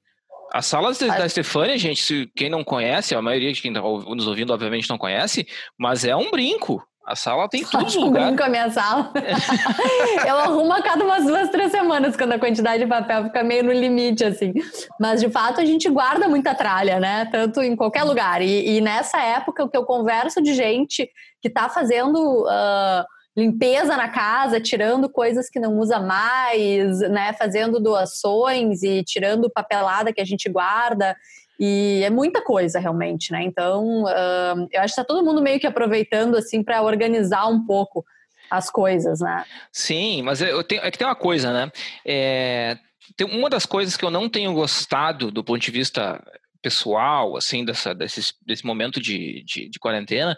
A 0.54 0.62
sala 0.62 0.94
de- 0.94 1.04
Ah. 1.04 1.18
da 1.18 1.28
Stefania, 1.28 1.76
gente, 1.76 2.02
se 2.02 2.30
quem 2.34 2.48
não 2.48 2.64
conhece, 2.64 3.14
a 3.14 3.20
maioria 3.20 3.52
de 3.52 3.60
quem 3.60 3.70
está 3.72 3.82
nos 3.82 4.26
ouvindo, 4.26 4.54
obviamente, 4.54 4.88
não 4.88 4.96
conhece, 4.96 5.46
mas 5.78 6.02
é 6.02 6.16
um 6.16 6.30
brinco. 6.30 6.82
A 7.06 7.14
sala 7.14 7.48
tem 7.48 7.62
todos 7.62 7.86
os 7.86 7.96
Acho 7.96 8.00
lugares. 8.04 8.28
brinco 8.30 8.42
a 8.42 8.48
minha 8.48 8.68
sala. 8.68 9.12
eu 10.26 10.36
arrumo 10.38 10.72
a 10.72 10.82
cada 10.82 11.04
umas 11.04 11.24
duas, 11.24 11.48
três 11.50 11.70
semanas, 11.70 12.16
quando 12.16 12.32
a 12.32 12.38
quantidade 12.38 12.82
de 12.82 12.88
papel 12.88 13.26
fica 13.26 13.44
meio 13.44 13.62
no 13.62 13.72
limite, 13.72 14.24
assim. 14.24 14.52
Mas, 14.98 15.20
de 15.20 15.30
fato, 15.30 15.60
a 15.60 15.64
gente 15.64 15.88
guarda 15.88 16.26
muita 16.26 16.52
tralha, 16.52 16.98
né? 16.98 17.28
Tanto 17.30 17.62
em 17.62 17.76
qualquer 17.76 18.02
lugar. 18.02 18.42
E, 18.42 18.76
e 18.76 18.80
nessa 18.80 19.22
época, 19.22 19.62
o 19.62 19.68
que 19.68 19.76
eu 19.76 19.84
converso 19.84 20.42
de 20.42 20.52
gente 20.52 21.08
que 21.40 21.48
tá 21.48 21.68
fazendo 21.68 22.44
ah, 22.48 23.06
limpeza 23.36 23.96
na 23.96 24.08
casa, 24.08 24.60
tirando 24.60 25.08
coisas 25.08 25.48
que 25.48 25.60
não 25.60 25.78
usa 25.78 26.00
mais, 26.00 26.98
né? 27.08 27.32
Fazendo 27.34 27.78
doações 27.78 28.82
e 28.82 29.04
tirando 29.04 29.48
papelada 29.48 30.12
que 30.12 30.20
a 30.20 30.26
gente 30.26 30.48
guarda. 30.48 31.14
E 31.58 32.02
é 32.04 32.10
muita 32.10 32.42
coisa, 32.42 32.78
realmente, 32.78 33.32
né? 33.32 33.42
Então, 33.42 34.06
ah, 34.06 34.54
eu 34.70 34.80
acho 34.82 34.94
que 34.94 35.00
tá 35.00 35.04
todo 35.04 35.24
mundo 35.24 35.40
meio 35.42 35.58
que 35.58 35.66
aproveitando, 35.66 36.36
assim, 36.36 36.62
para 36.62 36.82
organizar 36.82 37.46
um 37.48 37.64
pouco 37.64 38.04
as 38.50 38.70
coisas, 38.70 39.20
né? 39.20 39.44
Sim, 39.72 40.22
mas 40.22 40.40
eu 40.40 40.62
tenho- 40.62 40.82
é 40.82 40.90
que 40.90 40.98
tem 40.98 41.06
uma 41.06 41.16
coisa, 41.16 41.52
né? 41.52 41.70
É, 42.04 42.76
tem 43.16 43.26
uma 43.26 43.50
das 43.50 43.66
coisas 43.66 43.96
que 43.96 44.04
eu 44.04 44.10
não 44.10 44.28
tenho 44.28 44.52
gostado 44.52 45.30
do 45.30 45.42
ponto 45.42 45.60
de 45.60 45.70
vista 45.70 46.22
pessoal, 46.62 47.36
assim, 47.36 47.64
dessa, 47.64 47.94
desse, 47.94 48.32
desse 48.44 48.66
momento 48.66 49.00
de, 49.00 49.42
de, 49.44 49.68
de 49.68 49.78
quarentena, 49.78 50.36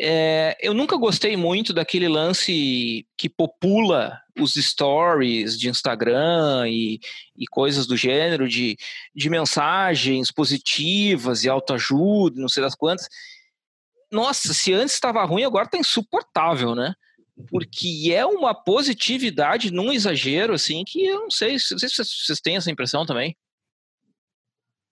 é, 0.00 0.56
eu 0.60 0.74
nunca 0.74 0.96
gostei 0.96 1.36
muito 1.36 1.72
daquele 1.72 2.06
lance 2.08 3.06
que 3.16 3.28
popula 3.28 4.20
os 4.38 4.54
stories 4.54 5.58
de 5.58 5.68
Instagram 5.68 6.68
e, 6.68 7.00
e 7.36 7.46
coisas 7.46 7.86
do 7.86 7.96
gênero, 7.96 8.48
de, 8.48 8.76
de 9.14 9.30
mensagens 9.30 10.30
positivas 10.30 11.44
e 11.44 11.48
autoajuda, 11.48 12.40
não 12.40 12.48
sei 12.48 12.62
das 12.62 12.74
quantas. 12.74 13.08
Nossa, 14.10 14.54
se 14.54 14.72
antes 14.72 14.94
estava 14.94 15.24
ruim, 15.24 15.44
agora 15.44 15.64
está 15.66 15.78
insuportável, 15.78 16.74
né? 16.74 16.94
porque 17.50 18.12
é 18.14 18.24
uma 18.24 18.54
positividade 18.54 19.70
num 19.70 19.92
exagero, 19.92 20.54
assim, 20.54 20.82
que 20.86 21.04
eu 21.04 21.20
não 21.20 21.30
sei, 21.30 21.52
não 21.52 21.58
sei 21.78 21.88
se 21.88 21.96
vocês- 21.96 22.40
têm 22.40 22.56
essa 22.56 22.70
impressão 22.70 23.04
também. 23.04 23.36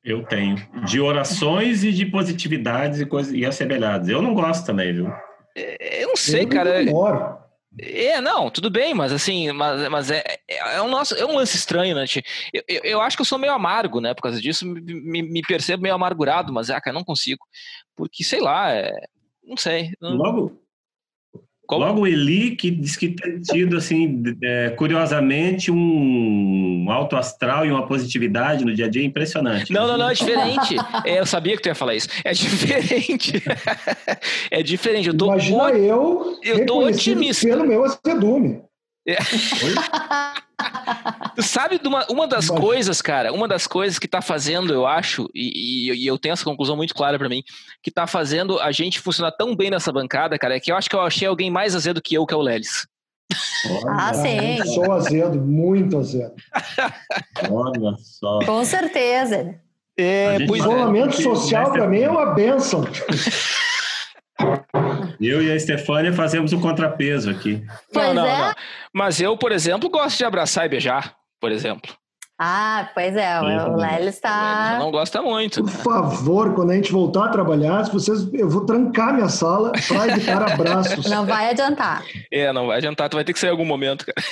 Eu 0.05 0.23
tenho. 0.27 0.57
De 0.85 1.01
orações 1.01 1.83
e 1.83 1.91
de 1.91 2.05
positividades 2.05 3.01
e 3.01 3.07
coisas 3.07 3.33
e 3.33 3.47
assemelhadas. 3.47 4.09
Eu 4.09 4.21
não 4.21 4.35
gosto 4.35 4.67
também, 4.67 4.93
viu? 4.93 5.09
É, 5.57 6.03
Eu 6.03 6.09
não 6.09 6.17
sei, 6.17 6.43
Eu 6.45 6.49
cara. 6.49 6.83
ignoro. 6.83 7.39
É, 7.79 8.21
não, 8.21 8.51
tudo 8.51 8.71
bem, 8.71 8.95
mas 8.95 9.13
assim, 9.13 9.51
mas, 9.53 9.89
mas 9.89 10.11
é, 10.11 10.23
é, 10.49 10.77
é 10.77 10.83
um 10.83 10.89
nosso, 10.89 11.15
é 11.15 11.27
um 11.27 11.35
lance 11.35 11.57
estranho, 11.57 11.97
né? 11.97 12.05
Eu, 12.53 12.63
eu, 12.69 12.81
eu 12.85 13.01
acho 13.01 13.17
que 13.17 13.23
eu 13.23 13.27
sou 13.27 13.39
meio 13.39 13.53
amargo, 13.53 14.01
né? 14.01 14.15
Por 14.15 14.23
causa 14.23 14.41
disso, 14.41 14.65
me, 14.65 15.23
me, 15.23 15.43
percebo 15.43 15.83
meio 15.83 15.95
amargurado, 15.95 16.53
mas, 16.53 16.71
ah, 16.71 16.81
cara, 16.81 16.95
não 16.95 17.05
consigo. 17.05 17.45
Porque, 17.97 18.23
sei 18.23 18.41
lá, 18.41 18.71
é, 18.73 18.93
não 19.43 19.57
sei. 19.57 19.91
Não, 20.01 20.15
Logo, 20.15 20.64
Logo 21.71 22.03
o 22.03 22.07
Eli, 22.07 22.57
que 22.57 22.71
diz 22.71 22.97
que 22.97 23.09
tem 23.09 23.41
tido, 23.41 23.77
assim, 23.77 24.23
é, 24.43 24.71
curiosamente, 24.71 25.71
um 25.71 26.87
alto 26.89 27.17
astral 27.17 27.65
e 27.65 27.71
uma 27.71 27.87
positividade 27.87 28.65
no 28.65 28.75
dia 28.75 28.87
a 28.87 28.89
dia 28.89 29.05
impressionante. 29.05 29.73
Não, 29.73 29.87
não, 29.87 29.97
não, 29.97 30.11
é 30.11 30.15
diferente. 30.15 30.77
É, 31.05 31.19
eu 31.19 31.27
sabia 31.27 31.57
que 31.57 31.63
tu 31.63 31.69
ia 31.69 31.75
falar 31.75 31.95
isso. 31.95 32.09
É 32.23 32.33
diferente. 32.33 33.43
é 34.51 34.63
diferente. 34.63 35.09
Eu 35.09 35.17
tô, 35.17 35.27
Imagina 35.27 35.71
eu, 35.71 36.39
eu 36.43 36.67
tô 36.67 36.87
otimista. 36.87 37.47
pelo 37.47 37.67
meu 37.67 37.85
azedume. 37.85 38.63
É. 39.07 39.17
tu 41.35 41.43
sabe 41.43 41.79
de 41.79 41.87
uma, 41.87 42.07
uma 42.09 42.27
das 42.27 42.49
coisas, 42.49 43.03
cara, 43.03 43.33
uma 43.33 43.47
das 43.47 43.67
coisas 43.67 43.99
que 43.99 44.09
tá 44.09 44.23
fazendo, 44.23 44.73
eu 44.73 44.87
acho, 44.87 45.29
e, 45.35 45.91
e, 45.91 46.05
e 46.05 46.07
eu 46.07 46.19
tenho 46.19 46.33
essa 46.33 46.45
conclusão 46.45 46.77
muito 46.77 46.95
clara 46.95 47.19
para 47.19 47.29
mim, 47.29 47.43
que 47.83 47.91
tá 47.91 48.07
fazendo 48.07 48.59
a 48.61 48.73
gente 48.73 49.01
funcionar 49.01 49.33
tão 49.33 49.55
bem 49.55 49.71
nessa 49.71 49.93
bancada, 49.93 50.39
cara, 50.39 50.57
é 50.57 50.61
que 50.61 50.73
eu 50.73 50.77
acho 50.77 50.89
que 50.89 50.97
eu 50.97 51.01
achei 51.01 51.29
alguém 51.29 51.51
mais 51.51 51.75
azedo 51.75 52.01
que 52.01 52.15
eu, 52.15 52.25
que 52.25 52.33
é 52.33 52.37
o 52.37 52.41
Lelis. 52.41 52.87
Ah, 53.89 54.13
sim. 54.15 54.63
Sou 54.75 54.93
azedo, 54.93 55.41
muito 55.41 55.99
azedo. 55.99 56.35
Olha 57.51 57.97
só. 57.99 58.41
Com 58.45 58.65
certeza. 58.65 59.59
É, 59.97 60.39
o 60.49 60.57
isolamento 60.57 61.23
social 61.23 61.73
para 61.73 61.87
mim 61.87 62.01
é 62.01 62.11
uma 62.11 62.27
benção. 62.27 62.85
Eu 65.27 65.43
e 65.43 65.51
a 65.51 65.57
Estefânia 65.57 66.13
fazemos 66.13 66.53
o 66.53 66.61
contrapeso 66.61 67.31
aqui. 67.31 67.65
Não, 67.93 68.15
não, 68.15 68.27
é. 68.27 68.39
não. 68.39 68.55
Mas 68.93 69.21
eu, 69.21 69.37
por 69.37 69.53
exemplo, 69.53 69.89
gosto 69.89 70.19
de 70.19 70.25
abraçar 70.25 70.67
e 70.67 70.69
beijar, 70.69 71.15
por 71.41 71.51
exemplo. 71.51 71.95
Ah, 72.37 72.91
pois 72.93 73.15
é, 73.15 73.41
o 73.41 73.77
Lélio 73.77 74.09
está. 74.09 74.77
Não 74.81 74.91
gosta 74.91 75.23
muito. 75.23 75.63
Por 75.63 75.71
favor, 75.71 76.53
quando 76.53 76.73
a 76.73 76.75
gente 76.75 76.91
voltar 76.91 77.27
a 77.27 77.29
trabalhar, 77.29 77.85
se 77.85 77.93
vocês, 77.93 78.29
eu 78.33 78.49
vou 78.51 78.67
trancar 78.67 79.15
minha 79.15 79.29
sala 79.29 79.71
para 79.87 80.09
evitar 80.09 80.43
abraços. 80.43 81.07
Não 81.15 81.25
vai 81.25 81.51
adiantar. 81.51 82.05
É, 82.33 82.53
não 82.53 82.67
vai 82.67 82.79
adiantar, 82.79 83.09
tu 83.09 83.17
vai 83.17 83.25
ter 83.25 83.33
que 83.33 83.39
sair 83.39 83.51
em 83.51 83.53
algum 83.53 83.65
momento, 83.65 84.05
cara. 84.05 84.27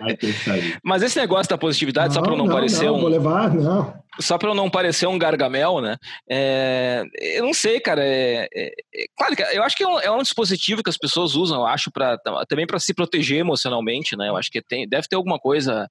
Vai 0.00 0.16
ter 0.16 0.32
que 0.32 0.44
sair. 0.44 0.78
Mas 0.84 1.02
esse 1.02 1.18
negócio 1.18 1.50
da 1.50 1.58
positividade, 1.58 2.14
só 2.14 2.22
para 2.22 2.32
eu 2.32 2.38
não, 2.38 2.48
parecer 2.48 2.86
não, 2.86 2.96
um. 2.96 3.00
Vou 3.00 3.08
levar, 3.08 3.52
não. 3.52 3.92
Só 4.20 4.38
para 4.38 4.50
eu 4.50 4.54
não 4.54 4.70
parecer 4.70 5.06
um 5.06 5.18
gargamel, 5.18 5.80
né? 5.80 5.96
É, 6.30 7.02
eu 7.36 7.44
não 7.44 7.54
sei, 7.54 7.80
cara. 7.80 8.04
É, 8.04 8.46
é, 8.54 8.66
é, 8.66 9.04
claro 9.16 9.34
que 9.34 9.42
eu 9.42 9.62
acho 9.64 9.76
que 9.76 9.82
é 9.82 9.88
um, 9.88 10.00
é 10.00 10.10
um, 10.10 10.22
dispositivo 10.22 10.82
que 10.82 10.90
as 10.90 10.98
pessoas 10.98 11.34
usam, 11.34 11.60
eu 11.60 11.66
acho, 11.66 11.90
pra, 11.90 12.16
também 12.48 12.66
para 12.66 12.78
se 12.78 12.94
proteger 12.94 13.38
emocionalmente, 13.38 14.16
né? 14.16 14.28
Eu 14.28 14.36
acho 14.36 14.50
que 14.50 14.62
tem, 14.62 14.88
deve 14.88 15.08
ter 15.08 15.16
alguma 15.16 15.38
coisa 15.38 15.88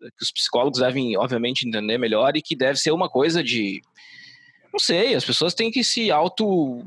que 0.00 0.24
os 0.24 0.32
psicólogos 0.32 0.80
devem, 0.80 1.16
obviamente, 1.16 1.66
entender 1.66 1.98
melhor 1.98 2.36
e 2.36 2.42
que 2.42 2.56
deve 2.56 2.78
ser 2.78 2.90
uma 2.90 3.08
coisa 3.08 3.42
de. 3.42 3.80
Não 4.72 4.78
sei, 4.78 5.14
as 5.14 5.24
pessoas 5.24 5.52
têm 5.52 5.70
que 5.70 5.82
se 5.82 6.12
auto, 6.12 6.84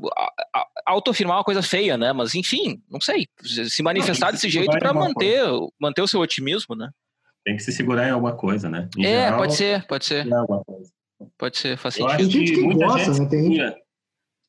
autoafirmar 0.86 1.36
uma 1.36 1.44
coisa 1.44 1.62
feia, 1.62 1.98
né? 1.98 2.12
Mas, 2.12 2.34
enfim, 2.34 2.82
não 2.90 3.00
sei. 3.00 3.26
Se 3.42 3.82
manifestar 3.82 4.26
não, 4.26 4.32
desse 4.32 4.48
jeito 4.48 4.78
para 4.78 4.92
manter, 4.94 5.44
manter 5.78 6.00
o 6.00 6.08
seu 6.08 6.20
otimismo, 6.20 6.74
né? 6.74 6.88
Tem 7.44 7.56
que 7.56 7.62
se 7.62 7.72
segurar 7.72 8.08
em 8.08 8.12
alguma 8.12 8.34
coisa, 8.34 8.70
né? 8.70 8.88
Em 8.96 9.04
é, 9.04 9.24
geral, 9.24 9.38
pode 9.38 9.54
ser, 9.54 9.86
pode 9.86 10.04
ser. 10.06 10.26
Pode 11.36 11.58
ser, 11.58 11.76
faz 11.76 11.94
sentido. 11.94 12.16
Tem 12.16 12.30
gente 12.30 12.52
que 12.54 12.74
gosta, 12.74 13.12
gente 13.12 13.20
né? 13.20 13.28
Tem 13.28 13.42
gente... 13.44 13.83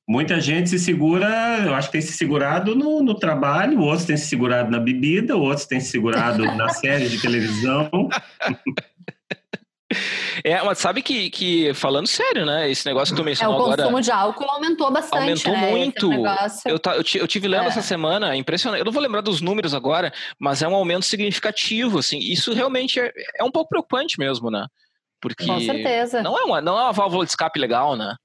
Muita 0.08 0.40
gente 0.40 0.70
se 0.70 0.78
segura, 0.78 1.64
eu 1.66 1.74
acho 1.74 1.88
que 1.88 1.94
tem 1.94 2.02
se 2.02 2.14
segurado 2.14 2.76
no, 2.76 3.02
no 3.02 3.16
trabalho, 3.16 3.80
outros 3.82 4.06
têm 4.06 4.16
se 4.16 4.28
segurado 4.28 4.70
na 4.70 4.80
bebida, 4.80 5.36
outros 5.36 5.66
têm 5.66 5.80
se 5.80 5.90
segurado 5.90 6.46
na 6.56 6.70
série 6.70 7.10
de 7.10 7.20
televisão. 7.20 7.90
É, 10.44 10.62
mas 10.64 10.78
sabe 10.78 11.02
que, 11.02 11.30
que, 11.32 11.74
falando 11.74 12.06
sério, 12.06 12.46
né? 12.46 12.70
Esse 12.70 12.86
negócio 12.86 13.16
que 13.16 13.22
tu 13.22 13.26
mencionou 13.26 13.56
agora... 13.56 13.70
É, 13.70 13.74
o 13.74 13.78
consumo 13.78 13.98
agora, 13.98 14.04
de 14.04 14.12
álcool 14.12 14.50
aumentou 14.50 14.92
bastante, 14.92 15.48
Aumentou 15.48 15.54
né? 15.54 15.72
muito. 15.72 16.14
Eu, 16.66 16.80
eu, 16.94 17.04
eu 17.22 17.28
tive 17.28 17.48
lendo 17.48 17.64
é. 17.64 17.68
essa 17.68 17.82
semana, 17.82 18.34
é 18.34 18.36
impressionante. 18.36 18.80
Eu 18.80 18.86
não 18.86 18.92
vou 18.92 19.02
lembrar 19.02 19.22
dos 19.22 19.42
números 19.42 19.74
agora, 19.74 20.14
mas 20.40 20.62
é 20.62 20.68
um 20.68 20.76
aumento 20.76 21.06
significativo, 21.06 21.98
assim. 21.98 22.20
Isso 22.20 22.54
realmente 22.54 23.00
é, 23.00 23.12
é 23.40 23.44
um 23.44 23.52
pouco 23.52 23.70
preocupante 23.70 24.20
mesmo, 24.20 24.52
né? 24.52 24.68
Porque 25.20 25.48
Com 25.48 25.60
certeza. 25.60 26.22
Não 26.22 26.38
é 26.38 26.44
uma, 26.44 26.62
não 26.62 26.78
é 26.78 26.84
uma 26.84 26.94
válvula 26.94 27.26
de 27.26 27.32
escape 27.32 27.60
legal, 27.60 27.96
né? 27.96 28.16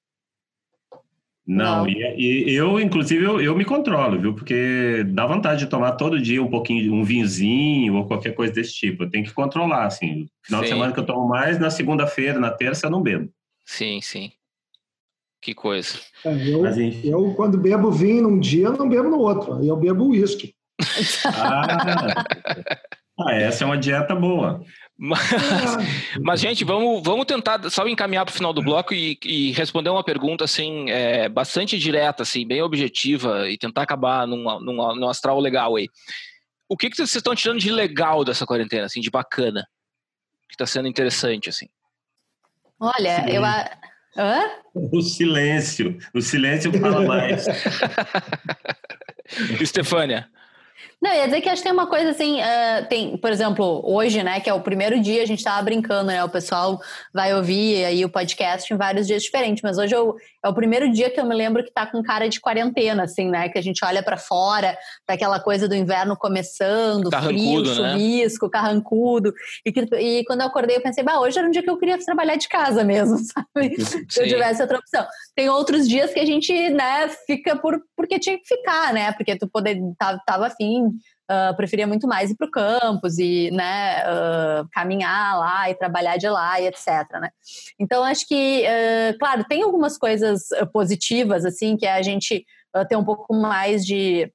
Não, 1.47 1.84
Não. 1.84 1.88
E, 1.88 2.51
e 2.51 2.55
eu, 2.55 2.78
inclusive, 2.78 3.24
eu, 3.24 3.41
eu 3.41 3.57
me 3.57 3.64
controlo, 3.64 4.20
viu? 4.20 4.34
Porque 4.34 5.05
dá 5.09 5.26
vontade 5.26 5.61
de 5.61 5.70
tomar 5.70 5.93
todo 5.93 6.20
dia 6.20 6.43
um 6.43 6.51
pouquinho, 6.51 6.93
um 6.95 7.03
vinhozinho 7.03 7.95
ou 7.97 8.07
qualquer 8.07 8.34
coisa 8.34 8.53
desse 8.53 8.74
tipo. 8.74 9.05
Eu 9.05 9.11
tenho 9.11 9.24
que 9.24 9.32
controlar, 9.32 9.86
assim. 9.86 10.28
Final 10.45 10.61
de 10.61 10.68
Sim. 10.68 10.74
semana 10.74 10.93
que 10.93 11.01
eu 11.01 11.07
tomo 11.07 11.26
mais, 11.26 11.59
na 11.59 11.70
segunda-feira, 11.70 12.38
na 12.38 12.51
terça 12.51 12.86
eu 12.86 12.91
não 12.91 13.03
bebo. 13.03 13.30
Sim, 13.64 14.01
sim. 14.01 14.32
Que 15.41 15.55
coisa. 15.55 15.99
É, 16.24 16.32
eu, 16.49 16.62
Mas, 16.62 16.76
eu, 17.05 17.34
quando 17.34 17.59
bebo 17.59 17.91
vinho 17.91 18.24
num 18.24 18.38
dia, 18.38 18.66
eu 18.66 18.76
não 18.76 18.88
bebo 18.88 19.09
no 19.09 19.18
outro. 19.18 19.55
Aí 19.55 19.68
eu 19.68 19.76
bebo 19.76 20.09
uísque. 20.09 20.55
Ah, 21.24 22.24
ah, 23.18 23.32
essa 23.34 23.64
é 23.64 23.66
uma 23.66 23.78
dieta 23.78 24.14
boa. 24.14 24.62
Mas, 25.03 25.19
mas, 26.23 26.41
gente, 26.43 26.63
vamos, 26.63 27.03
vamos 27.03 27.25
tentar 27.25 27.71
só 27.71 27.89
encaminhar 27.89 28.27
para 28.27 28.33
o 28.33 28.37
final 28.37 28.53
do 28.53 28.63
bloco 28.63 28.93
e, 28.93 29.19
e, 29.25 29.51
responder 29.53 29.89
uma 29.89 30.05
pergunta 30.05 30.45
assim, 30.45 30.91
é, 30.91 31.27
bastante 31.27 31.79
direta, 31.79 32.23
assim, 32.23 32.47
bem 32.47 32.61
objetiva, 32.61 33.49
e 33.49 33.57
tentar 33.57 33.81
acabar 33.81 34.27
num, 34.27 34.61
num, 34.61 34.95
num 34.95 35.09
astral 35.09 35.41
legal 35.41 35.77
aí. 35.77 35.89
O 36.69 36.77
que, 36.77 36.91
que 36.91 36.97
vocês 36.97 37.15
estão 37.15 37.35
tirando 37.35 37.59
de 37.59 37.71
legal 37.71 38.27
dessa 38.27 38.45
quarentena, 38.45 38.85
assim, 38.85 39.01
de 39.01 39.11
bacana? 39.11 39.67
Que 40.47 40.55
está 40.55 40.67
sendo 40.67 40.87
interessante, 40.87 41.49
assim? 41.49 41.67
Olha, 42.79 43.25
Sim. 43.25 43.31
eu. 43.31 43.45
a- 43.45 43.71
Hã? 44.17 44.51
O 44.75 45.01
silêncio. 45.01 45.97
O 46.13 46.21
silêncio 46.21 46.73
fala 46.81 47.03
mais. 47.03 47.47
Estefânia. 49.61 50.29
Não, 51.03 51.11
ia 51.15 51.25
dizer 51.25 51.41
que 51.41 51.49
acho 51.49 51.63
que 51.63 51.69
tem 51.69 51.73
uma 51.73 51.87
coisa 51.87 52.11
assim, 52.11 52.41
ah, 52.43 52.85
tem, 52.89 53.17
por 53.17 53.31
exemplo, 53.31 53.81
hoje, 53.85 54.23
né, 54.23 54.39
que 54.41 54.51
é 54.51 54.55
o 54.55 54.61
primeiro 54.61 55.01
dia, 55.01 55.23
a 55.23 55.27
gente 55.27 55.43
tava 55.43 55.63
brincando, 55.63 56.09
né, 56.09 56.23
o 56.23 56.29
pessoal 56.29 56.79
vai 57.13 57.35
ouvir 57.35 57.85
aí 57.87 58.05
o 58.05 58.09
podcast 58.11 58.73
em 58.73 58.77
vários 58.77 59.07
dias 59.07 59.23
diferentes, 59.23 59.63
mas 59.63 59.79
hoje 59.79 59.95
eu, 59.95 60.15
é 60.45 60.49
o 60.49 60.55
primeiro 60.55 60.93
dia 60.93 61.09
que 61.09 61.19
eu 61.19 61.25
me 61.25 61.35
lembro 61.35 61.65
que 61.65 61.73
tá 61.73 61.87
com 61.87 62.03
cara 62.03 62.29
de 62.29 62.39
quarentena, 62.39 63.05
assim, 63.05 63.31
né, 63.31 63.49
que 63.49 63.59
a 63.59 63.63
gente 63.63 63.83
olha 63.85 64.03
para 64.03 64.19
fora, 64.19 64.77
tá 65.07 65.15
aquela 65.15 65.41
coisa 65.41 65.67
do 65.67 65.75
inverno 65.75 66.17
começando, 66.17 67.09
Carrancudo, 67.09 67.71
frio, 67.71 67.83
né? 67.83 67.93
chuvisco, 67.93 68.51
carrancudo, 68.51 69.33
e, 69.65 69.73
que- 69.73 69.89
e 69.97 70.25
quando 70.27 70.43
eu 70.43 70.47
acordei 70.49 70.77
eu 70.77 70.83
pensei, 70.83 71.03
bah, 71.03 71.19
hoje 71.19 71.39
era 71.39 71.49
um 71.49 71.51
dia 71.51 71.63
que 71.63 71.71
eu 71.71 71.79
queria 71.79 71.99
trabalhar 71.99 72.37
de 72.37 72.49
casa 72.49 72.85
mesmo, 72.85 73.17
sabe, 73.25 73.75
se 74.09 74.21
eu 74.21 74.29
tivesse 74.29 74.61
outra 74.61 74.79
opção. 74.79 75.07
Tem 75.35 75.49
outros 75.49 75.89
dias 75.89 76.13
que 76.13 76.21
a 76.21 76.27
gente, 76.27 76.53
né, 76.71 77.09
fica 77.27 77.57
por, 77.57 77.81
porque 77.97 78.19
tinha 78.19 78.37
que 78.39 78.47
ficar, 78.47 78.93
né, 78.93 79.13
porque 79.13 79.37
tu 79.39 79.49
poder, 79.49 79.79
tava, 79.99 80.21
tava 80.27 80.47
afim, 80.49 80.89
ah, 81.33 81.55
preferia 81.55 81.87
muito 81.87 82.09
mais 82.09 82.28
ir 82.28 82.35
para 82.35 82.49
o 82.49 82.51
campus 82.51 83.16
e 83.16 83.53
né, 83.53 84.03
ah, 84.05 84.64
caminhar 84.72 85.39
lá 85.39 85.70
e 85.70 85.76
trabalhar 85.76 86.16
de 86.16 86.28
lá 86.28 86.61
e 86.61 86.66
etc. 86.66 86.89
Né? 87.20 87.31
Então, 87.78 88.03
acho 88.03 88.26
que, 88.26 88.66
ah, 88.66 89.14
claro, 89.16 89.45
tem 89.45 89.62
algumas 89.62 89.97
coisas 89.97 90.49
positivas, 90.72 91.45
assim, 91.45 91.76
que 91.76 91.87
é 91.87 91.93
a 91.93 92.03
gente 92.03 92.45
ter 92.89 92.97
um 92.97 93.05
pouco 93.05 93.33
mais 93.33 93.87
de 93.87 94.33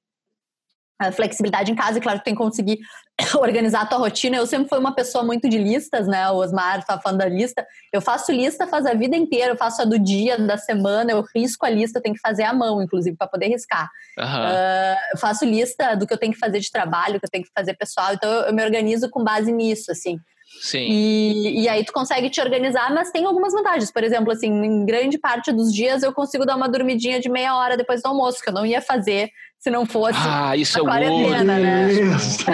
flexibilidade 1.12 1.72
em 1.72 1.76
casa, 1.76 1.98
e 1.98 2.02
claro, 2.02 2.20
tem 2.20 2.34
que 2.34 2.42
conseguir 2.42 2.80
organizar 3.38 3.82
a 3.82 3.86
tua 3.86 3.98
rotina. 3.98 4.38
Eu 4.38 4.48
sempre 4.48 4.70
fui 4.70 4.78
uma 4.78 4.94
pessoa 4.94 5.24
muito 5.24 5.50
de 5.50 5.58
listas, 5.58 6.08
né? 6.08 6.30
O 6.30 6.36
Osmar 6.36 6.80
estava 6.80 7.02
falando 7.02 7.20
da 7.20 7.28
lista. 7.28 7.66
Eu 7.92 8.02
faço 8.02 8.32
lista 8.32 8.68
faz 8.68 8.86
a 8.86 8.94
vida 8.94 9.16
inteira, 9.16 9.54
eu 9.54 9.58
faço 9.58 9.82
a 9.82 9.86
do 9.86 10.00
dia, 10.00 10.38
da 10.38 10.58
semana, 10.58 11.12
eu 11.12 11.24
risco 11.36 11.66
a 11.66 11.70
lista, 11.70 12.00
eu 12.00 12.04
tenho 12.04 12.16
que 12.16 12.22
fazer 12.22 12.44
à 12.44 12.54
mão, 12.54 12.82
inclusive, 12.82 13.16
para 13.16 13.28
poder 13.28 13.48
riscar. 13.48 13.90
Aham. 14.18 14.48
Ah, 14.48 14.98
eu 15.14 15.18
faço 15.18 15.46
lista 15.46 15.96
do 15.96 16.08
que 16.08 16.14
eu 16.14 16.18
tenho 16.18 16.34
que 16.34 16.40
fazer 16.40 16.60
de 16.60 16.72
trabalho, 16.72 17.20
que 17.20 17.26
eu 17.26 17.32
tenho 17.32 17.44
que 17.44 17.52
fazer 17.54 17.74
pessoal, 17.76 18.14
então 18.14 18.32
eu, 18.32 18.42
eu 18.48 18.54
me 18.54 18.64
organizo 18.64 19.10
com 19.10 19.24
base 19.24 19.52
nisso, 19.52 19.92
assim. 19.92 20.20
Sim. 20.62 20.88
E, 20.90 21.62
e 21.64 21.70
aí 21.70 21.84
tu 21.86 21.94
consegue 21.94 22.30
te 22.30 22.42
organizar, 22.42 22.92
mas 22.94 23.12
tem 23.12 23.26
algumas 23.26 23.54
vantagens. 23.54 23.92
Por 23.92 24.04
exemplo, 24.04 24.32
assim, 24.32 24.48
em 24.48 24.86
grande 24.86 25.18
parte 25.18 25.52
dos 25.52 25.74
dias 25.74 26.02
eu 26.04 26.14
consigo 26.14 26.46
dar 26.46 26.56
uma 26.56 26.68
dormidinha 26.70 27.20
de 27.20 27.30
meia 27.30 27.56
hora 27.56 27.78
depois 27.78 28.02
do 28.02 28.08
almoço, 28.08 28.42
que 28.42 28.50
eu 28.50 28.54
não 28.54 28.66
ia 28.66 28.82
fazer 28.82 29.30
se 29.60 29.72
não 29.72 29.84
fosse 29.84 30.20
Ah, 30.22 30.56
isso 30.56 30.78
a 30.78 30.80
é 30.80 30.84
o 30.84 30.86
ouro. 30.86 31.00
quarentena, 31.32 31.58
né? 31.58 31.92
Isso. 31.92 32.46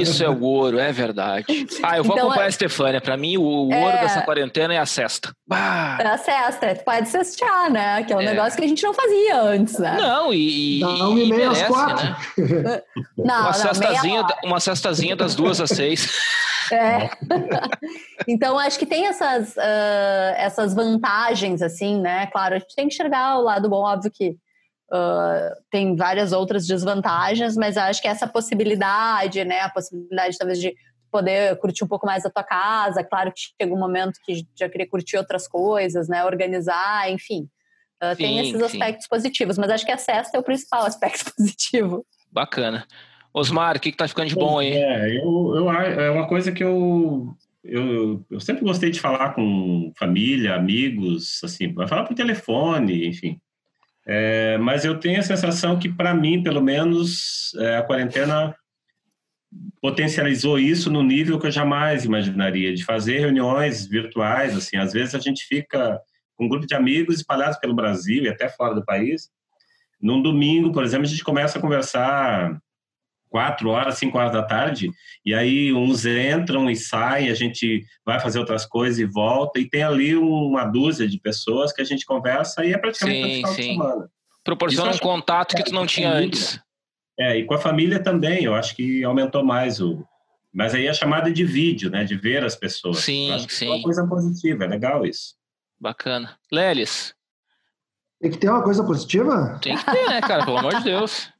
Isso 0.00 0.24
é 0.24 0.28
o 0.30 0.40
ouro, 0.42 0.78
é 0.78 0.90
verdade. 0.92 1.44
Ah, 1.82 1.98
eu 1.98 2.04
vou 2.04 2.14
Então, 2.16 2.26
acompanhar 2.28 2.44
é- 2.44 2.46
a 2.46 2.48
Estefânia. 2.48 3.00
Pra 3.02 3.16
mim, 3.18 3.36
o 3.36 3.42
ouro 3.42 3.72
É. 3.74 4.00
dessa 4.00 4.22
quarentena 4.22 4.72
é 4.72 4.78
a 4.78 4.86
cesta. 4.86 5.30
Bah! 5.46 5.96
Pra 5.98 6.16
cesta, 6.16 6.74
tu 6.74 6.84
pode 6.84 7.08
cestear, 7.08 7.70
né? 7.70 8.02
Que 8.02 8.12
é 8.14 8.16
um 8.16 8.20
É. 8.20 8.24
negócio 8.26 8.58
que 8.58 8.64
a 8.64 8.68
gente 8.68 8.82
não 8.82 8.94
fazia 8.94 9.42
antes, 9.42 9.78
né? 9.78 9.96
Não, 10.00 10.32
e. 10.32 10.80
Dá 10.80 10.88
uma 10.88 11.20
e 11.20 11.28
meia 11.30 11.50
às 11.50 11.62
quatro. 11.64 12.06
né? 12.06 12.16
Não, 13.18 13.24
Uma 13.24 13.34
não, 13.34 13.42
meia 13.42 13.52
cestazinha, 13.52 14.20
hora. 14.22 14.36
uma 14.44 14.60
cestazinha 14.60 15.16
das 15.16 15.34
duas 15.34 15.60
às 15.60 15.70
seis. 15.70 16.08
É. 16.72 17.10
então, 18.28 18.58
acho 18.58 18.78
que 18.78 18.86
tem 18.86 19.06
essas, 19.06 19.56
ah, 19.58 20.34
essas 20.36 20.74
vantagens, 20.74 21.62
assim, 21.62 22.00
né? 22.00 22.26
Claro, 22.26 22.56
a 22.56 22.58
gente 22.58 22.74
tem 22.74 22.88
que 22.88 22.94
enxergar 22.94 23.38
o 23.38 23.42
lado 23.42 23.68
bom, 23.68 23.82
óbvio 23.82 24.10
que 24.10 24.36
ah, 24.90 25.54
tem 25.70 25.94
várias 25.96 26.32
outras 26.32 26.66
desvantagens, 26.66 27.56
mas 27.56 27.76
acho 27.76 28.00
que 28.00 28.08
essa 28.08 28.26
possibilidade, 28.26 29.44
né? 29.44 29.60
A 29.60 29.70
possibilidade, 29.70 30.38
talvez, 30.38 30.60
de 30.60 30.74
poder 31.10 31.56
curtir 31.58 31.84
um 31.84 31.88
pouco 31.88 32.06
mais 32.06 32.24
a 32.24 32.30
tua 32.30 32.44
casa. 32.44 33.04
Claro 33.04 33.32
que 33.32 33.40
chega 33.40 33.74
um 33.74 33.78
momento 33.78 34.18
que 34.24 34.46
já 34.58 34.68
queria 34.68 34.88
curtir 34.88 35.16
outras 35.16 35.48
coisas, 35.48 36.08
né? 36.08 36.24
Organizar, 36.24 37.10
enfim. 37.10 37.48
Tem 38.16 38.16
Sim, 38.16 38.40
esses 38.40 38.58
sim. 38.58 38.64
aspectos 38.64 39.08
positivos, 39.08 39.58
mas 39.58 39.70
acho 39.70 39.84
que 39.84 39.90
a 39.90 39.98
cesta 39.98 40.36
é 40.36 40.40
o 40.40 40.44
principal 40.44 40.84
aspecto 40.86 41.32
positivo. 41.34 42.06
Bacana. 42.30 42.86
Osmar, 43.38 43.76
o 43.76 43.80
que, 43.80 43.90
que 43.90 43.96
tá 43.96 44.08
ficando 44.08 44.28
de 44.28 44.34
bom 44.34 44.58
aí? 44.58 44.72
É, 44.72 45.16
eu, 45.18 45.52
eu, 45.54 45.70
é 45.70 46.10
uma 46.10 46.26
coisa 46.26 46.52
que 46.52 46.62
eu, 46.62 47.34
eu, 47.64 48.24
eu 48.30 48.40
sempre 48.40 48.64
gostei 48.64 48.90
de 48.90 49.00
falar 49.00 49.34
com 49.34 49.92
família, 49.98 50.54
amigos, 50.54 51.40
assim, 51.44 51.72
vai 51.72 51.86
falar 51.86 52.04
por 52.04 52.14
telefone, 52.14 53.06
enfim. 53.06 53.38
É, 54.06 54.56
mas 54.58 54.84
eu 54.84 54.98
tenho 54.98 55.20
a 55.20 55.22
sensação 55.22 55.78
que, 55.78 55.88
para 55.88 56.14
mim, 56.14 56.42
pelo 56.42 56.62
menos, 56.62 57.54
é, 57.58 57.76
a 57.76 57.82
quarentena 57.82 58.54
potencializou 59.80 60.58
isso 60.58 60.90
no 60.90 61.02
nível 61.02 61.38
que 61.38 61.46
eu 61.46 61.50
jamais 61.50 62.04
imaginaria, 62.04 62.74
de 62.74 62.84
fazer 62.84 63.18
reuniões 63.18 63.86
virtuais, 63.86 64.56
assim, 64.56 64.76
às 64.76 64.92
vezes 64.92 65.14
a 65.14 65.18
gente 65.18 65.44
fica 65.44 66.00
com 66.36 66.46
um 66.46 66.48
grupo 66.48 66.66
de 66.66 66.74
amigos 66.74 67.16
espalhados 67.16 67.58
pelo 67.58 67.74
Brasil 67.74 68.24
e 68.24 68.28
até 68.28 68.48
fora 68.48 68.74
do 68.74 68.84
país. 68.84 69.30
Num 70.00 70.22
domingo, 70.22 70.72
por 70.72 70.84
exemplo, 70.84 71.06
a 71.06 71.08
gente 71.08 71.24
começa 71.24 71.58
a 71.58 71.60
conversar 71.60 72.58
quatro 73.28 73.70
horas, 73.70 73.98
cinco 73.98 74.18
horas 74.18 74.32
da 74.32 74.42
tarde, 74.42 74.90
e 75.24 75.34
aí 75.34 75.72
uns 75.72 76.04
entram 76.06 76.70
e 76.70 76.76
saem, 76.76 77.30
a 77.30 77.34
gente 77.34 77.84
vai 78.04 78.18
fazer 78.18 78.38
outras 78.38 78.64
coisas 78.66 78.98
e 78.98 79.04
volta, 79.04 79.60
e 79.60 79.68
tem 79.68 79.82
ali 79.82 80.16
uma 80.16 80.64
dúzia 80.64 81.06
de 81.08 81.18
pessoas 81.18 81.72
que 81.72 81.82
a 81.82 81.84
gente 81.84 82.04
conversa 82.06 82.64
e 82.64 82.72
é 82.72 82.78
praticamente 82.78 83.24
sim, 83.24 83.34
final 83.36 83.52
sim. 83.52 83.60
de 83.60 83.68
semana. 83.68 84.10
Proporciona 84.44 84.92
um 84.92 84.98
contato 84.98 85.54
que 85.54 85.62
tu 85.62 85.74
não 85.74 85.86
tinha 85.86 86.10
antes. 86.10 86.58
É, 87.18 87.36
e 87.36 87.44
com 87.44 87.54
a 87.54 87.58
família 87.58 88.00
também, 88.00 88.44
eu 88.44 88.54
acho 88.54 88.76
que 88.76 89.02
aumentou 89.02 89.44
mais 89.44 89.80
o. 89.80 90.06
Mas 90.54 90.74
aí 90.74 90.88
a 90.88 90.94
chamada 90.94 91.30
de 91.30 91.44
vídeo, 91.44 91.90
né? 91.90 92.04
De 92.04 92.16
ver 92.16 92.44
as 92.44 92.54
pessoas. 92.54 92.98
Sim, 92.98 93.44
sim. 93.48 93.66
É 93.66 93.70
uma 93.70 93.82
coisa 93.82 94.06
positiva, 94.06 94.64
é 94.64 94.68
legal 94.68 95.04
isso. 95.04 95.34
Bacana. 95.78 96.38
Lelis. 96.50 97.14
Tem 98.20 98.30
que 98.30 98.38
ter 98.38 98.48
uma 98.48 98.62
coisa 98.62 98.82
positiva? 98.84 99.58
Tem 99.60 99.76
que 99.76 99.84
ter, 99.84 100.08
né, 100.08 100.20
cara? 100.20 100.44
Pelo 100.44 100.58
amor 100.58 100.74
de 100.76 100.84
Deus. 100.84 101.30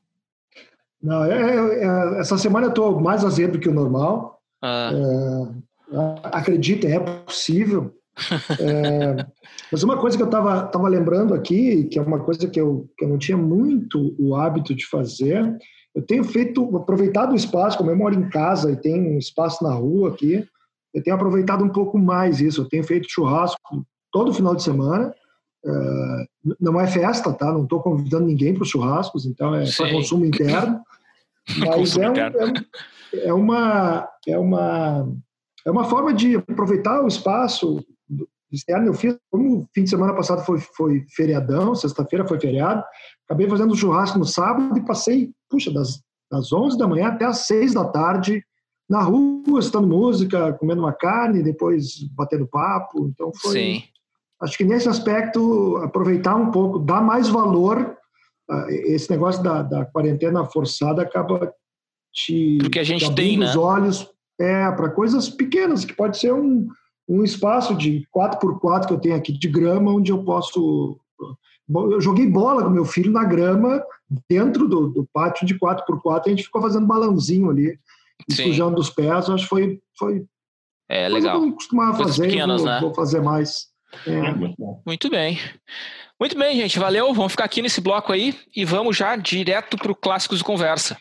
Não, 1.02 1.24
é, 1.24 1.30
é, 1.30 1.84
é, 1.84 2.20
essa 2.20 2.36
semana 2.36 2.66
eu 2.66 2.70
estou 2.70 3.00
mais 3.00 3.24
azedo 3.24 3.58
que 3.58 3.68
o 3.68 3.74
normal. 3.74 4.38
Ah. 4.62 4.92
É, 4.92 5.98
acreditem, 6.24 6.92
é 6.92 7.00
possível. 7.00 7.94
É, 8.60 9.24
mas 9.70 9.84
uma 9.84 9.96
coisa 9.96 10.16
que 10.16 10.22
eu 10.24 10.26
estava 10.26 10.62
tava 10.62 10.88
lembrando 10.88 11.34
aqui, 11.34 11.84
que 11.84 12.00
é 12.00 12.02
uma 12.02 12.18
coisa 12.18 12.48
que 12.48 12.60
eu, 12.60 12.90
que 12.98 13.04
eu 13.04 13.08
não 13.08 13.16
tinha 13.16 13.36
muito 13.36 14.12
o 14.18 14.34
hábito 14.34 14.74
de 14.74 14.84
fazer, 14.88 15.56
eu 15.94 16.02
tenho 16.02 16.24
feito, 16.24 16.76
aproveitado 16.76 17.30
o 17.30 17.36
espaço, 17.36 17.78
como 17.78 17.90
eu 17.90 17.96
moro 17.96 18.16
em 18.16 18.28
casa 18.28 18.72
e 18.72 18.76
tenho 18.76 19.14
um 19.14 19.18
espaço 19.18 19.62
na 19.62 19.72
rua 19.72 20.08
aqui, 20.08 20.44
eu 20.94 21.02
tenho 21.02 21.16
aproveitado 21.16 21.64
um 21.64 21.68
pouco 21.68 21.98
mais 21.98 22.40
isso. 22.40 22.62
Eu 22.62 22.68
tenho 22.68 22.84
feito 22.84 23.10
churrasco 23.10 23.86
todo 24.12 24.32
final 24.32 24.54
de 24.54 24.62
semana. 24.62 25.14
Não 26.60 26.80
é 26.80 26.86
festa, 26.86 27.32
tá? 27.32 27.52
Não 27.52 27.64
estou 27.64 27.80
convidando 27.80 28.26
ninguém 28.26 28.54
para 28.54 28.62
os 28.62 28.68
churrascos, 28.68 29.26
então 29.26 29.54
é 29.54 29.64
para 29.70 29.90
consumo 29.90 30.24
interno. 30.24 30.80
Mas 31.58 31.96
é, 31.96 32.10
um, 32.10 32.14
é, 32.14 32.32
é, 33.24 33.32
uma, 33.32 34.08
é, 34.26 34.38
uma, 34.38 35.08
é 35.66 35.70
uma 35.70 35.84
forma 35.84 36.12
de 36.12 36.36
aproveitar 36.36 37.02
o 37.02 37.08
espaço 37.08 37.82
externo. 38.52 38.86
Eu 38.86 38.94
fiz, 38.94 39.16
como 39.30 39.60
o 39.60 39.68
fim 39.74 39.84
de 39.84 39.90
semana 39.90 40.14
passado 40.14 40.44
foi, 40.44 40.58
foi 40.58 41.04
feriadão, 41.14 41.74
sexta-feira 41.74 42.26
foi 42.26 42.38
feriado, 42.38 42.84
acabei 43.24 43.48
fazendo 43.48 43.76
churrasco 43.76 44.18
no 44.18 44.26
sábado 44.26 44.76
e 44.76 44.84
passei, 44.84 45.30
puxa, 45.48 45.72
das, 45.72 46.02
das 46.30 46.52
11 46.52 46.76
da 46.76 46.86
manhã 46.86 47.08
até 47.08 47.24
as 47.24 47.46
6 47.46 47.74
da 47.74 47.84
tarde 47.84 48.44
na 48.88 49.02
rua, 49.02 49.58
escutando 49.58 49.86
música, 49.86 50.52
comendo 50.54 50.80
uma 50.80 50.92
carne, 50.92 51.42
depois 51.42 52.02
batendo 52.14 52.46
papo. 52.46 53.06
Então 53.08 53.30
foi. 53.34 53.52
Sim. 53.52 53.82
Acho 54.40 54.56
que 54.56 54.64
nesse 54.64 54.88
aspecto, 54.88 55.76
aproveitar 55.78 56.36
um 56.36 56.50
pouco, 56.50 56.78
dar 56.78 57.02
mais 57.02 57.28
valor. 57.28 57.96
Uh, 58.50 58.70
esse 58.70 59.10
negócio 59.10 59.42
da, 59.42 59.62
da 59.62 59.84
quarentena 59.84 60.44
forçada 60.44 61.02
acaba 61.02 61.52
te. 62.12 62.58
Porque 62.60 62.78
a 62.78 62.84
gente 62.84 63.14
tem, 63.14 63.36
né? 63.36 63.46
os 63.46 63.56
olhos 63.56 64.08
é, 64.40 64.70
para 64.70 64.90
coisas 64.90 65.28
pequenas, 65.28 65.84
que 65.84 65.92
pode 65.92 66.18
ser 66.18 66.32
um, 66.32 66.68
um 67.08 67.24
espaço 67.24 67.74
de 67.74 68.06
4x4 68.14 68.86
que 68.86 68.92
eu 68.92 69.00
tenho 69.00 69.16
aqui 69.16 69.32
de 69.32 69.48
grama, 69.48 69.92
onde 69.92 70.12
eu 70.12 70.22
posso. 70.22 70.98
Eu 71.68 72.00
joguei 72.00 72.26
bola 72.26 72.62
com 72.62 72.70
meu 72.70 72.84
filho 72.84 73.12
na 73.12 73.24
grama, 73.24 73.82
dentro 74.28 74.66
do, 74.66 74.88
do 74.88 75.08
pátio 75.12 75.46
de 75.46 75.58
4x4, 75.58 76.22
a 76.24 76.28
gente 76.30 76.44
ficou 76.44 76.62
fazendo 76.62 76.86
balãozinho 76.86 77.50
ali, 77.50 77.78
sujando 78.30 78.80
os 78.80 78.88
pés. 78.88 79.28
Acho 79.28 79.42
que 79.42 79.48
foi. 79.48 79.80
foi 79.98 80.24
é 80.88 81.08
legal. 81.08 81.44
Eu 81.44 81.52
costumava 81.52 81.98
fazer, 82.04 82.28
pequenas, 82.28 82.62
vou, 82.62 82.70
né? 82.70 82.80
vou 82.80 82.94
fazer 82.94 83.20
mais. 83.20 83.66
É. 84.06 84.10
Muito 84.84 85.10
bem. 85.10 85.40
Muito 86.18 86.36
bem, 86.36 86.56
gente. 86.56 86.78
Valeu. 86.78 87.12
Vamos 87.14 87.32
ficar 87.32 87.44
aqui 87.44 87.62
nesse 87.62 87.80
bloco 87.80 88.12
aí 88.12 88.34
e 88.54 88.64
vamos 88.64 88.96
já 88.96 89.14
direto 89.16 89.76
para 89.76 89.92
o 89.92 89.94
Clássicos 89.94 90.38
de 90.38 90.44
Conversa. 90.44 90.96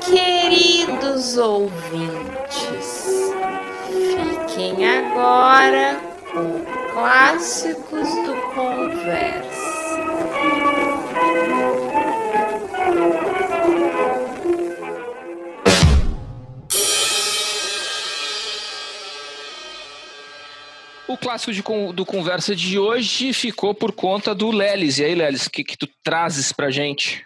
Queridos 0.00 1.36
ouvintes, 1.36 3.32
fiquem 3.88 4.86
agora 4.86 6.00
com 6.32 6.64
Clássicos 6.92 8.08
do 8.08 8.34
Conversa. 8.54 9.57
O 21.08 21.16
clássico 21.16 21.52
de, 21.52 21.62
do 21.94 22.04
Conversa 22.04 22.54
de 22.54 22.78
hoje 22.78 23.32
ficou 23.32 23.74
por 23.74 23.92
conta 23.92 24.34
do 24.34 24.50
Lelis. 24.50 24.98
E 24.98 25.04
aí, 25.04 25.14
Lelis, 25.14 25.46
o 25.46 25.50
que, 25.50 25.64
que 25.64 25.76
tu 25.76 25.88
trazes 26.04 26.52
pra 26.52 26.70
gente? 26.70 27.24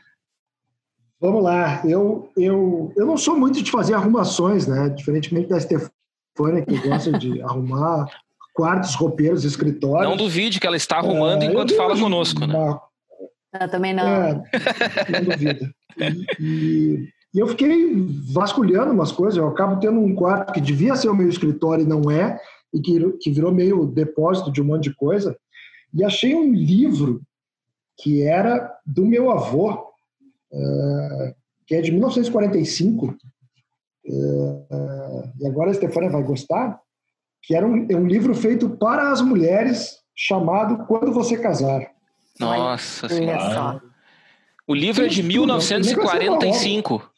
Vamos 1.20 1.42
lá. 1.42 1.82
Eu, 1.84 2.30
eu, 2.36 2.92
eu 2.96 3.04
não 3.04 3.16
sou 3.16 3.36
muito 3.36 3.60
de 3.60 3.70
fazer 3.72 3.94
arrumações, 3.94 4.68
né? 4.68 4.88
Diferentemente 4.88 5.48
da 5.48 5.58
Stefania, 5.58 6.64
que 6.64 6.78
gosta 6.78 7.12
de 7.18 7.42
arrumar 7.42 8.06
quartos, 8.54 8.94
roupeiros, 8.94 9.44
escritórios. 9.44 10.08
Não 10.08 10.16
duvide 10.16 10.60
que 10.60 10.66
ela 10.66 10.76
está 10.76 10.98
arrumando 10.98 11.42
é, 11.42 11.46
enquanto 11.46 11.74
fala 11.74 11.98
conosco, 11.98 12.46
né? 12.46 12.54
Uma... 12.54 12.80
Eu 13.60 13.68
também 13.68 13.92
não. 13.92 14.06
É, 14.06 14.34
não 15.10 15.24
duvido. 15.24 15.74
E, 15.98 16.26
e, 16.40 17.08
e, 17.34 17.38
eu 17.38 17.48
fiquei 17.48 17.94
vasculhando 18.32 18.92
umas 18.92 19.10
coisas. 19.10 19.36
Eu 19.36 19.48
acabo 19.48 19.80
tendo 19.80 19.98
um 19.98 20.14
quarto 20.14 20.52
que 20.52 20.60
devia 20.60 20.94
ser 20.94 21.08
o 21.08 21.14
meu 21.14 21.28
escritório 21.28 21.84
e 21.84 21.88
não 21.88 22.08
é 22.10 22.40
e 22.72 22.80
que, 22.80 23.12
que 23.20 23.30
virou 23.30 23.52
meio 23.52 23.86
depósito 23.86 24.50
de 24.50 24.62
um 24.62 24.64
monte 24.64 24.84
de 24.84 24.96
coisa. 24.96 25.36
E 25.92 26.02
achei 26.04 26.34
um 26.34 26.52
livro 26.52 27.22
que 27.98 28.22
era 28.22 28.74
do 28.86 29.04
meu 29.04 29.30
avô, 29.30 29.72
uh, 29.72 31.34
que 31.66 31.74
é 31.74 31.80
de 31.80 31.92
1945, 31.92 33.06
uh, 33.06 33.16
e 35.38 35.46
agora 35.46 35.70
a 35.70 35.74
Stefania 35.74 36.10
vai 36.10 36.22
gostar, 36.22 36.80
que 37.42 37.54
era 37.54 37.66
um, 37.66 37.86
é 37.90 37.96
um 37.96 38.06
livro 38.06 38.34
feito 38.34 38.70
para 38.70 39.12
as 39.12 39.20
mulheres, 39.20 39.98
chamado 40.14 40.86
Quando 40.86 41.12
Você 41.12 41.36
Casar. 41.36 41.90
Nossa 42.38 43.08
Senhora. 43.08 43.82
O 44.66 44.74
livro 44.74 45.04
é 45.04 45.08
de 45.08 45.22
1945. 45.22 47.11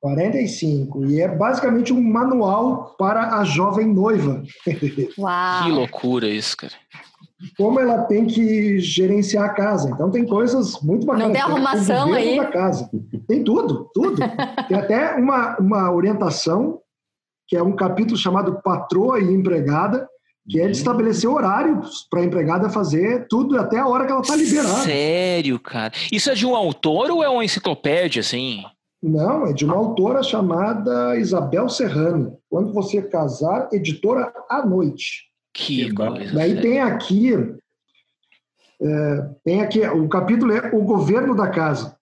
45. 0.00 1.06
E 1.06 1.20
é 1.20 1.28
basicamente 1.28 1.92
um 1.92 2.02
manual 2.02 2.94
para 2.98 3.38
a 3.38 3.44
jovem 3.44 3.86
noiva. 3.86 4.42
Uau. 5.18 5.64
Que 5.64 5.70
loucura 5.70 6.28
isso, 6.28 6.56
cara. 6.56 6.74
Como 7.56 7.78
ela 7.78 8.02
tem 8.02 8.26
que 8.26 8.80
gerenciar 8.80 9.44
a 9.44 9.54
casa. 9.54 9.90
Então 9.90 10.10
tem 10.10 10.26
coisas 10.26 10.80
muito 10.80 11.06
bacanas. 11.06 11.28
Não 11.28 11.32
tem 11.34 11.42
arrumação 11.42 12.12
aí? 12.12 12.36
Da 12.36 12.46
casa. 12.46 12.90
Tem 13.28 13.44
tudo, 13.44 13.88
tudo. 13.94 14.16
tem 14.68 14.76
até 14.76 15.14
uma, 15.14 15.56
uma 15.58 15.92
orientação, 15.92 16.80
que 17.46 17.56
é 17.56 17.62
um 17.62 17.76
capítulo 17.76 18.16
chamado 18.16 18.60
Patroa 18.62 19.20
e 19.20 19.32
Empregada, 19.32 20.08
que 20.48 20.60
é 20.60 20.66
de 20.66 20.72
estabelecer 20.72 21.28
horários 21.28 22.06
para 22.10 22.20
a 22.20 22.24
empregada 22.24 22.70
fazer 22.70 23.26
tudo 23.28 23.58
até 23.58 23.78
a 23.78 23.86
hora 23.86 24.06
que 24.06 24.12
ela 24.12 24.22
está 24.22 24.34
liberada. 24.34 24.82
Sério, 24.82 25.60
cara? 25.60 25.92
Isso 26.10 26.30
é 26.30 26.34
de 26.34 26.46
um 26.46 26.56
autor 26.56 27.10
ou 27.10 27.22
é 27.22 27.28
uma 27.28 27.44
enciclopédia, 27.44 28.20
assim? 28.20 28.64
Não, 29.02 29.46
é 29.46 29.52
de 29.52 29.64
uma 29.64 29.76
autora 29.76 30.22
chamada 30.22 31.16
Isabel 31.16 31.68
Serrano. 31.68 32.38
Quando 32.50 32.72
você 32.72 33.00
casar, 33.00 33.68
editora 33.72 34.32
à 34.50 34.66
noite. 34.66 35.28
Que 35.54 35.92
coisa. 35.94 36.34
Daí 36.34 36.60
tem 36.60 36.80
aqui, 36.80 37.32
é, 38.80 39.30
tem 39.44 39.60
aqui, 39.60 39.86
o 39.86 40.08
capítulo 40.08 40.52
é 40.52 40.70
o 40.74 40.82
governo 40.82 41.34
da 41.34 41.48
casa. 41.48 41.96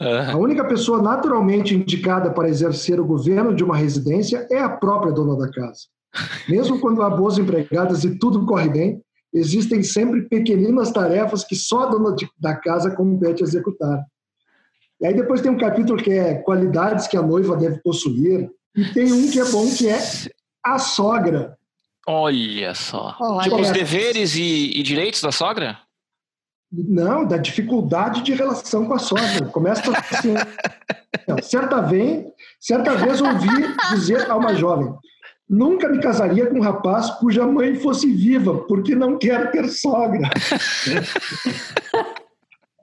Uhum. 0.00 0.30
A 0.30 0.36
única 0.36 0.64
pessoa 0.64 1.00
naturalmente 1.00 1.74
indicada 1.74 2.30
para 2.30 2.48
exercer 2.48 3.00
o 3.00 3.06
governo 3.06 3.54
de 3.54 3.64
uma 3.64 3.76
residência 3.76 4.46
é 4.50 4.58
a 4.58 4.68
própria 4.68 5.12
dona 5.12 5.36
da 5.36 5.50
casa. 5.50 5.82
Mesmo 6.48 6.80
quando 6.80 7.02
há 7.02 7.10
boas 7.10 7.38
empregadas 7.38 8.04
e 8.04 8.18
tudo 8.18 8.44
corre 8.44 8.68
bem, 8.68 9.02
existem 9.32 9.82
sempre 9.82 10.22
pequeninas 10.22 10.90
tarefas 10.90 11.44
que 11.44 11.54
só 11.54 11.84
a 11.84 11.86
dona 11.86 12.14
de, 12.14 12.28
da 12.38 12.54
casa 12.54 12.90
compete 12.90 13.42
executar. 13.42 14.04
E 15.00 15.06
aí 15.06 15.14
depois 15.14 15.40
tem 15.40 15.50
um 15.50 15.58
capítulo 15.58 16.02
que 16.02 16.10
é 16.10 16.34
qualidades 16.36 17.06
que 17.06 17.16
a 17.16 17.22
noiva 17.22 17.56
deve 17.56 17.78
possuir. 17.78 18.50
E 18.74 18.84
tem 18.92 19.12
um 19.12 19.30
que 19.30 19.40
é 19.40 19.44
bom, 19.44 19.66
que 19.74 19.88
é 19.88 19.98
a 20.64 20.78
sogra. 20.78 21.56
Olha 22.06 22.74
só. 22.74 23.16
Olha. 23.20 23.42
Tipo, 23.42 23.60
os 23.60 23.70
deveres 23.70 24.36
e, 24.36 24.70
e, 24.78 24.82
direitos 24.82 25.20
da 25.20 25.32
sogra? 25.32 25.78
Não, 26.70 27.26
da 27.26 27.36
dificuldade 27.36 28.22
de 28.22 28.32
relação 28.32 28.86
com 28.86 28.94
a 28.94 28.98
sogra. 28.98 29.46
Começa 29.46 29.82
assim. 29.90 30.34
certa 31.42 31.80
vez, 31.80 32.26
certa 32.60 32.94
vez 32.94 33.20
ouvi 33.20 33.48
dizer 33.90 34.30
a 34.30 34.36
uma 34.36 34.54
jovem: 34.54 34.92
nunca 35.48 35.88
me 35.88 36.00
casaria 36.00 36.46
com 36.46 36.58
um 36.58 36.62
rapaz 36.62 37.10
cuja 37.18 37.46
mãe 37.46 37.74
fosse 37.76 38.10
viva, 38.12 38.64
porque 38.66 38.94
não 38.94 39.18
quero 39.18 39.50
ter 39.50 39.68
sogra. 39.68 40.28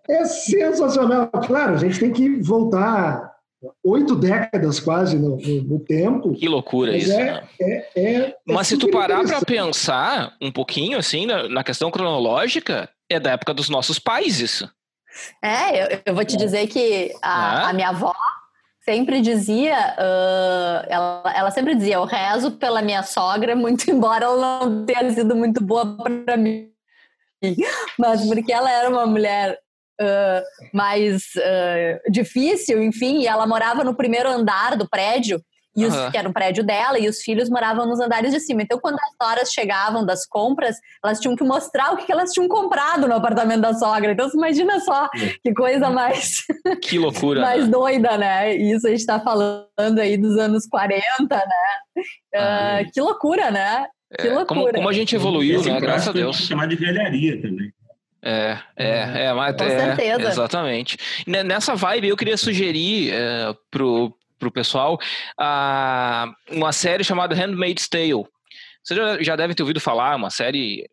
é 0.10 0.26
sensacional. 0.26 1.30
Claro, 1.45 1.76
a 1.76 1.78
gente 1.78 1.99
tem 1.99 2.12
que 2.12 2.41
voltar 2.41 3.34
oito 3.84 4.16
décadas 4.16 4.80
quase 4.80 5.18
no, 5.18 5.38
no, 5.38 5.64
no, 5.64 5.80
tempo. 5.80 6.34
Que 6.34 6.47
loucura 6.47 6.95
isso. 6.95 7.12
É, 7.12 7.24
né? 7.24 7.47
é, 7.62 7.89
é, 7.95 8.36
mas 8.45 8.68
se 8.68 8.78
tu 8.78 8.89
parar 8.89 9.24
para 9.24 9.41
pensar 9.41 10.36
um 10.41 10.51
pouquinho 10.51 10.97
assim 10.97 11.26
na, 11.26 11.47
na, 11.47 11.64
questão 11.64 11.89
cronológica, 11.89 12.89
é 13.10 13.20
da 13.20 13.32
época 13.32 13.54
dos 13.54 13.70
nossos 13.70 13.99
pais 13.99 14.39
isso. 14.39 14.70
É, 15.41 15.95
eu, 15.95 16.01
eu 16.08 16.16
vou 16.16 16.26
te 16.26 16.36
dizer 16.36 16.68
que 16.68 17.14
a, 17.22 17.70
a 17.70 17.74
minha 17.74 17.89
avó 17.89 18.14
sempre 18.84 19.22
dizia, 19.22 19.95
uh, 19.97 20.86
ela, 20.89 21.34
ela 21.36 21.51
sempre 21.51 21.76
dizia, 21.76 21.95
eu 21.95 22.06
rezo 22.06 22.51
pela 22.51 22.82
minha 22.82 23.04
sogra, 23.04 23.56
muito 23.56 23.89
embora 23.91 24.26
ela 24.26 24.66
não 24.66 24.86
tenha 24.86 25.10
sido 25.12 25.36
muito 25.36 25.64
boa 25.64 25.95
para 26.26 26.36
mim. 26.36 26.70
Mas 27.99 28.26
porque 28.26 28.54
ela 28.54 28.72
era 28.72 28.89
uma 28.89 29.06
mulher 29.06 29.60
uh, 30.04 30.43
mais 30.74 31.24
uh, 31.36 32.12
difícil, 32.12 32.82
enfim, 32.84 33.22
e 33.22 33.28
ela 33.28 33.47
morava 33.47 33.84
no 33.84 33.95
primeiro 33.95 34.30
andar 34.30 34.76
do 34.78 34.88
prédio, 34.88 35.41
e 35.76 35.86
os, 35.86 35.95
uhum. 35.95 36.12
que 36.12 36.18
era 36.18 36.30
o 36.30 36.34
prédio 36.34 36.64
dela, 36.64 36.99
e 36.99 37.10
os 37.10 37.22
filhos 37.22 37.49
moravam 37.49 37.88
nos 37.88 37.99
andares 37.99 38.32
de 38.32 38.39
cima. 38.39 38.62
Então, 38.62 38.80
quando 38.80 38.95
as 38.95 39.28
horas 39.28 39.51
chegavam 39.51 40.06
das 40.06 40.26
compras, 40.26 40.76
elas 41.04 41.20
tinham 41.20 41.36
que 41.36 41.43
mostrar 41.43 41.93
o 41.93 41.97
que 41.97 42.12
elas 42.12 42.32
tinham 42.32 42.47
comprado 42.47 43.08
no 43.08 43.16
apartamento 43.16 43.62
da 43.62 43.74
sogra. 43.74 44.12
Então, 44.12 44.30
você 44.30 44.38
imagina 44.38 44.80
só 44.82 45.10
que 45.43 45.54
coisa 45.54 45.89
mais. 45.89 46.43
Que 46.82 46.97
loucura. 46.97 47.41
mais 47.41 47.66
né? 47.66 47.72
doida, 47.72 48.18
né? 48.18 48.56
Isso 48.56 48.88
a 48.88 48.89
gente 48.89 48.99
está 48.99 49.20
falando 49.20 49.99
aí 49.99 50.18
dos 50.18 50.38
anos 50.38 50.68
40, 50.68 51.04
né? 51.36 52.04
Uh, 52.36 52.91
que 52.91 53.01
loucura, 53.01 53.51
né? 53.51 53.88
Que 54.20 54.30
loucura. 54.30 54.45
Como, 54.45 54.74
como 54.74 54.89
a 54.89 54.93
gente 54.93 55.16
evoluiu, 55.16 55.64
né? 55.64 55.80
Graças 55.80 56.10
a 56.10 56.12
Deus. 56.12 56.38
Chamar 56.38 56.68
de 56.68 56.76
velharia 56.76 57.41
também. 57.41 57.72
É, 58.26 58.57
é, 58.78 59.26
é, 59.26 59.34
mas, 59.34 59.55
Com 59.57 59.65
é, 59.65 59.95
certeza. 59.95 60.30
Exatamente. 60.30 60.97
Nessa 61.28 61.76
vibe, 61.76 62.07
eu 62.07 62.17
queria 62.17 62.38
sugerir 62.38 63.11
é, 63.13 63.53
pro, 63.69 64.15
pro 64.39 64.51
pessoal 64.51 64.97
uh, 65.39 66.55
uma 66.55 66.71
série 66.71 67.03
chamada 67.03 67.36
Handmaid's 67.36 67.89
Tale. 67.89 68.26
Você 68.82 68.95
já, 68.95 69.21
já 69.21 69.36
deve 69.36 69.53
ter 69.53 69.63
ouvido 69.63 69.80
falar, 69.80 70.15
uma 70.15 70.30
série 70.30 70.88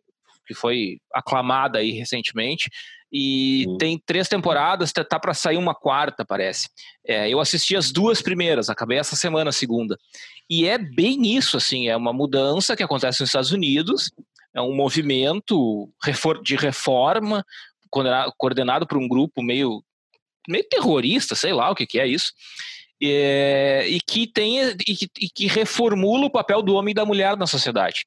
que 0.45 0.53
foi 0.53 0.97
aclamada 1.13 1.79
aí 1.79 1.91
recentemente. 1.91 2.69
E 3.13 3.65
uhum. 3.67 3.77
tem 3.77 4.01
três 4.05 4.29
temporadas, 4.29 4.93
tá, 4.93 5.03
tá 5.03 5.19
para 5.19 5.33
sair 5.33 5.57
uma 5.57 5.75
quarta, 5.75 6.25
parece. 6.25 6.69
É, 7.05 7.29
eu 7.29 7.41
assisti 7.41 7.75
as 7.75 7.91
duas 7.91 8.21
primeiras, 8.21 8.69
acabei 8.69 8.97
essa 8.97 9.17
semana 9.17 9.49
a 9.49 9.53
segunda. 9.53 9.97
E 10.49 10.65
é 10.65 10.77
bem 10.77 11.35
isso, 11.35 11.57
assim, 11.57 11.89
é 11.89 11.95
uma 11.95 12.13
mudança 12.13 12.75
que 12.75 12.83
acontece 12.83 13.21
nos 13.21 13.29
Estados 13.29 13.51
Unidos, 13.51 14.11
é 14.53 14.61
um 14.61 14.75
movimento 14.75 15.89
de 16.43 16.55
reforma 16.55 17.45
coordenado 18.37 18.87
por 18.87 18.97
um 18.97 19.07
grupo 19.07 19.41
meio, 19.41 19.83
meio 20.47 20.63
terrorista, 20.69 21.35
sei 21.35 21.53
lá 21.53 21.69
o 21.69 21.75
que, 21.75 21.85
que 21.85 21.99
é 21.99 22.07
isso, 22.07 22.31
é, 23.01 23.85
e, 23.87 23.99
que 23.99 24.27
tem, 24.27 24.59
e 24.87 24.95
que, 24.95 25.09
e 25.19 25.29
que, 25.29 25.47
reformula 25.47 26.25
o 26.25 26.31
papel 26.31 26.61
do 26.61 26.75
homem 26.75 26.91
e 26.91 26.95
da 26.95 27.05
mulher 27.05 27.35
na 27.35 27.47
sociedade. 27.47 28.05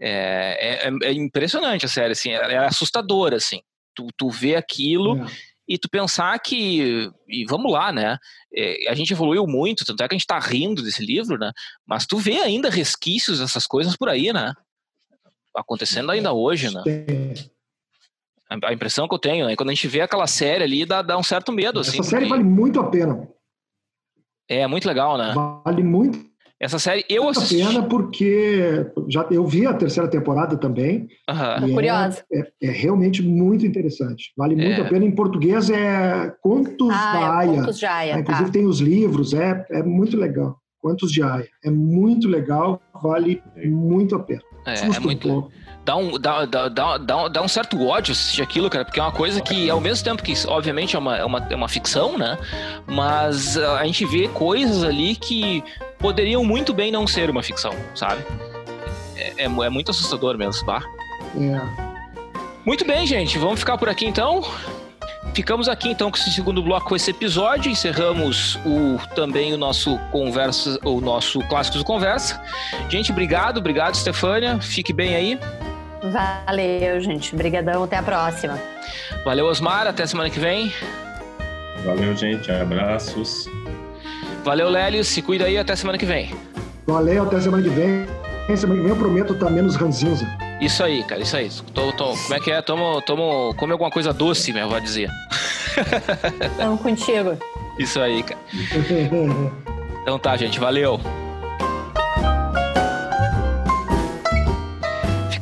É, 0.00 0.88
é, 0.88 1.08
é 1.08 1.12
impressionante 1.12 1.84
a 1.84 1.88
série, 1.88 2.12
assim, 2.12 2.30
é, 2.30 2.36
é 2.36 2.58
assustador, 2.58 3.34
assim. 3.34 3.60
Tu, 3.94 4.06
tu 4.16 4.30
vê 4.30 4.56
aquilo 4.56 5.22
é. 5.22 5.26
e 5.68 5.76
tu 5.76 5.88
pensar 5.90 6.38
que, 6.38 7.10
e 7.28 7.44
vamos 7.46 7.70
lá, 7.70 7.92
né? 7.92 8.16
É, 8.54 8.88
a 8.90 8.94
gente 8.94 9.12
evoluiu 9.12 9.46
muito, 9.46 9.84
tanto 9.84 10.02
é 10.02 10.08
que 10.08 10.14
a 10.14 10.18
gente 10.18 10.26
tá 10.26 10.38
rindo 10.38 10.82
desse 10.82 11.04
livro, 11.04 11.36
né? 11.36 11.52
Mas 11.86 12.06
tu 12.06 12.16
vê 12.16 12.40
ainda 12.40 12.70
resquícios 12.70 13.40
dessas 13.40 13.66
coisas 13.66 13.96
por 13.96 14.08
aí, 14.08 14.32
né? 14.32 14.54
Acontecendo 15.56 16.10
ainda 16.10 16.32
hoje, 16.32 16.72
né? 16.72 16.82
A 18.64 18.72
impressão 18.72 19.08
que 19.08 19.14
eu 19.14 19.18
tenho, 19.18 19.46
né? 19.46 19.56
Quando 19.56 19.70
a 19.70 19.74
gente 19.74 19.88
vê 19.88 20.02
aquela 20.02 20.26
série 20.26 20.64
ali, 20.64 20.84
dá, 20.84 21.00
dá 21.00 21.16
um 21.16 21.22
certo 21.22 21.52
medo. 21.52 21.80
Essa 21.80 21.90
assim, 21.90 22.02
série 22.02 22.26
porque... 22.26 22.42
vale 22.42 22.44
muito 22.44 22.80
a 22.80 22.84
pena. 22.84 23.28
É, 24.48 24.66
muito 24.66 24.86
legal, 24.86 25.16
né? 25.16 25.32
Vale 25.64 25.82
muito. 25.82 26.32
Essa 26.62 26.78
série 26.78 27.04
eu 27.08 27.24
muito 27.24 27.40
assisti. 27.40 27.60
a 27.60 27.66
pena 27.66 27.88
porque 27.88 28.86
já, 29.08 29.26
eu 29.32 29.44
vi 29.44 29.66
a 29.66 29.74
terceira 29.74 30.08
temporada 30.08 30.56
também. 30.56 31.08
Uhum. 31.28 31.70
É, 31.70 31.72
curiosa. 31.72 32.24
É, 32.32 32.52
é, 32.62 32.70
realmente 32.70 33.20
muito 33.20 33.66
interessante. 33.66 34.32
Vale 34.36 34.54
muito 34.54 34.80
é. 34.80 34.86
a 34.86 34.88
pena. 34.88 35.04
Em 35.04 35.10
português 35.10 35.70
é 35.70 36.32
Contos 36.40 36.92
ah, 36.92 37.12
da 37.14 37.20
é 37.20 37.24
Aya. 37.24 37.60
Contos 37.60 37.78
de 37.78 37.86
Aya. 37.86 38.14
É, 38.14 38.20
inclusive 38.20 38.46
tá. 38.46 38.52
tem 38.52 38.64
os 38.64 38.78
livros, 38.78 39.34
é, 39.34 39.66
é 39.70 39.82
muito 39.82 40.16
legal. 40.16 40.56
Contos 40.80 41.10
de 41.10 41.20
Aya. 41.20 41.48
É 41.64 41.70
muito 41.70 42.28
legal, 42.28 42.80
vale 43.02 43.42
muito 43.64 44.14
a 44.14 44.20
pena. 44.20 44.42
É, 44.64 44.74
é 44.74 45.00
muito. 45.00 45.50
Dá 45.84 45.96
um, 45.96 46.16
dá, 46.16 46.44
dá, 46.44 46.68
dá, 46.68 46.98
dá, 46.98 47.28
dá 47.28 47.42
um 47.42 47.48
certo 47.48 47.84
ódio 47.84 48.12
assistir 48.12 48.40
aquilo, 48.40 48.70
cara, 48.70 48.84
porque 48.84 49.00
é 49.00 49.02
uma 49.02 49.10
coisa 49.10 49.40
que, 49.40 49.68
ao 49.68 49.80
mesmo 49.80 50.04
tempo 50.04 50.22
que, 50.22 50.32
obviamente, 50.46 50.94
é 50.94 50.98
uma, 50.98 51.16
é 51.16 51.24
uma, 51.24 51.46
é 51.50 51.56
uma 51.56 51.68
ficção, 51.68 52.16
né? 52.16 52.38
Mas 52.86 53.56
a 53.56 53.84
gente 53.84 54.04
vê 54.06 54.28
coisas 54.28 54.84
ali 54.84 55.16
que 55.16 55.64
poderiam 55.98 56.44
muito 56.44 56.72
bem 56.72 56.92
não 56.92 57.04
ser 57.04 57.28
uma 57.28 57.42
ficção, 57.42 57.74
sabe? 57.96 58.24
É, 59.16 59.42
é, 59.42 59.44
é 59.44 59.68
muito 59.68 59.90
assustador 59.90 60.38
mesmo, 60.38 60.64
tá? 60.64 60.82
É. 61.36 61.92
Muito 62.64 62.86
bem, 62.86 63.04
gente. 63.04 63.36
Vamos 63.38 63.58
ficar 63.58 63.76
por 63.76 63.88
aqui 63.88 64.06
então. 64.06 64.44
Ficamos 65.34 65.66
aqui 65.66 65.88
então 65.88 66.10
com 66.10 66.16
esse 66.18 66.30
segundo 66.30 66.62
bloco 66.62 66.88
com 66.88 66.96
esse 66.96 67.10
episódio. 67.10 67.70
Encerramos 67.70 68.56
o 68.66 68.98
também 69.14 69.54
o 69.54 69.56
nosso 69.56 69.98
conversa, 70.10 70.78
o 70.84 71.00
nosso 71.00 71.40
clássicos 71.48 71.80
do 71.80 71.84
conversa. 71.84 72.40
Gente, 72.88 73.10
obrigado, 73.12 73.58
obrigado, 73.58 73.96
Stefânia. 73.96 74.60
Fique 74.60 74.92
bem 74.92 75.14
aí. 75.14 75.38
Valeu, 76.02 77.00
gente. 77.00 77.34
Obrigadão. 77.34 77.84
Até 77.84 77.96
a 77.96 78.02
próxima. 78.02 78.58
Valeu, 79.24 79.46
Osmar. 79.46 79.86
Até 79.86 80.04
semana 80.06 80.28
que 80.28 80.38
vem. 80.38 80.72
Valeu, 81.84 82.14
gente. 82.16 82.50
Abraços. 82.50 83.48
Valeu, 84.44 84.68
Lélio. 84.68 85.04
Se 85.04 85.22
cuida 85.22 85.44
aí. 85.44 85.56
Até 85.56 85.76
semana 85.76 85.96
que 85.96 86.04
vem. 86.06 86.34
Valeu. 86.86 87.22
Até 87.22 87.40
semana 87.40 87.62
que 87.62 87.70
vem. 87.70 88.06
Semana 88.56 88.80
que 88.80 88.86
vem 88.86 88.90
eu 88.90 88.96
prometo 88.96 89.32
estar 89.32 89.48
menos 89.48 89.76
ranzinza. 89.76 90.26
Isso 90.62 90.84
aí, 90.84 91.02
cara, 91.02 91.20
isso 91.20 91.36
aí. 91.36 91.50
Tô, 91.74 91.92
tô, 91.92 92.16
como 92.16 92.34
é 92.34 92.38
que 92.38 92.52
é? 92.52 92.62
Tomo, 92.62 93.02
tomo, 93.02 93.52
come 93.56 93.72
alguma 93.72 93.90
coisa 93.90 94.12
doce, 94.12 94.52
minha 94.52 94.64
avó 94.64 94.78
dizia. 94.78 95.10
Estamos 96.40 96.80
contigo. 96.80 97.36
Isso 97.80 98.00
aí, 98.00 98.22
cara. 98.22 98.40
Então 100.02 100.20
tá, 100.20 100.36
gente, 100.36 100.60
valeu. 100.60 101.00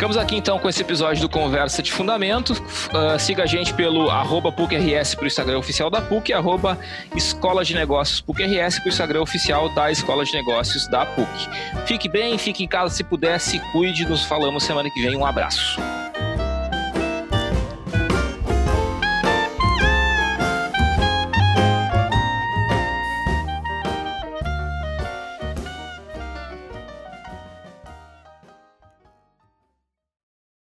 Ficamos 0.01 0.17
aqui 0.17 0.35
então 0.35 0.59
com 0.59 0.67
esse 0.67 0.81
episódio 0.81 1.21
do 1.21 1.29
Conversa 1.29 1.83
de 1.83 1.93
Fundamento. 1.93 2.55
Uh, 2.55 3.19
siga 3.19 3.43
a 3.43 3.47
gente 3.47 3.75
pelo 3.75 4.09
arroba 4.09 4.51
PUCRS 4.51 5.15
para 5.15 5.25
o 5.25 5.27
Instagram 5.27 5.59
oficial 5.59 5.91
da 5.91 6.01
PUC, 6.01 6.33
arroba 6.33 6.79
Escola 7.15 7.63
de 7.63 7.75
Negócios 7.75 8.19
PUCRS 8.19 8.79
para 8.79 8.87
o 8.87 8.89
Instagram 8.89 9.21
oficial 9.21 9.69
da 9.75 9.93
Escola 9.93 10.25
de 10.25 10.33
Negócios 10.33 10.89
da 10.89 11.05
PUC. 11.05 11.51
Fique 11.85 12.09
bem, 12.09 12.39
fique 12.39 12.65
em 12.65 12.67
casa 12.67 12.95
se 12.95 13.05
puder, 13.05 13.39
se 13.39 13.59
cuide. 13.73 14.07
Nos 14.07 14.25
falamos 14.25 14.65
semana 14.65 14.89
que 14.89 15.03
vem. 15.03 15.15
Um 15.15 15.27
abraço. 15.27 15.79